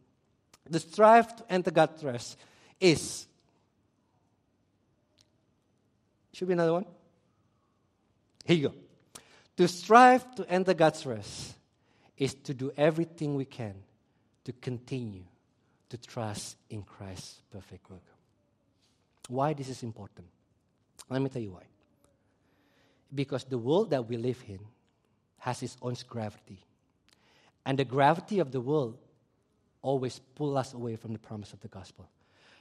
The 0.70 0.80
strive 0.80 1.36
to 1.36 1.43
enter 1.49 1.72
God's 1.72 2.03
rest 2.03 2.38
is. 2.80 3.28
Should 6.34 6.47
be 6.47 6.53
another 6.53 6.74
one. 6.74 6.86
Here 8.45 8.55
you 8.55 8.70
go. 8.70 8.76
To 9.57 9.68
strive 9.68 10.36
to 10.36 10.49
enter 10.49 10.74
God's 10.74 11.05
rest 11.05 11.55
is 12.18 12.34
to 12.34 12.53
do 12.53 12.72
everything 12.78 13.36
we 13.36 13.45
can 13.45 13.76
to 14.45 14.53
continue 14.53 15.24
to 15.89 15.97
trust 15.97 16.57
in 16.69 16.83
Christ's 16.83 17.41
perfect 17.51 17.89
work. 17.89 18.01
Why 19.29 19.53
this 19.53 19.69
is 19.69 19.83
important? 19.83 20.27
Let 21.09 21.21
me 21.21 21.29
tell 21.29 21.41
you 21.41 21.51
why. 21.51 21.63
Because 23.13 23.45
the 23.45 23.57
world 23.57 23.89
that 23.91 24.07
we 24.07 24.17
live 24.17 24.43
in 24.47 24.59
has 25.39 25.63
its 25.63 25.77
own 25.81 25.95
gravity. 26.09 26.59
And 27.65 27.79
the 27.79 27.85
gravity 27.85 28.39
of 28.39 28.51
the 28.51 28.61
world 28.61 28.97
always 29.81 30.19
pull 30.35 30.57
us 30.57 30.73
away 30.73 30.95
from 30.95 31.13
the 31.13 31.19
promise 31.19 31.53
of 31.53 31.61
the 31.61 31.67
gospel. 31.67 32.09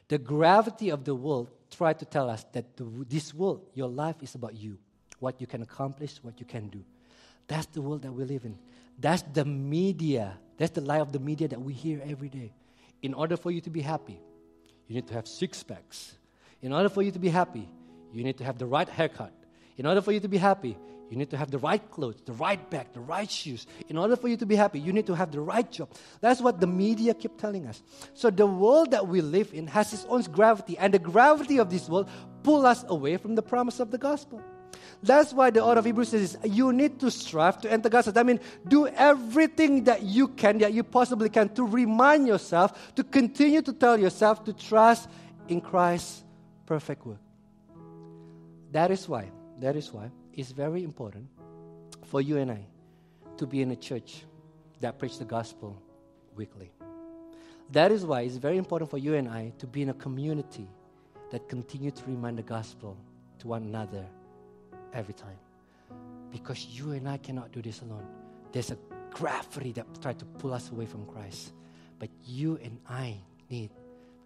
The 0.08 0.18
gravity 0.18 0.90
of 0.90 1.04
the 1.04 1.14
world 1.14 1.50
try 1.70 1.92
to 1.92 2.04
tell 2.04 2.30
us 2.30 2.44
that 2.52 2.76
the, 2.76 2.84
this 3.08 3.34
world, 3.34 3.66
your 3.74 3.88
life 3.88 4.16
is 4.22 4.36
about 4.36 4.54
you, 4.54 4.78
what 5.18 5.40
you 5.40 5.48
can 5.48 5.62
accomplish, 5.62 6.18
what 6.22 6.38
you 6.38 6.46
can 6.46 6.68
do. 6.68 6.84
That's 7.48 7.66
the 7.66 7.80
world 7.80 8.02
that 8.02 8.12
we 8.12 8.24
live 8.24 8.44
in. 8.44 8.56
That's 8.98 9.22
the 9.22 9.44
media. 9.44 10.38
That's 10.58 10.72
the 10.72 10.80
lie 10.80 11.00
of 11.00 11.10
the 11.10 11.18
media 11.18 11.48
that 11.48 11.60
we 11.60 11.72
hear 11.72 12.00
every 12.04 12.28
day 12.28 12.52
in 13.02 13.14
order 13.14 13.36
for 13.36 13.50
you 13.50 13.60
to 13.60 13.70
be 13.70 13.80
happy, 13.80 14.20
you 14.86 14.94
need 14.94 15.06
to 15.08 15.14
have 15.14 15.26
six 15.26 15.62
packs. 15.62 16.16
In 16.62 16.72
order 16.72 16.88
for 16.88 17.02
you 17.02 17.10
to 17.10 17.18
be 17.18 17.28
happy, 17.28 17.68
you 18.12 18.24
need 18.24 18.38
to 18.38 18.44
have 18.44 18.58
the 18.58 18.66
right 18.66 18.88
haircut. 18.88 19.32
In 19.76 19.86
order 19.86 20.00
for 20.00 20.12
you 20.12 20.20
to 20.20 20.28
be 20.28 20.38
happy, 20.38 20.76
you 21.10 21.16
need 21.16 21.30
to 21.30 21.36
have 21.36 21.50
the 21.50 21.58
right 21.58 21.90
clothes, 21.90 22.20
the 22.24 22.32
right 22.32 22.70
bag, 22.70 22.88
the 22.92 23.00
right 23.00 23.30
shoes. 23.30 23.66
In 23.88 23.96
order 23.96 24.16
for 24.16 24.28
you 24.28 24.36
to 24.38 24.46
be 24.46 24.56
happy, 24.56 24.80
you 24.80 24.92
need 24.92 25.06
to 25.06 25.14
have 25.14 25.30
the 25.30 25.40
right 25.40 25.70
job. 25.70 25.90
That's 26.20 26.40
what 26.40 26.60
the 26.60 26.66
media 26.66 27.14
keep 27.14 27.38
telling 27.38 27.66
us. 27.66 27.82
So 28.14 28.30
the 28.30 28.46
world 28.46 28.90
that 28.90 29.06
we 29.06 29.20
live 29.20 29.52
in 29.54 29.68
has 29.68 29.92
its 29.92 30.04
own 30.08 30.22
gravity, 30.22 30.76
and 30.78 30.92
the 30.92 30.98
gravity 30.98 31.58
of 31.58 31.70
this 31.70 31.88
world 31.88 32.08
pull 32.42 32.66
us 32.66 32.84
away 32.88 33.18
from 33.18 33.34
the 33.34 33.42
promise 33.42 33.78
of 33.78 33.90
the 33.90 33.98
gospel. 33.98 34.42
That's 35.06 35.32
why 35.32 35.50
the 35.50 35.62
author 35.62 35.78
of 35.78 35.84
Hebrews 35.84 36.08
says 36.08 36.36
you 36.42 36.72
need 36.72 36.98
to 36.98 37.12
strive 37.12 37.60
to 37.60 37.72
enter 37.72 37.88
God's. 37.88 38.16
I 38.16 38.24
mean, 38.24 38.40
do 38.66 38.88
everything 38.88 39.84
that 39.84 40.02
you 40.02 40.26
can, 40.26 40.58
that 40.58 40.72
you 40.72 40.82
possibly 40.82 41.28
can, 41.28 41.48
to 41.50 41.62
remind 41.64 42.26
yourself, 42.26 42.94
to 42.96 43.04
continue 43.04 43.62
to 43.62 43.72
tell 43.72 43.96
yourself 43.96 44.44
to 44.44 44.52
trust 44.52 45.08
in 45.46 45.60
Christ's 45.60 46.24
perfect 46.66 47.06
work. 47.06 47.20
That 48.72 48.90
is 48.90 49.08
why, 49.08 49.30
that 49.60 49.76
is 49.76 49.92
why 49.92 50.10
it's 50.34 50.50
very 50.50 50.82
important 50.82 51.28
for 52.06 52.20
you 52.20 52.38
and 52.38 52.50
I 52.50 52.66
to 53.38 53.46
be 53.46 53.62
in 53.62 53.70
a 53.70 53.76
church 53.76 54.24
that 54.80 54.98
preach 54.98 55.18
the 55.18 55.24
gospel 55.24 55.80
weekly. 56.34 56.72
That 57.70 57.92
is 57.92 58.04
why 58.04 58.22
it's 58.22 58.36
very 58.36 58.58
important 58.58 58.90
for 58.90 58.98
you 58.98 59.14
and 59.14 59.28
I 59.28 59.52
to 59.58 59.68
be 59.68 59.82
in 59.82 59.88
a 59.90 59.94
community 59.94 60.68
that 61.30 61.48
continue 61.48 61.92
to 61.92 62.04
remind 62.06 62.38
the 62.38 62.42
gospel 62.42 62.96
to 63.38 63.48
one 63.48 63.62
another 63.62 64.04
every 64.92 65.14
time. 65.14 65.38
Because 66.30 66.66
you 66.66 66.92
and 66.92 67.08
I 67.08 67.16
cannot 67.18 67.52
do 67.52 67.62
this 67.62 67.80
alone. 67.80 68.06
There's 68.52 68.70
a 68.70 68.78
gravity 69.10 69.72
that 69.72 69.86
tries 70.02 70.16
to 70.16 70.24
pull 70.24 70.52
us 70.52 70.70
away 70.70 70.86
from 70.86 71.06
Christ. 71.06 71.52
But 71.98 72.10
you 72.26 72.58
and 72.62 72.78
I 72.88 73.16
need 73.48 73.70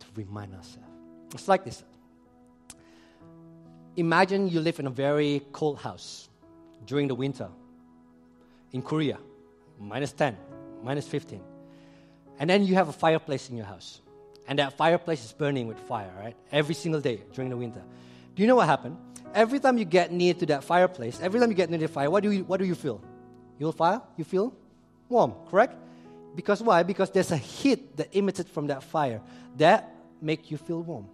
to 0.01 0.07
remind 0.15 0.55
ourselves. 0.55 0.89
It's 1.35 1.49
like 1.49 1.65
this. 1.65 1.85
Imagine 3.97 4.49
you 4.49 4.61
live 4.61 4.79
in 4.81 4.87
a 4.87 4.91
very 4.91 5.43
cold 5.53 5.79
house 5.79 6.29
during 6.87 7.09
the 7.09 7.15
winter 7.15 7.49
in 8.73 8.83
Korea, 8.83 9.19
minus 9.79 10.13
10, 10.13 10.37
minus 10.83 11.07
15. 11.07 11.41
And 12.39 12.49
then 12.49 12.65
you 12.65 12.75
have 12.75 12.89
a 12.89 12.93
fireplace 12.93 13.51
in 13.51 13.57
your 13.57 13.67
house. 13.67 14.01
And 14.49 14.59
that 14.59 14.77
fireplace 14.77 15.25
is 15.25 15.33
burning 15.33 15.69
with 15.69 15.79
fire, 15.79 16.11
right? 16.19 16.37
Every 16.51 16.75
single 16.75 17.01
day 17.01 17.23
during 17.35 17.51
the 17.51 17.57
winter. 17.57 17.83
Do 18.35 18.43
you 18.43 18.49
know 18.49 18.57
what 18.57 18.67
happened? 18.67 18.97
Every 19.35 19.61
time 19.61 19.79
you 19.79 19.85
get 19.85 20.11
near 20.11 20.35
to 20.35 20.47
that 20.47 20.65
fireplace, 20.65 21.21
every 21.23 21.39
time 21.39 21.51
you 21.51 21.55
get 21.55 21.71
near 21.71 21.79
the 21.79 21.89
fire, 21.89 22.11
what 22.11 22.23
do 22.23 22.31
you, 22.33 22.45
what 22.45 22.59
do 22.59 22.67
you 22.67 22.75
feel? 22.75 23.01
You 23.59 23.71
feel 23.73 24.07
You 24.17 24.25
feel 24.25 24.53
warm, 25.09 25.35
correct? 25.51 25.77
Because 26.35 26.63
why? 26.63 26.83
Because 26.83 27.11
there's 27.11 27.31
a 27.31 27.37
heat 27.37 27.97
that 27.97 28.15
emits 28.15 28.43
from 28.43 28.67
that 28.69 28.83
fire 28.83 29.21
that 29.57 29.95
make 30.21 30.51
you 30.51 30.57
feel 30.57 30.83
warm. 30.83 31.07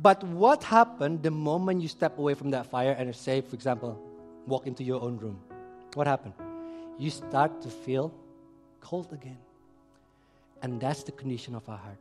But 0.00 0.24
what 0.24 0.64
happened 0.64 1.22
the 1.22 1.30
moment 1.30 1.82
you 1.82 1.88
step 1.88 2.18
away 2.18 2.34
from 2.34 2.50
that 2.50 2.66
fire 2.66 2.92
and 2.98 3.14
say, 3.14 3.40
for 3.40 3.54
example, 3.54 4.00
walk 4.46 4.66
into 4.66 4.82
your 4.82 5.00
own 5.00 5.18
room? 5.18 5.38
What 5.94 6.06
happened? 6.06 6.34
You 6.98 7.10
start 7.10 7.62
to 7.62 7.68
feel 7.68 8.12
cold 8.80 9.12
again. 9.12 9.38
And 10.62 10.80
that's 10.80 11.02
the 11.02 11.12
condition 11.12 11.54
of 11.54 11.68
our 11.68 11.76
heart. 11.76 11.98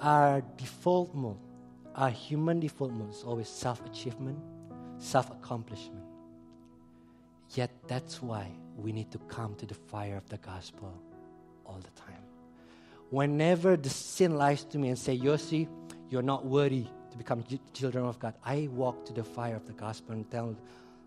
Our 0.00 0.42
default 0.56 1.14
mode 1.14 1.36
our 2.00 2.08
human 2.08 2.58
default 2.60 2.92
mode 2.92 3.10
is 3.10 3.22
always 3.22 3.48
self 3.48 3.84
achievement, 3.84 4.38
self 4.96 5.30
accomplishment. 5.30 6.02
Yet 7.50 7.70
that's 7.86 8.22
why 8.22 8.46
we 8.74 8.90
need 8.90 9.10
to 9.10 9.18
come 9.28 9.54
to 9.56 9.66
the 9.66 9.74
fire 9.74 10.16
of 10.16 10.26
the 10.30 10.38
gospel 10.38 10.94
all 11.66 11.78
the 11.78 12.00
time. 12.00 12.22
Whenever 13.10 13.76
the 13.76 13.90
sin 13.90 14.36
lies 14.36 14.64
to 14.64 14.78
me 14.78 14.88
and 14.88 14.98
say, 14.98 15.18
Yossi, 15.18 15.68
you're 16.08 16.22
not 16.22 16.46
worthy 16.46 16.86
to 17.10 17.18
become 17.18 17.44
children 17.74 18.06
of 18.06 18.18
God, 18.18 18.34
I 18.46 18.68
walk 18.72 19.04
to 19.06 19.12
the 19.12 19.24
fire 19.24 19.56
of 19.56 19.66
the 19.66 19.74
gospel 19.74 20.14
and 20.14 20.30
tell, 20.30 20.56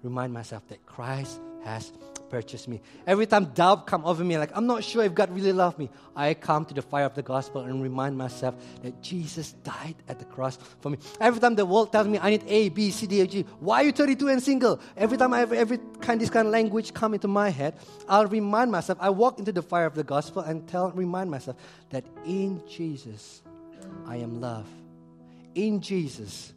remind 0.03 0.31
myself 0.31 0.67
that 0.67 0.85
Christ 0.85 1.39
has 1.63 1.91
purchased 2.33 2.67
me. 2.67 2.81
Every 3.05 3.27
time 3.27 3.45
doubt 3.53 3.85
come 3.85 4.03
over 4.05 4.23
me, 4.23 4.39
like 4.39 4.49
I'm 4.57 4.65
not 4.65 4.83
sure 4.83 5.03
if 5.03 5.13
God 5.13 5.29
really 5.29 5.53
loved 5.53 5.77
me, 5.77 5.87
I 6.15 6.33
come 6.33 6.65
to 6.65 6.73
the 6.73 6.81
fire 6.81 7.05
of 7.05 7.13
the 7.13 7.21
gospel 7.21 7.61
and 7.61 7.81
remind 7.81 8.17
myself 8.17 8.55
that 8.81 9.03
Jesus 9.03 9.53
died 9.63 9.95
at 10.07 10.17
the 10.17 10.25
cross 10.25 10.57
for 10.81 10.89
me. 10.89 10.97
Every 11.21 11.39
time 11.39 11.53
the 11.53 11.65
world 11.65 11.91
tells 11.91 12.07
me 12.07 12.17
I 12.17 12.31
need 12.31 12.43
A, 12.47 12.69
B, 12.69 12.89
C, 12.89 13.05
D, 13.05 13.21
F, 13.21 13.29
G, 13.29 13.45
why 13.59 13.81
are 13.81 13.85
you 13.85 13.91
32 13.91 14.29
and 14.29 14.41
single? 14.41 14.79
Every 14.97 15.15
time 15.15 15.31
I 15.31 15.39
have 15.39 15.53
every 15.53 15.77
kind 16.01 16.19
this 16.19 16.31
kind 16.31 16.47
of 16.47 16.51
language 16.51 16.91
come 16.91 17.13
into 17.13 17.27
my 17.27 17.49
head, 17.49 17.75
I'll 18.09 18.25
remind 18.25 18.71
myself. 18.71 18.97
I 18.99 19.11
walk 19.11 19.37
into 19.37 19.51
the 19.51 19.61
fire 19.61 19.85
of 19.85 19.93
the 19.93 20.03
gospel 20.03 20.41
and 20.41 20.67
tell, 20.67 20.91
remind 20.91 21.29
myself 21.29 21.57
that 21.91 22.03
in 22.25 22.63
Jesus 22.67 23.43
I 24.07 24.17
am 24.17 24.41
loved. 24.41 24.73
In 25.53 25.81
Jesus 25.81 26.51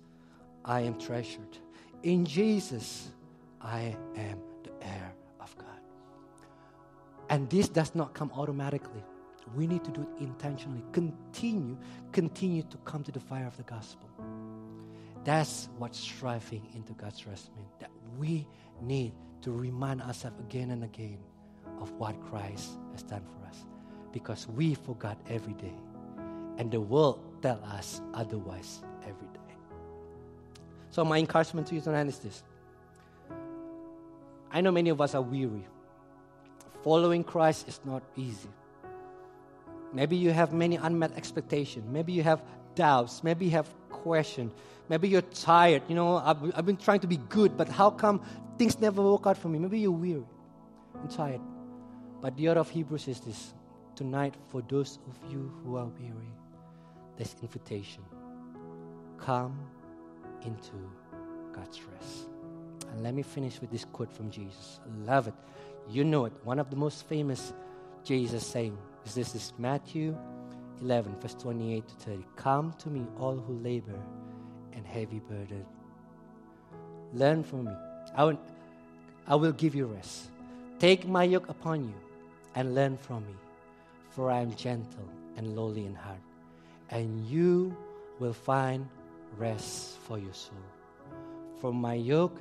I 0.65 0.81
am 0.81 0.99
treasured. 0.99 1.59
In 2.03 2.25
Jesus 2.25 3.09
I 3.61 3.95
am 4.17 4.39
heir 4.83 5.13
and 7.29 7.49
this 7.51 7.69
does 7.69 7.95
not 7.95 8.15
come 8.15 8.31
automatically. 8.35 9.03
We 9.55 9.67
need 9.67 9.85
to 9.85 9.91
do 9.91 10.03
it 10.03 10.23
intentionally. 10.23 10.83
Continue, 10.93 11.77
continue 12.13 12.63
to 12.63 12.77
come 12.79 13.03
to 13.05 13.13
the 13.13 13.21
fire 13.21 13.47
of 13.47 13.57
the 13.57 13.63
gospel. 13.65 14.09
That's 15.25 15.69
what 15.79 15.95
striving 15.95 16.67
into 16.75 16.93
God's 16.93 17.27
rest 17.27 17.51
means. 17.57 17.73
That 17.81 17.91
we 18.19 18.47
need 18.81 19.13
to 19.43 19.51
remind 19.51 20.03
ourselves 20.03 20.39
again 20.41 20.71
and 20.71 20.85
again 20.85 21.19
of 21.81 21.91
what 21.93 22.21
Christ 22.21 22.71
has 22.93 23.03
done 23.03 23.23
for 23.25 23.49
us. 23.49 23.65
Because 24.13 24.49
we 24.49 24.75
forgot 24.75 25.19
every 25.29 25.55
day. 25.55 25.75
And 26.59 26.71
the 26.71 26.81
world 26.81 27.21
tell 27.43 27.63
us 27.65 28.01
otherwise 28.15 28.83
every 29.03 29.29
day. 29.29 29.55
So 30.91 31.05
my 31.05 31.19
encouragement 31.19 31.67
to 31.69 31.75
you 31.75 31.81
tonight 31.81 32.07
is 32.07 32.19
this. 32.19 32.43
I 34.57 34.63
know 34.63 34.73
many 34.73 34.89
of 34.89 35.01
us 35.03 35.15
are 35.15 35.21
weary 35.21 35.67
following 36.87 37.25
Christ 37.25 37.67
is 37.67 37.81
not 37.85 38.05
easy. 38.17 38.49
Maybe 39.93 40.17
you 40.17 40.31
have 40.31 40.53
many 40.53 40.77
unmet 40.77 41.17
expectations. 41.17 41.85
Maybe 41.91 42.13
you 42.13 42.23
have 42.23 42.41
doubts. 42.77 43.25
Maybe 43.25 43.47
you 43.47 43.51
have 43.51 43.69
questions. 43.91 44.53
Maybe 44.89 45.09
you're 45.09 45.29
tired. 45.49 45.83
You 45.89 45.97
know, 45.97 46.19
I've, 46.19 46.39
I've 46.55 46.65
been 46.65 46.77
trying 46.77 47.01
to 47.01 47.09
be 47.09 47.17
good, 47.17 47.57
but 47.57 47.69
how 47.69 47.91
come 47.91 48.21
things 48.57 48.79
never 48.79 49.03
work 49.03 49.27
out 49.27 49.37
for 49.37 49.49
me? 49.49 49.59
Maybe 49.59 49.81
you're 49.81 49.91
weary 49.91 50.29
and 51.01 51.11
tired. 51.11 51.41
But 52.23 52.37
the 52.37 52.51
author 52.51 52.61
of 52.61 52.71
Hebrews 52.71 53.09
is 53.09 53.19
this 53.19 53.53
tonight, 53.97 54.35
for 54.51 54.63
those 54.63 55.01
of 55.09 55.33
you 55.33 55.53
who 55.65 55.77
are 55.77 55.87
weary, 55.87 56.33
this 57.17 57.35
invitation 57.43 58.05
come 59.19 59.59
into 60.45 60.79
God's 61.53 61.83
rest. 61.83 62.36
And 62.91 63.03
let 63.03 63.15
me 63.15 63.23
finish 63.23 63.61
with 63.61 63.71
this 63.71 63.85
quote 63.85 64.13
from 64.13 64.31
Jesus. 64.31 64.81
I 64.85 65.07
love 65.07 65.29
it. 65.29 65.35
You 65.89 66.05
know 66.05 66.25
it. 66.25 66.33
One 66.45 66.59
of 66.59 66.71
the 66.71 66.77
most 66.77 67.07
famous 67.09 67.53
Jesus 68.05 68.47
saying 68.47 68.77
is 69.05 69.15
this 69.15 69.35
is 69.35 69.53
Matthew 69.59 70.17
11, 70.83 71.17
verse 71.21 71.35
28 71.35 71.89
to 71.89 71.95
30. 71.95 72.25
Come 72.37 72.73
to 72.79 72.89
me, 72.89 73.07
all 73.19 73.37
who 73.37 73.55
labor 73.55 73.99
and 74.73 74.87
heavy 74.87 75.21
burden. 75.21 75.65
Learn 77.13 77.43
from 77.43 77.65
me. 77.65 77.73
I 78.15 78.25
will, 78.25 78.39
I 79.27 79.35
will 79.37 79.53
give 79.53 79.75
you 79.75 79.87
rest. 79.87 80.29
Take 80.79 81.09
my 81.09 81.25
yoke 81.25 81.49
upon 81.49 81.85
you 81.85 81.95
and 82.55 82.75
learn 82.75 82.97
from 82.97 83.27
me, 83.27 83.35
for 84.11 84.31
I 84.31 84.41
am 84.41 84.55
gentle 84.55 85.09
and 85.37 85.57
lowly 85.57 85.87
in 85.87 85.95
heart, 85.95 86.21
and 86.91 87.27
you 87.27 87.77
will 88.19 88.33
find 88.33 88.89
rest 89.37 89.99
for 89.99 90.19
your 90.19 90.33
soul. 90.33 90.57
For 91.61 91.73
my 91.73 91.95
yoke 91.95 92.39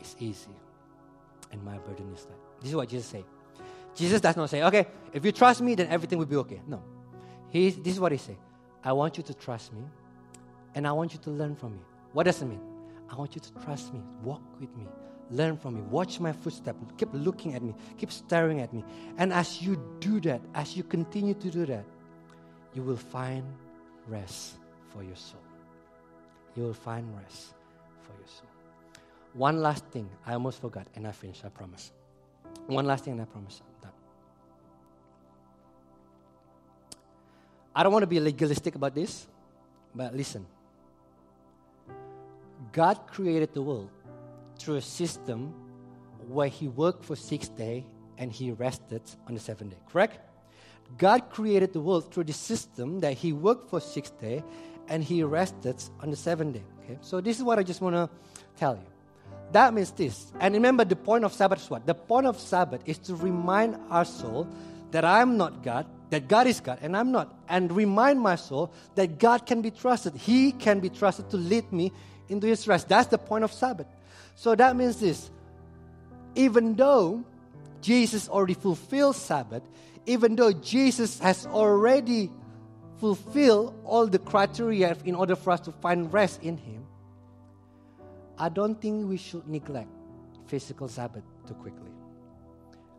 is 0.00 0.16
easy 0.18 0.50
and 1.52 1.62
my 1.64 1.78
burden 1.78 2.12
is 2.14 2.24
light. 2.26 2.38
This 2.60 2.70
is 2.70 2.76
what 2.76 2.88
Jesus 2.88 3.06
said. 3.06 3.24
Jesus 3.94 4.20
does 4.20 4.36
not 4.36 4.50
say, 4.50 4.62
okay, 4.62 4.86
if 5.12 5.24
you 5.24 5.32
trust 5.32 5.60
me, 5.60 5.74
then 5.74 5.88
everything 5.88 6.18
will 6.18 6.26
be 6.26 6.36
okay. 6.36 6.60
No. 6.66 6.82
He, 7.48 7.70
this 7.70 7.94
is 7.94 8.00
what 8.00 8.12
he 8.12 8.18
said. 8.18 8.36
I 8.84 8.92
want 8.92 9.16
you 9.16 9.22
to 9.24 9.34
trust 9.34 9.72
me, 9.72 9.82
and 10.74 10.86
I 10.86 10.92
want 10.92 11.12
you 11.12 11.18
to 11.20 11.30
learn 11.30 11.56
from 11.56 11.72
me. 11.72 11.80
What 12.12 12.24
does 12.24 12.40
it 12.42 12.46
mean? 12.46 12.60
I 13.10 13.16
want 13.16 13.34
you 13.34 13.40
to 13.40 13.52
trust 13.64 13.92
me, 13.92 14.00
walk 14.22 14.42
with 14.60 14.74
me, 14.76 14.86
learn 15.30 15.56
from 15.56 15.74
me, 15.74 15.80
watch 15.82 16.20
my 16.20 16.32
footsteps, 16.32 16.78
keep 16.96 17.08
looking 17.12 17.54
at 17.54 17.62
me, 17.62 17.74
keep 17.96 18.12
staring 18.12 18.60
at 18.60 18.72
me. 18.72 18.84
And 19.16 19.32
as 19.32 19.62
you 19.62 19.82
do 19.98 20.20
that, 20.20 20.42
as 20.54 20.76
you 20.76 20.82
continue 20.82 21.34
to 21.34 21.50
do 21.50 21.66
that, 21.66 21.84
you 22.74 22.82
will 22.82 22.96
find 22.96 23.44
rest 24.06 24.58
for 24.92 25.02
your 25.02 25.16
soul. 25.16 25.40
You 26.54 26.64
will 26.64 26.74
find 26.74 27.06
rest. 27.16 27.54
One 29.38 29.62
last 29.62 29.84
thing, 29.86 30.10
I 30.26 30.32
almost 30.32 30.60
forgot, 30.60 30.88
and 30.96 31.06
I 31.06 31.12
finish, 31.12 31.42
I 31.44 31.48
promise. 31.48 31.92
One 32.66 32.86
last 32.86 33.04
thing, 33.04 33.12
and 33.12 33.22
I 33.22 33.24
promise 33.24 33.62
that. 33.82 33.92
I 37.72 37.84
don't 37.84 37.92
want 37.92 38.02
to 38.02 38.08
be 38.08 38.18
legalistic 38.18 38.74
about 38.74 38.96
this, 38.96 39.28
but 39.94 40.12
listen. 40.12 40.44
God 42.72 43.06
created 43.06 43.54
the 43.54 43.62
world 43.62 43.90
through 44.58 44.74
a 44.74 44.82
system 44.82 45.54
where 46.26 46.48
He 46.48 46.66
worked 46.66 47.04
for 47.04 47.14
six 47.14 47.48
days 47.48 47.84
and 48.18 48.32
He 48.32 48.50
rested 48.50 49.02
on 49.28 49.34
the 49.34 49.40
seventh 49.40 49.70
day, 49.70 49.78
correct? 49.88 50.18
God 50.96 51.30
created 51.30 51.72
the 51.72 51.80
world 51.80 52.12
through 52.12 52.24
the 52.24 52.32
system 52.32 52.98
that 53.00 53.12
He 53.12 53.32
worked 53.32 53.70
for 53.70 53.80
six 53.80 54.10
days 54.10 54.42
and 54.88 55.04
he 55.04 55.22
rested 55.22 55.76
on 56.00 56.10
the 56.10 56.16
seventh 56.16 56.54
day. 56.54 56.64
Okay? 56.82 56.98
So 57.02 57.20
this 57.20 57.36
is 57.36 57.42
what 57.44 57.58
I 57.58 57.62
just 57.62 57.80
want 57.80 57.94
to 57.94 58.08
tell 58.56 58.74
you. 58.74 58.97
That 59.52 59.72
means 59.72 59.90
this. 59.92 60.32
And 60.40 60.54
remember, 60.54 60.84
the 60.84 60.96
point 60.96 61.24
of 61.24 61.32
Sabbath 61.32 61.62
is 61.62 61.70
what? 61.70 61.86
The 61.86 61.94
point 61.94 62.26
of 62.26 62.38
Sabbath 62.38 62.82
is 62.84 62.98
to 62.98 63.14
remind 63.14 63.76
our 63.90 64.04
soul 64.04 64.46
that 64.90 65.04
I'm 65.04 65.36
not 65.36 65.62
God, 65.62 65.86
that 66.10 66.28
God 66.28 66.46
is 66.46 66.60
God, 66.60 66.78
and 66.82 66.96
I'm 66.96 67.12
not. 67.12 67.34
And 67.48 67.72
remind 67.72 68.20
my 68.20 68.36
soul 68.36 68.72
that 68.94 69.18
God 69.18 69.46
can 69.46 69.62
be 69.62 69.70
trusted. 69.70 70.14
He 70.14 70.52
can 70.52 70.80
be 70.80 70.90
trusted 70.90 71.30
to 71.30 71.36
lead 71.36 71.70
me 71.72 71.92
into 72.28 72.46
His 72.46 72.68
rest. 72.68 72.88
That's 72.88 73.08
the 73.08 73.18
point 73.18 73.44
of 73.44 73.52
Sabbath. 73.52 73.86
So 74.34 74.54
that 74.54 74.76
means 74.76 75.00
this. 75.00 75.30
Even 76.34 76.74
though 76.76 77.24
Jesus 77.80 78.28
already 78.28 78.54
fulfilled 78.54 79.16
Sabbath, 79.16 79.62
even 80.06 80.36
though 80.36 80.52
Jesus 80.52 81.18
has 81.20 81.46
already 81.46 82.30
fulfilled 82.98 83.74
all 83.84 84.06
the 84.06 84.18
criteria 84.18 84.96
in 85.04 85.14
order 85.14 85.36
for 85.36 85.52
us 85.52 85.60
to 85.60 85.72
find 85.72 86.12
rest 86.12 86.42
in 86.42 86.56
Him, 86.56 86.77
I 88.38 88.48
don't 88.48 88.80
think 88.80 89.08
we 89.08 89.16
should 89.16 89.48
neglect 89.48 89.90
physical 90.46 90.88
Sabbath 90.88 91.24
too 91.46 91.54
quickly. 91.54 91.90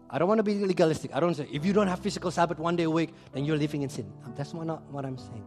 I 0.09 0.17
don't 0.17 0.27
want 0.27 0.39
to 0.39 0.43
be 0.43 0.55
legalistic. 0.55 1.15
I 1.15 1.19
don't 1.19 1.35
say 1.35 1.47
if 1.51 1.65
you 1.65 1.71
don't 1.71 1.87
have 1.87 1.99
physical 1.99 2.31
Sabbath 2.31 2.59
one 2.59 2.75
day 2.75 2.83
a 2.83 2.89
week, 2.89 3.13
then 3.31 3.45
you're 3.45 3.57
living 3.57 3.83
in 3.83 3.89
sin. 3.89 4.11
Um, 4.25 4.33
that's 4.35 4.53
not 4.53 4.81
what 4.91 5.05
I'm 5.05 5.17
saying. 5.17 5.45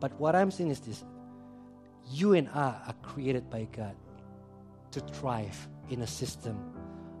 But 0.00 0.18
what 0.18 0.34
I'm 0.34 0.50
saying 0.50 0.70
is 0.70 0.80
this 0.80 1.04
you 2.10 2.32
and 2.32 2.48
I 2.48 2.74
are 2.86 2.94
created 3.02 3.48
by 3.50 3.68
God 3.76 3.94
to 4.92 5.00
thrive 5.00 5.68
in 5.90 6.02
a 6.02 6.06
system 6.06 6.56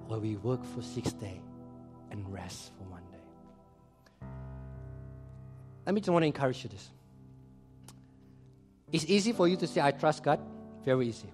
where 0.08 0.18
we 0.18 0.36
work 0.36 0.64
for 0.64 0.82
six 0.82 1.12
days 1.12 1.40
and 2.10 2.32
rest 2.32 2.72
for 2.76 2.84
one 2.84 3.02
day. 3.12 4.26
Let 5.86 5.94
me 5.94 6.00
just 6.00 6.10
want 6.10 6.24
to 6.24 6.26
encourage 6.26 6.64
you 6.64 6.70
this. 6.70 6.90
It's 8.90 9.04
easy 9.04 9.32
for 9.32 9.46
you 9.46 9.56
to 9.56 9.66
say, 9.66 9.80
I 9.80 9.92
trust 9.92 10.24
God. 10.24 10.40
Very 10.84 11.08
easy. 11.08 11.28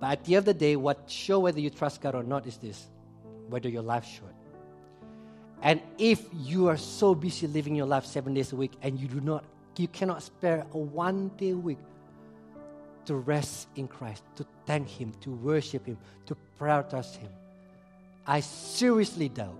But 0.00 0.12
at 0.12 0.24
the 0.24 0.36
end 0.36 0.48
of 0.48 0.54
the 0.54 0.54
day, 0.54 0.76
what 0.76 1.10
show 1.10 1.40
whether 1.40 1.60
you 1.60 1.70
trust 1.70 2.00
God 2.00 2.14
or 2.14 2.22
not 2.22 2.46
is 2.46 2.56
this 2.56 2.86
whether 3.48 3.68
your 3.68 3.82
life 3.82 4.04
should. 4.04 4.34
And 5.62 5.80
if 5.98 6.24
you 6.34 6.68
are 6.68 6.76
so 6.76 7.14
busy 7.14 7.46
living 7.46 7.74
your 7.74 7.86
life 7.86 8.04
seven 8.04 8.34
days 8.34 8.52
a 8.52 8.56
week 8.56 8.72
and 8.82 8.98
you 8.98 9.08
do 9.08 9.20
not, 9.20 9.44
you 9.76 9.88
cannot 9.88 10.22
spare 10.22 10.66
a 10.72 10.78
one 10.78 11.30
day 11.36 11.50
a 11.50 11.56
week 11.56 11.78
to 13.06 13.16
rest 13.16 13.68
in 13.76 13.88
Christ, 13.88 14.22
to 14.36 14.46
thank 14.66 14.88
Him, 14.88 15.12
to 15.22 15.30
worship 15.30 15.86
Him, 15.86 15.96
to 16.26 16.36
prioritize 16.60 17.16
Him, 17.16 17.30
I 18.26 18.40
seriously 18.40 19.30
doubt, 19.30 19.58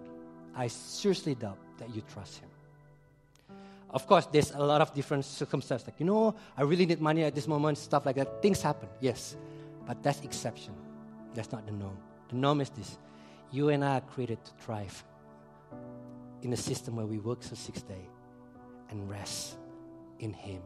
I 0.54 0.68
seriously 0.68 1.34
doubt 1.34 1.56
that 1.78 1.94
you 1.94 2.02
trust 2.12 2.38
Him. 2.38 2.48
Of 3.90 4.06
course, 4.06 4.26
there's 4.26 4.50
a 4.50 4.58
lot 4.58 4.82
of 4.82 4.92
different 4.92 5.24
circumstances. 5.24 5.88
Like, 5.88 5.98
you 5.98 6.04
know, 6.04 6.34
I 6.56 6.62
really 6.62 6.84
need 6.84 7.00
money 7.00 7.24
at 7.24 7.34
this 7.34 7.48
moment, 7.48 7.78
stuff 7.78 8.04
like 8.04 8.16
that. 8.16 8.42
Things 8.42 8.60
happen, 8.60 8.88
yes. 9.00 9.34
But 9.88 10.02
that's 10.02 10.20
exception. 10.20 10.74
That's 11.34 11.50
not 11.50 11.64
the 11.64 11.72
norm. 11.72 11.96
The 12.28 12.36
norm 12.36 12.60
is 12.60 12.68
this. 12.68 12.98
You 13.50 13.70
and 13.70 13.82
I 13.82 13.96
are 13.96 14.00
created 14.02 14.44
to 14.44 14.52
thrive 14.60 15.02
in 16.42 16.52
a 16.52 16.56
system 16.56 16.96
where 16.96 17.06
we 17.06 17.18
work 17.18 17.42
for 17.42 17.56
six 17.56 17.80
days 17.80 18.10
and 18.90 19.08
rest 19.08 19.56
in 20.20 20.34
Him 20.34 20.60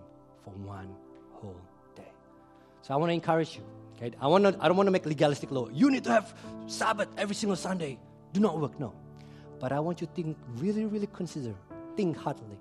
for 0.44 0.50
one 0.50 0.88
whole 1.34 1.60
day. 1.94 2.10
So 2.82 2.94
I 2.94 2.96
want 2.96 3.10
to 3.10 3.14
encourage 3.14 3.54
you. 3.54 3.62
Okay? 3.96 4.14
I, 4.20 4.26
want 4.26 4.42
to, 4.44 4.56
I 4.60 4.66
don't 4.66 4.76
want 4.76 4.88
to 4.88 4.90
make 4.90 5.06
legalistic 5.06 5.52
law. 5.52 5.68
You 5.68 5.88
need 5.88 6.02
to 6.04 6.10
have 6.10 6.34
Sabbath 6.66 7.08
every 7.16 7.36
single 7.36 7.56
Sunday. 7.56 8.00
Do 8.32 8.40
not 8.40 8.58
work. 8.58 8.78
No. 8.80 8.92
But 9.60 9.70
I 9.70 9.78
want 9.78 10.00
you 10.00 10.08
to 10.08 10.12
think, 10.12 10.36
really, 10.56 10.84
really 10.84 11.08
consider, 11.12 11.54
think 11.96 12.16
heartily. 12.16 12.58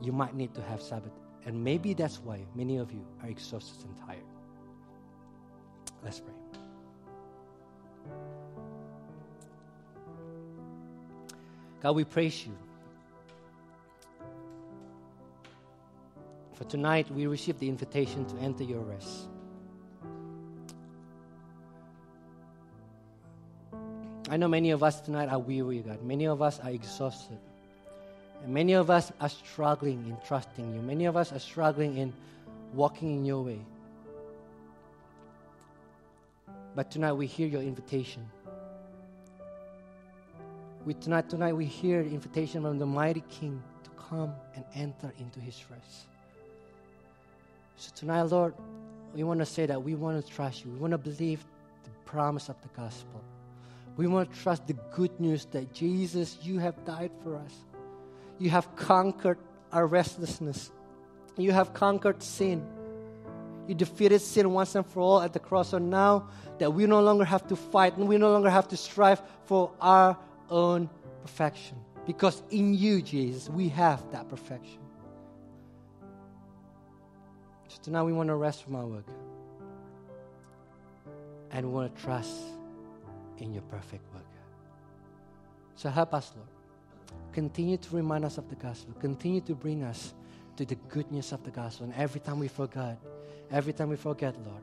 You 0.00 0.12
might 0.12 0.34
need 0.34 0.54
to 0.54 0.62
have 0.62 0.80
Sabbath. 0.80 1.12
And 1.44 1.62
maybe 1.62 1.92
that's 1.92 2.18
why 2.18 2.40
many 2.54 2.78
of 2.78 2.90
you 2.92 3.04
are 3.22 3.28
exhausted 3.28 3.84
and 3.84 3.96
tired. 3.98 4.24
Let's 6.04 6.20
pray. 6.20 6.32
God, 11.82 11.92
we 11.92 12.04
praise 12.04 12.46
you. 12.46 12.56
For 16.54 16.64
tonight, 16.64 17.10
we 17.10 17.26
receive 17.26 17.58
the 17.58 17.68
invitation 17.68 18.24
to 18.26 18.36
enter 18.38 18.64
your 18.64 18.80
rest. 18.80 19.28
I 24.28 24.36
know 24.36 24.48
many 24.48 24.70
of 24.70 24.82
us 24.82 25.00
tonight 25.00 25.28
are 25.28 25.38
weary, 25.38 25.80
God. 25.80 26.02
Many 26.02 26.26
of 26.26 26.42
us 26.42 26.58
are 26.60 26.70
exhausted. 26.70 27.38
And 28.42 28.52
many 28.52 28.72
of 28.72 28.90
us 28.90 29.12
are 29.20 29.28
struggling 29.28 30.04
in 30.08 30.16
trusting 30.26 30.74
you. 30.74 30.80
Many 30.80 31.04
of 31.04 31.16
us 31.16 31.30
are 31.32 31.38
struggling 31.38 31.98
in 31.98 32.12
walking 32.74 33.14
in 33.14 33.24
your 33.24 33.42
way. 33.42 33.60
But 36.76 36.92
tonight 36.92 37.14
we 37.14 37.26
hear 37.26 37.48
your 37.48 37.62
invitation 37.62 38.30
we 40.86 40.94
tonight, 40.94 41.28
tonight 41.28 41.52
we 41.52 41.64
hear 41.64 42.04
the 42.04 42.10
invitation 42.10 42.62
from 42.62 42.78
the 42.78 42.86
mighty 42.86 43.24
King 43.28 43.60
to 43.82 43.90
come 44.08 44.32
and 44.54 44.64
enter 44.72 45.12
into 45.18 45.40
his 45.40 45.60
rest. 45.68 46.06
So 47.76 47.90
tonight, 47.96 48.22
Lord, 48.22 48.54
we 49.12 49.24
want 49.24 49.40
to 49.40 49.46
say 49.46 49.66
that 49.66 49.82
we 49.82 49.96
want 49.96 50.24
to 50.24 50.32
trust 50.32 50.64
you. 50.64 50.70
We 50.70 50.78
want 50.78 50.92
to 50.92 50.98
believe 50.98 51.44
the 51.82 51.90
promise 52.04 52.48
of 52.48 52.54
the 52.62 52.68
gospel. 52.68 53.20
We 53.96 54.06
want 54.06 54.32
to 54.32 54.40
trust 54.40 54.68
the 54.68 54.74
good 54.94 55.18
news 55.18 55.46
that 55.46 55.74
Jesus, 55.74 56.38
you 56.40 56.60
have 56.60 56.84
died 56.84 57.10
for 57.24 57.34
us. 57.34 57.52
You 58.38 58.50
have 58.50 58.76
conquered 58.76 59.38
our 59.72 59.88
restlessness. 59.88 60.70
You 61.36 61.50
have 61.50 61.74
conquered 61.74 62.22
sin. 62.22 62.64
You 63.66 63.74
defeated 63.74 64.20
sin 64.20 64.52
once 64.52 64.74
and 64.74 64.86
for 64.86 65.00
all 65.00 65.20
at 65.20 65.32
the 65.32 65.38
cross. 65.38 65.70
So 65.70 65.78
now 65.78 66.28
that 66.58 66.72
we 66.72 66.86
no 66.86 67.00
longer 67.00 67.24
have 67.24 67.46
to 67.48 67.56
fight 67.56 67.96
and 67.96 68.08
we 68.08 68.16
no 68.18 68.30
longer 68.30 68.50
have 68.50 68.68
to 68.68 68.76
strive 68.76 69.20
for 69.44 69.72
our 69.80 70.16
own 70.50 70.88
perfection. 71.22 71.76
Because 72.06 72.42
in 72.50 72.74
you, 72.74 73.02
Jesus, 73.02 73.48
we 73.48 73.68
have 73.70 74.00
that 74.12 74.28
perfection. 74.28 74.78
So 77.68 77.78
tonight 77.82 78.04
we 78.04 78.12
want 78.12 78.28
to 78.28 78.36
rest 78.36 78.62
from 78.62 78.76
our 78.76 78.86
work. 78.86 79.06
And 81.50 81.66
we 81.66 81.72
want 81.72 81.94
to 81.94 82.02
trust 82.02 82.32
in 83.38 83.52
your 83.52 83.62
perfect 83.62 84.02
work. 84.14 84.22
So 85.74 85.90
help 85.90 86.14
us, 86.14 86.32
Lord. 86.36 86.48
Continue 87.32 87.76
to 87.76 87.96
remind 87.96 88.24
us 88.24 88.38
of 88.38 88.48
the 88.48 88.56
gospel. 88.56 88.94
Continue 89.00 89.40
to 89.42 89.54
bring 89.54 89.82
us 89.82 90.14
to 90.56 90.64
the 90.64 90.76
goodness 90.88 91.32
of 91.32 91.44
the 91.44 91.50
gospel. 91.50 91.84
And 91.84 91.94
every 91.94 92.20
time 92.20 92.38
we 92.38 92.48
forget, 92.48 92.98
every 93.50 93.72
time 93.72 93.88
we 93.90 93.96
forget, 93.96 94.34
Lord, 94.44 94.62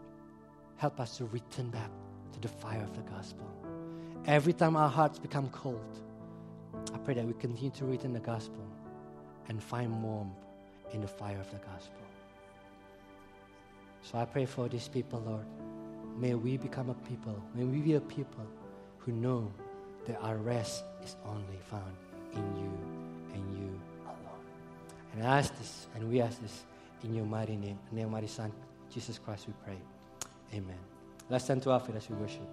help 0.77 0.99
us 0.99 1.17
to 1.17 1.25
return 1.25 1.69
back 1.69 1.89
to 2.33 2.39
the 2.39 2.47
fire 2.47 2.81
of 2.81 2.95
the 2.95 3.01
gospel. 3.11 3.47
Every 4.25 4.53
time 4.53 4.75
our 4.75 4.89
hearts 4.89 5.19
become 5.19 5.49
cold, 5.49 5.99
I 6.93 6.97
pray 6.97 7.13
that 7.15 7.25
we 7.25 7.33
continue 7.33 7.71
to 7.71 7.85
read 7.85 8.03
in 8.03 8.13
the 8.13 8.19
gospel 8.19 8.65
and 9.49 9.61
find 9.61 10.01
warmth 10.03 10.33
in 10.93 11.01
the 11.01 11.07
fire 11.07 11.39
of 11.39 11.49
the 11.51 11.57
gospel. 11.57 12.01
So 14.01 14.17
I 14.17 14.25
pray 14.25 14.45
for 14.45 14.67
these 14.67 14.87
people, 14.87 15.21
Lord. 15.25 15.45
May 16.17 16.35
we 16.35 16.57
become 16.57 16.89
a 16.89 16.93
people, 16.93 17.41
may 17.55 17.63
we 17.63 17.79
be 17.79 17.95
a 17.95 18.01
people 18.01 18.45
who 18.99 19.11
know 19.11 19.51
that 20.05 20.21
our 20.21 20.37
rest 20.37 20.83
is 21.03 21.15
only 21.25 21.59
found 21.69 21.95
in 22.33 22.55
you 22.57 22.71
and 23.33 23.57
you 23.57 23.79
alone. 24.05 24.43
And 25.13 25.23
I 25.23 25.39
ask 25.39 25.57
this, 25.57 25.87
and 25.95 26.09
we 26.09 26.21
ask 26.21 26.41
this 26.41 26.65
in 27.03 27.15
your 27.15 27.25
mighty 27.25 27.55
name, 27.55 27.79
in 27.91 27.97
your 27.97 28.09
mighty 28.09 28.27
Son, 28.27 28.51
Jesus 28.93 29.17
Christ, 29.19 29.47
we 29.47 29.53
pray. 29.63 29.77
Amen. 30.53 30.77
Let's 31.29 31.45
stand 31.45 31.63
to 31.63 31.71
our 31.71 31.79
feet 31.79 31.95
as 31.95 32.09
we 32.09 32.15
worship. 32.15 32.47